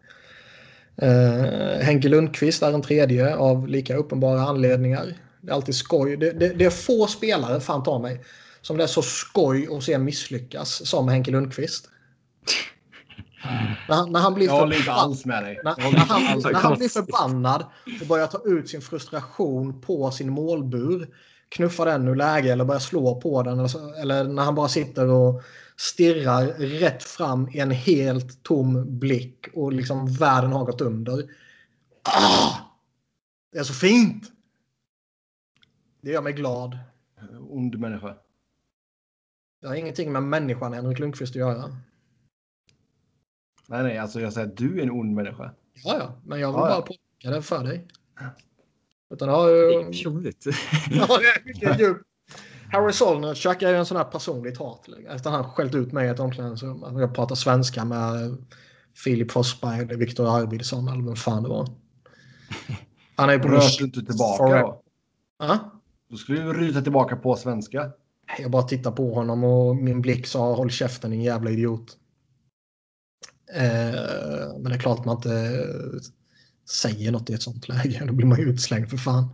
[1.02, 5.14] Eh, Henke Lundqvist är en tredje av lika uppenbara anledningar.
[5.40, 6.16] Det är alltid skoj.
[6.16, 8.20] Det, det, det är få spelare, fan ta mig,
[8.62, 11.88] som det är så skoj att se misslyckas som Henke Lundqvist.
[13.88, 15.60] När, han- när han blir Jag håller inte förbannad- alls med dig.
[15.64, 17.64] när, när, han, när han blir förbannad
[18.00, 21.08] och börjar ta ut sin frustration på sin målbur,
[21.48, 23.58] knuffa den ur läge eller börjar slå på den.
[23.58, 25.42] Eller, så, eller när han bara sitter och
[25.76, 31.30] stirrar rätt fram i en helt tom blick och liksom världen har gått under.
[32.02, 32.56] Ah!
[33.52, 34.32] Det är så fint!
[36.00, 36.78] Det gör mig glad.
[37.48, 38.16] Ond människa.
[39.60, 41.76] Det har ingenting med människan Henrik Lundqvist att göra.
[43.68, 45.54] Nej, nej, alltså jag säger att du är en ond människa.
[45.84, 46.74] Ja, ja, men jag vill Ja, ja.
[46.74, 47.88] bara påpeka det för dig.
[49.10, 49.84] Utan det har ju...
[49.84, 50.46] personligt.
[50.90, 51.18] Ja,
[51.58, 52.02] det är djupt.
[52.72, 54.88] Harry Solnerchuk är ju en sån här personligt hat.
[55.08, 56.98] Efter han skällt ut mig i ett omklädningsrum.
[56.98, 58.36] Jag pratar svenska med
[59.04, 61.68] Filip Forsberg eller Viktor Arvidsson eller vem fan det var.
[63.16, 64.82] Han är ju på Röt du inte tillbaka då?
[65.38, 65.80] Ja?
[66.10, 67.90] Då skulle du ryta tillbaka på svenska.
[68.38, 71.96] Jag bara tittar på honom och min blick sa håll käften din jävla idiot.
[73.54, 75.64] Eh, men det är klart att man inte
[76.68, 78.02] säger något i ett sånt läge.
[78.06, 79.28] Då blir man ju utslängd för fan.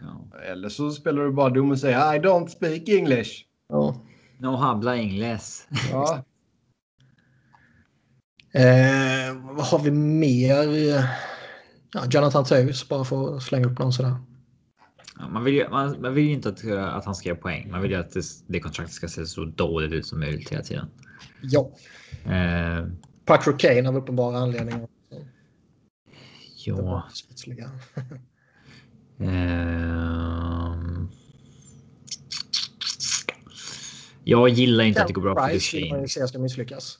[0.00, 0.38] Ja.
[0.38, 3.30] Eller så spelar du bara dum och säger I don't speak English.
[3.68, 4.02] Ja.
[4.38, 5.66] No habla ingles.
[5.90, 6.24] Ja,
[8.52, 10.64] Eh, vad har vi mer?
[11.92, 14.14] Ja, Jonathan Taves, bara för att slänga upp någon sådär.
[15.18, 17.70] Ja, man, vill ju, man, man vill ju inte att, att han ska göra poäng.
[17.70, 20.62] Man vill ju att det, det kontraktet ska se så dåligt ut som möjligt hela
[20.62, 20.86] tiden.
[21.42, 21.70] Ja.
[22.24, 22.86] Eh,
[23.24, 24.88] Patrick Kane av uppenbara anledningar.
[26.76, 27.08] Ja.
[27.12, 27.70] Sportsliga.
[29.20, 31.08] Ehm.
[34.24, 36.08] jag gillar inte att det går bra för Price ju Duchene.
[36.08, 36.98] se ska misslyckas.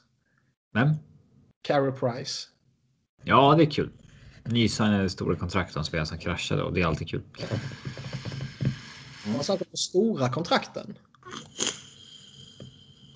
[0.75, 0.95] Vem?
[1.63, 2.49] Carey Price.
[3.25, 3.91] Ja, det är kul.
[4.45, 7.23] Nysignade stora kontrakt som spelare som kraschade och det är alltid kul.
[9.27, 10.99] Man satte på stora kontrakten.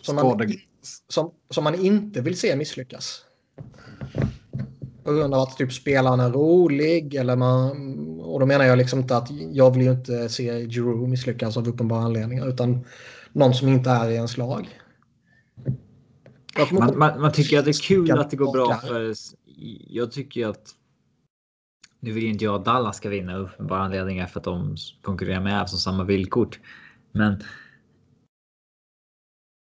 [0.02, 0.52] Som man,
[1.08, 3.24] som, som man inte vill se misslyckas.
[5.04, 8.20] På grund av att typ spelaren är rolig eller man...
[8.20, 11.68] Och då menar jag liksom inte att jag vill ju inte se Giroud misslyckas av
[11.68, 12.84] uppenbara anledningar utan
[13.32, 14.68] någon som inte är i ens lag.
[16.72, 19.14] Man, man, man tycker att det är kul att det går bra för...
[19.88, 20.70] Jag tycker ju att...
[22.00, 25.40] Nu vill ju inte jag att Dallas ska vinna uppenbara anledningar för att de konkurrerar
[25.40, 26.48] med Avs som samma villkor.
[27.12, 27.42] Men...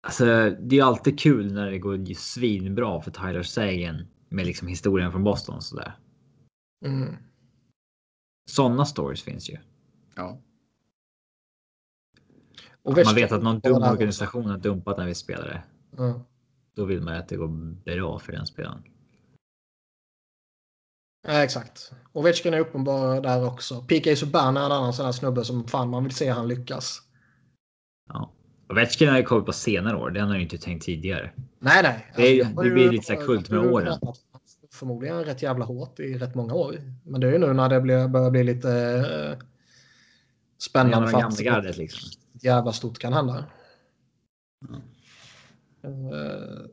[0.07, 0.25] Alltså,
[0.59, 5.23] det är alltid kul när det går svinbra för Tyler Sagan med liksom historien från
[5.23, 5.97] Boston och sådär.
[6.85, 7.15] Mm.
[8.49, 9.57] Sådana stories finns ju.
[10.15, 10.41] Ja.
[12.83, 15.63] Och man vet att någon dum organisation har dumpat en viss spelare.
[15.97, 16.25] Ja.
[16.73, 17.47] Då vill man att det går
[17.83, 18.83] bra för den spelaren.
[21.27, 21.91] Ja, exakt.
[22.13, 23.81] Ovechkin är uppenbar där också.
[23.81, 27.01] PK Subban är en annan sån här snubbe som fan man vill se han lyckas.
[28.09, 28.31] Ja.
[28.71, 30.09] Ovechkin har ju kommit på senare år.
[30.11, 31.31] Det har ju inte tänkt tidigare.
[31.59, 32.11] Nej, nej.
[32.15, 33.97] Det är- jag har det ju- blir lite så kult med jag åren.
[34.73, 36.75] Förmodligen rätt jävla hårt i rätt många år.
[37.03, 39.45] Men det är ju nu när det blir, börjar bli lite eh,
[40.63, 42.09] spännande för att gardet liksom.
[42.41, 43.45] jävla stort kan hända.
[45.83, 46.65] Eh,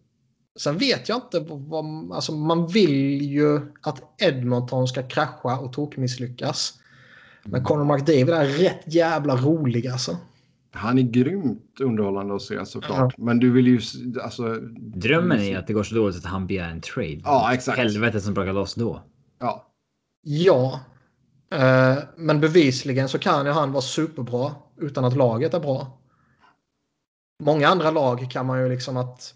[0.58, 5.72] sen vet jag inte vad, vad alltså man vill ju att Edmonton ska krascha och
[5.72, 6.74] tokmisslyckas.
[7.44, 10.16] Men Conor McDavid är rätt jävla rolig alltså.
[10.78, 13.18] Han är grymt underhållande att se såklart.
[13.18, 13.80] Men du vill ju...
[14.22, 17.20] Alltså, Drömmen är att det går så dåligt att han begär en trade.
[17.24, 17.78] Ja, exakt.
[17.78, 19.02] Helvetet som brakar loss då.
[19.38, 19.64] ja.
[20.22, 20.80] Ja.
[21.50, 25.98] Eh, men bevisligen så kan ju han vara superbra utan att laget är bra.
[27.42, 29.34] Många andra lag kan man ju liksom att...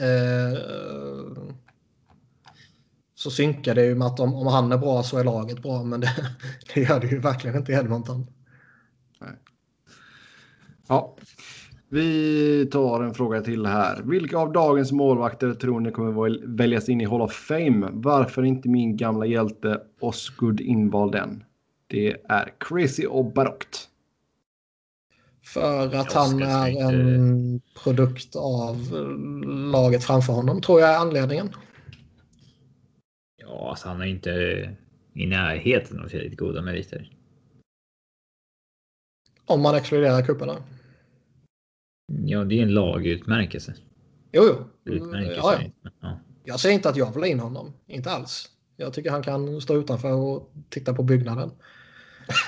[0.00, 0.58] Eh,
[3.14, 5.82] så synkar det ju med att om, om han är bra så är laget bra.
[5.82, 6.10] Men det,
[6.74, 8.26] det gör det ju verkligen inte i Edmonton.
[10.88, 11.16] Ja.
[11.88, 14.02] Vi tar en fråga till här.
[14.02, 17.88] Vilka av dagens målvakter tror ni kommer väl- väljas in i Hall of Fame?
[17.92, 21.44] Varför inte min gamla hjälte Osgood invald än?
[21.86, 23.88] Det är crazy och barockt.
[25.44, 28.76] För att han är inte- en produkt av
[29.72, 31.48] laget framför honom, tror jag är anledningen.
[33.36, 34.30] Ja, alltså han är inte
[35.14, 37.13] i närheten av tillräckligt goda meriter.
[39.46, 40.56] Om man exkluderar cuperna.
[42.06, 43.74] Ja, det är en lagutmärkelse.
[44.32, 44.92] Jo, jo.
[44.92, 45.40] Utmärkelse.
[45.42, 45.90] Ja, ja.
[46.00, 46.20] Ja.
[46.44, 47.72] Jag säger inte att jag vill ha in honom.
[47.86, 48.50] Inte alls.
[48.76, 51.50] Jag tycker han kan stå utanför och titta på byggnaden.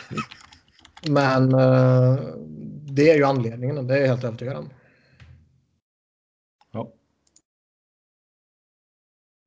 [1.09, 2.18] Men eh,
[2.86, 3.86] det är ju anledningen.
[3.86, 4.70] Det är jag helt övertygad om.
[6.73, 6.93] Ja.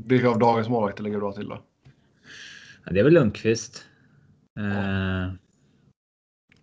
[0.03, 1.63] Vilka av dagens målvakter ligger bra till då?
[2.85, 3.85] Ja, det är väl Lundqvist.
[4.59, 5.33] Eh,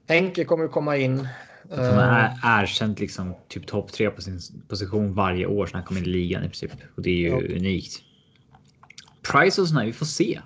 [0.09, 1.29] Henke kommer ju komma in.
[1.71, 5.75] Att han Eh, är erkänt liksom typ topp tre på sin position varje år sedan
[5.75, 6.71] han kom in i ligan i princip.
[6.97, 7.57] Och det är ju Ja.
[7.57, 8.01] unikt.
[9.33, 10.41] Price och sådär, vi får se.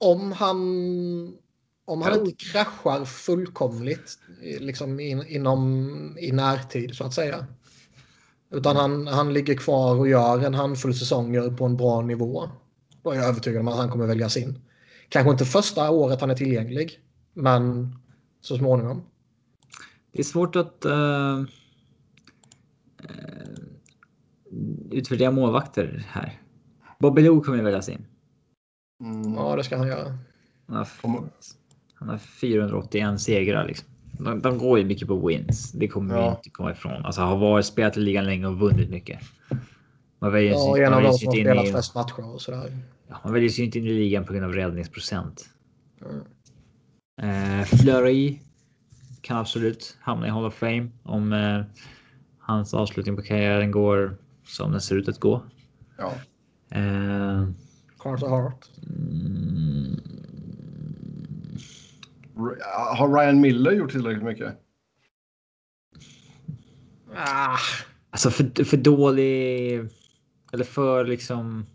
[0.00, 0.56] om han,
[1.84, 2.18] om han Ja.
[2.20, 7.46] inte kraschar fullkomligt i- liksom in, inom i närtid så att säga.
[8.50, 12.50] Utan han, han ligger kvar och gör en handfull säsonger på en bra nivå.
[13.02, 14.60] Då är jag övertygad om att han kommer väljas in.
[15.08, 16.98] Kanske inte första året han är tillgänglig.
[17.34, 17.96] Men
[18.40, 19.02] så småningom.
[20.12, 21.42] Det är svårt att uh,
[24.90, 26.40] utvärdera målvakter här.
[26.98, 28.06] Bobby Lou kommer ju väljas in.
[29.04, 29.34] Mm.
[29.34, 30.18] Ja, det ska han göra.
[30.66, 30.86] Han har,
[31.94, 33.88] han har 481 segrar liksom.
[34.12, 35.72] De, de går ju mycket på wins.
[35.72, 36.36] Det kommer vi Ja.
[36.36, 37.04] inte komma ifrån.
[37.04, 39.20] Alltså har varit spelat i ligan länge och vunnit mycket.
[40.18, 42.40] Man väljer Ja, sig- en man av de som har spelat i- flest matcher och
[42.42, 42.78] sådär.
[43.08, 45.48] Ja, man väljer sig inte in i ligan på grund av räddningsprocent.
[46.00, 46.20] Mm.
[47.22, 48.38] Eh, Fleury
[49.20, 51.62] kan absolut hamna i Hall of Fame om eh,
[52.38, 55.42] hans avslutning på karriären går som den ser ut att gå.
[55.96, 56.12] Ja.
[56.70, 57.48] Eh,
[57.98, 58.68] Carter Hart.
[58.86, 60.00] mm,
[62.96, 64.54] Har Ryan Miller gjort tillräckligt mycket?
[67.16, 67.58] Ah,
[68.10, 69.74] alltså för, för dålig.
[70.52, 71.66] Eller för liksom.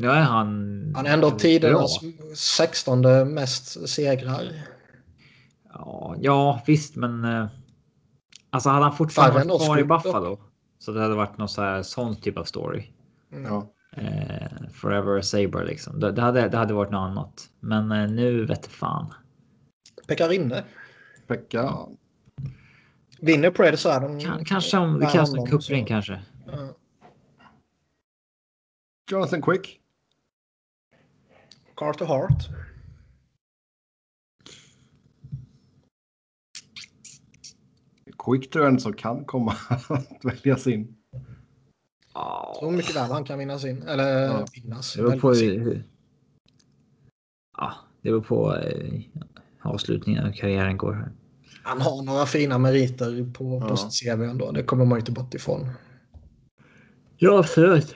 [0.00, 0.92] Nu är han.
[0.96, 2.00] han är ändå tidernas
[2.34, 4.52] 16 mest segrar.
[5.72, 7.24] Ja, ja visst, men.
[7.24, 7.46] Eh,
[8.50, 9.84] alltså hade han fortfarande Färre varit kvar i.
[9.84, 10.38] Buffalo.
[10.78, 12.84] Så det hade varit någon så här sån typ av story.
[13.30, 13.72] Ja.
[13.96, 16.00] Eh, forever a Saber liksom.
[16.00, 17.50] Det, det, hade, det hade varit något annat.
[17.60, 19.14] Men eh, nu vet jag fan.
[20.06, 20.64] Pekarinne.
[21.26, 21.76] Pekka.
[23.20, 24.20] Vinner Preds så är de...
[24.20, 26.20] Kan, kanske om krävs en kuppring kanske.
[26.46, 26.74] Ja.
[29.10, 29.79] Jonathan Quick.
[31.80, 32.48] Carter Hart.
[38.18, 39.56] Quick tror jag som kan komma
[39.88, 40.96] att väljas in.
[42.60, 43.82] Så mycket väl han kan vinnas in.
[43.82, 44.46] Eller Ja.
[44.54, 44.94] vinnas.
[44.94, 45.84] det beror på hur...
[47.56, 49.00] Ja, det beror på eh,
[49.62, 51.12] avslutningen av karriären går här.
[51.62, 53.76] Han har några fina meriter på, på Ja.
[53.76, 54.50] sitt CV ändå.
[54.52, 55.68] Det kommer man ju inte bort ifrån.
[57.16, 57.94] Ja, absolut.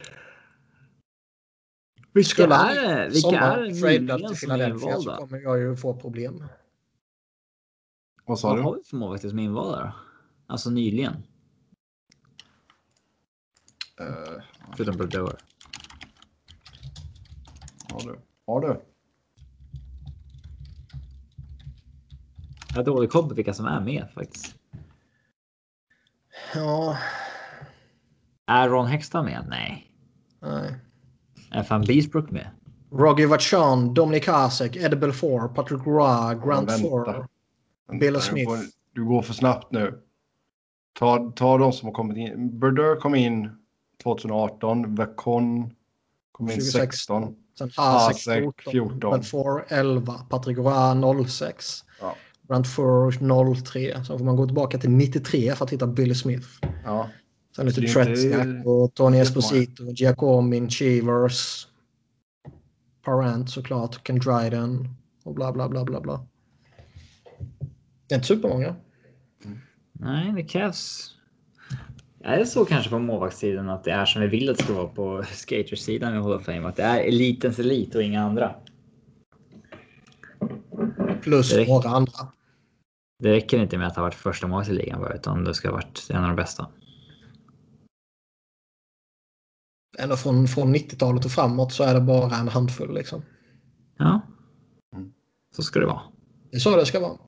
[2.15, 3.39] Vilka Skulle han är Vilka är
[4.07, 6.45] tradad till Philadelphia så kommer jag ju få problem.
[8.24, 8.62] Vad sa Vad du?
[8.62, 9.93] har vi för målvakter som är invalda då?
[10.47, 11.12] Alltså nyligen.
[14.01, 14.43] Eh,
[14.77, 15.39] Förutom Brodeur.
[17.93, 18.19] har du?
[18.47, 18.81] Har du?
[22.69, 24.55] Jag har dålig koll på vilka som är med faktiskt.
[26.55, 26.99] Ja,
[28.47, 29.47] Är Ron Hextall med?
[29.49, 29.91] Nej.
[30.41, 30.74] nej.
[31.55, 32.47] Är fan Beesbrook med?
[32.93, 36.78] Roger Vachon, Dominic Hasek, Eddie Belfour, Patrick Roy, Grant vänta.
[36.89, 37.05] Thor.
[37.06, 38.47] Vänta, Bill du Smith.
[38.51, 38.59] går-
[38.93, 39.98] Du går för snabbt nu.
[40.98, 42.59] Ta, ta de som har kommit in.
[42.59, 43.51] Brodeur kom in
[44.02, 44.94] 2018.
[44.94, 45.70] Vacon
[46.32, 46.72] kom in 26.
[46.97, 47.36] 16.
[47.59, 49.10] Sen Hasek, Hasek 14, 14.
[49.10, 51.85] Belfour 11, Patrick Roy 06.
[52.01, 52.14] Ja.
[52.48, 53.10] Grant Thor
[53.64, 54.05] 03.
[54.05, 56.47] Sen får man gå tillbaka till 93 för att hitta Billy Smith.
[56.85, 57.09] Ja.
[57.56, 59.22] Sen lite Tretiak och Tony jättemånga.
[59.22, 61.68] Esposito, Giacomin, Chivers.
[63.02, 64.89] Parent såklart, Ken Dryden
[65.24, 66.26] och bla bla bla bla bla.
[68.06, 68.76] Det är inte supermånga.
[69.93, 71.10] Nej, det krävs.
[72.20, 74.74] Är det så kanske på målvaktssidan att det är som vi vill att det ska
[74.74, 76.68] vara på skatersidan i Hall of Fame?
[76.68, 78.55] Att det är elitens elit och inga andra?
[81.22, 82.12] Plus några andra.
[83.18, 85.68] Det räcker inte med att ha varit första målet i ligan bara, utan det ska
[85.68, 86.66] ha varit en av de bästa.
[89.99, 93.23] Ändå från, från 90-talet och framåt så är det bara en handfull liksom.
[93.99, 94.21] Ja.
[94.97, 95.12] Mm.
[95.57, 96.01] Så ska det vara.
[96.51, 97.19] Det är så det ska vara.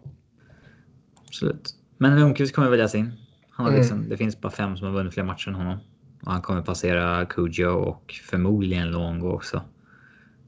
[1.26, 1.74] Absolut.
[1.98, 3.12] Men Lundqvist kommer väljas in.
[3.50, 3.80] Han har Mm.
[3.82, 5.78] liksom, Det finns bara fem som har vunnit fler matcher än honom.
[6.22, 9.62] Och han kommer passera Cujo och förmodligen Longo också.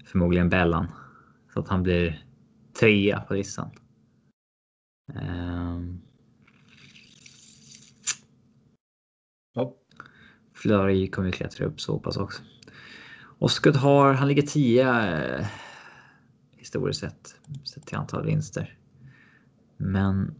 [0.07, 0.87] Förmodligen Bellan.
[1.55, 2.25] Så att han blir
[2.81, 3.71] trea på listan.
[5.15, 6.01] Ehm,
[9.55, 9.75] Ja.
[10.63, 12.43] Flurry kommer ju klättra upp så pass också.
[13.39, 14.89] Oscar har, han ligger 10
[15.39, 15.47] eh,
[16.57, 18.79] historiskt sett, sett till antal vinster.
[19.77, 20.35] Men...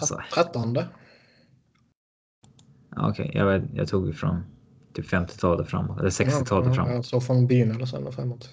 [0.00, 0.88] Alltså, Trettonde.
[2.96, 4.44] okej, jag, vet- jag tog från
[4.92, 6.94] typ 50-talet framåt, eller 60-talet Ja, framåt.
[6.94, 8.50] ja, Så från begynnelsen och framåt.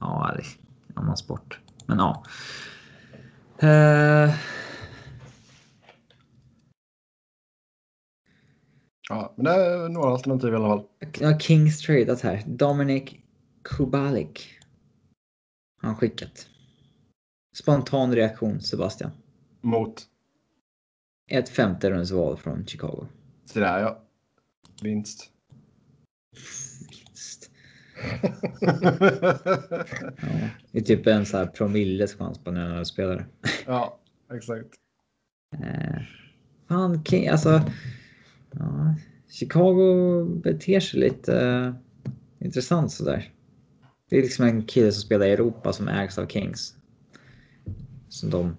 [0.00, 0.46] Ja, det är
[0.88, 1.58] en annan sport.
[1.86, 2.24] Men ja.
[3.58, 4.34] Eh,
[9.10, 10.86] Ja, men det är några alternativ i alla fall.
[11.20, 12.42] Ja, Kings tradat här.
[12.46, 13.14] Dominic
[13.62, 14.58] Kubalik.
[15.82, 16.46] Han skickat.
[17.56, 19.10] Spontan reaktion Sebastian.
[19.60, 20.06] Mot.
[21.30, 23.06] Ett femte rundsval från Chicago.
[23.44, 24.02] Sådär ja.
[24.82, 25.30] Vinst.
[26.90, 27.50] Vinst.
[28.60, 33.26] Ja, det är typ en så här promilles chans på en NHL-spelare.
[33.66, 33.98] ja,
[34.32, 34.68] exakt.
[35.52, 36.02] Eh,
[36.68, 37.62] fan, King, alltså.
[38.52, 38.94] Ja,
[39.28, 41.74] Chicago beter sig lite eh,
[42.38, 43.32] intressant sådär.
[44.10, 46.74] Det är liksom en kille som spelar i Europa som ägs av Kings.
[48.08, 48.56] Som de...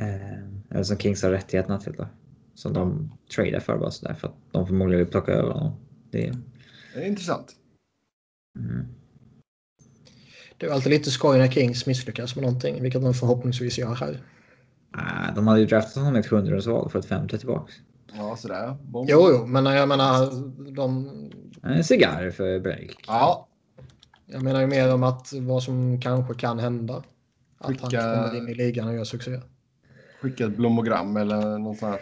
[0.00, 2.08] Eh, eller som Kings har rättigheterna till då.
[2.54, 5.72] Som de tradar för bara sådär för att de förmodligen vill plocka över honom.
[6.10, 6.34] Det är,
[6.94, 7.56] Det är intressant.
[8.58, 8.86] mm.
[10.58, 14.22] Det är alltid lite skoj när Kings misslyckas med någonting, vilket de förhoppningsvis gör här.
[14.96, 17.74] Ah, de hade ju draftat honom i ett hundraårsval för ett femte tillbaks.
[18.12, 18.76] Ja, sådär.
[18.82, 19.06] Bom.
[19.08, 20.30] Jo, jo, men jag menar,
[20.72, 21.10] de,
[21.62, 23.04] En cigarr för break.
[23.06, 23.48] Ja,
[24.26, 26.96] jag menar ju mer om att vad som kanske kan hända.
[26.96, 27.04] Att
[27.58, 29.40] han Skicka- kommer in i ligan och gör succé.
[30.20, 32.00] skicka ett blommogram eller någon sån här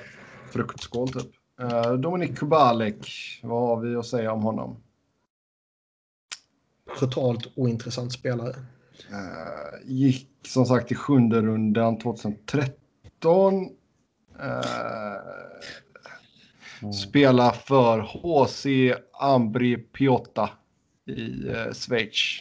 [0.52, 1.26] fruktskål typ.
[1.62, 3.06] Uh, Dominik Kubalik,
[3.42, 4.76] vad har vi att säga om honom?
[7.00, 8.54] Totalt ointressant spelare.
[9.10, 12.70] Eh, gick som sagt i sjunde rundan 2013.
[13.24, 13.84] Uh,
[16.92, 18.66] Spelar för HC
[19.20, 20.50] Ambri Piotta
[21.06, 22.40] i uh, Schweiz.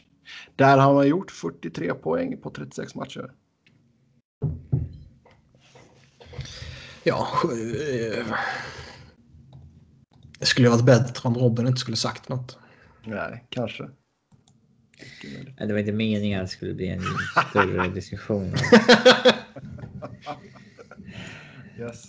[0.56, 3.32] Där har man gjort 43 poäng på 36 matcher.
[7.04, 8.26] Ja, eh,
[10.40, 12.58] det skulle ju varit bättre om Robin inte skulle sagt något.
[13.06, 13.90] Nej, kanske.
[15.58, 17.02] Det var inte meningen att det skulle bli en
[17.50, 18.54] större diskussion.
[21.80, 22.04] Yes.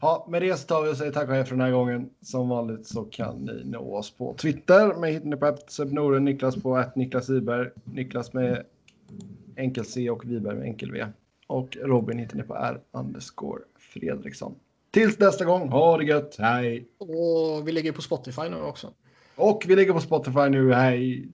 [0.00, 2.10] Ja, med det så tar vi och säger tack och hej för den här gången.
[2.20, 4.94] Som vanligt så kan ni nå oss på Twitter.
[4.94, 8.64] Med hittar ni på Sebnoren, Niklas på att Niklas Wiberg, Niklas med
[9.56, 11.06] enkel C och Wiberg med enkel V.
[11.46, 14.54] Och Robin hittar ni på R underscore Fredriksson.
[14.90, 16.88] Tills nästa gång, ha det gött, hej!
[16.98, 18.92] Och vi ligger på Spotify nu också.
[19.36, 21.28] Och vi ligger på Spotify nu, hej!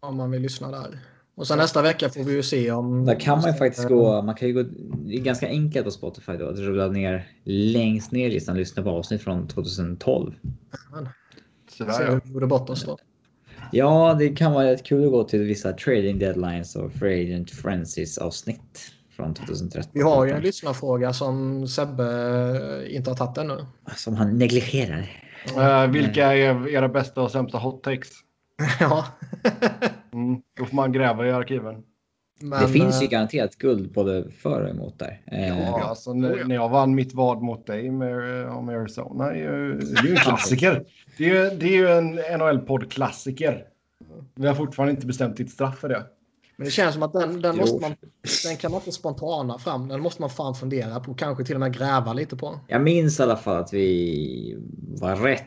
[0.00, 0.98] Om man vill lyssna där.
[1.36, 3.04] Och sen nästa vecka får vi ju se om...
[3.04, 4.22] Där kan man ju faktiskt gå.
[4.22, 4.62] Man kan ju gå.
[5.06, 8.58] Det är ganska enkelt på Spotify då att rulla ner längst ner i listan och
[8.58, 10.32] lyssna på avsnitt från 2012.
[11.70, 12.20] Sådär Se ja.
[12.24, 12.98] hur bort oss då.
[13.72, 17.50] Ja, det kan vara rätt kul att gå till vissa trading deadlines och free agent
[17.50, 19.90] frenzies avsnitt från 2013.
[19.94, 23.66] Vi har ju en lyssnarfråga som Sebbe inte har tagit ännu.
[23.96, 25.22] Som han negligerar.
[25.56, 28.25] Eh, vilka är era bästa och sämsta hot takes?
[28.80, 29.06] ja.
[30.12, 31.82] Mm, då får man gräva i arkiven.
[32.40, 35.22] Men, det finns ju eh, garanterat guld både för och emot där.
[35.26, 38.68] Eh, Ja, alltså, när, Oh, när jag vann mitt vad mot dig med, eh, om
[38.68, 40.84] Arizona, det är ju, det är ju en klassiker.
[41.18, 43.64] Det är ju, det är ju en NHL-podd-klassiker.
[44.34, 46.06] Vi har fortfarande inte bestämt ditt straff för det.
[46.56, 47.94] Men det känns som att den, den, måste man,
[48.44, 49.88] den kan man inte spontana fram.
[49.88, 51.14] Den måste man fan fundera på.
[51.14, 52.60] Kanske till och med gräva lite på.
[52.66, 54.58] Jag minns i alla fall att vi
[55.00, 55.42] var rätt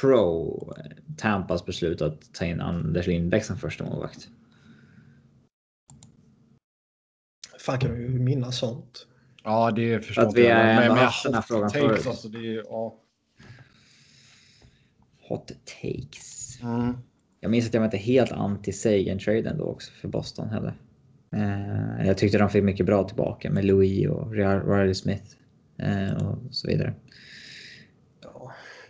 [0.00, 0.74] pro
[1.16, 4.28] Tampas beslut att ta in Anders Lindbäck som första målvakt.
[7.58, 9.06] Fan kan du minnas sånt?
[9.44, 10.56] Ja, det förstår Att vi jag.
[10.58, 12.06] Men ändå med haft den här hot frågan takes, förut.
[12.06, 13.00] alltså, det är, ja.
[15.28, 15.52] Hot
[15.82, 16.58] takes.
[16.62, 16.96] Mm.
[17.40, 20.74] Jag minns att jag var inte helt anti Sagan-traden då också för Boston heller.
[21.32, 25.24] Eh, jag tyckte de fick mycket bra tillbaka med Louis och Riley Smith
[25.78, 26.94] eh, och så vidare.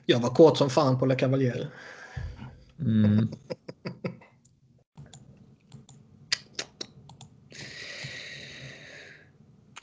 [0.09, 0.15] Ja.
[0.15, 1.71] Jag var kåt som fan på Le Cavalier.
[2.79, 3.29] Mm.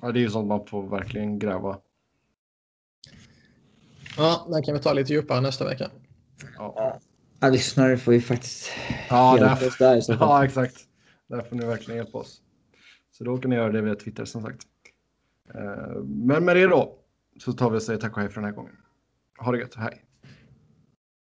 [0.01, 1.79] ja, det är ju sånt man får verkligen gräva.
[4.17, 5.91] Ja, den kan vi ta lite djupare nästa vecka.
[6.57, 6.99] Ja,
[7.39, 8.69] Ja, lyssnare får ju faktiskt
[9.09, 10.75] ja, hjälpa där, oss där så ja exakt.
[11.27, 12.41] Där får ni verkligen hjälpa oss.
[13.11, 14.61] Så då kan ni göra det via Twitter som sagt.
[15.55, 16.99] Eh, Men med det då
[17.39, 18.75] så tar vi och säger tack och hej för den här gången.
[19.37, 20.04] Ha det gött, hej!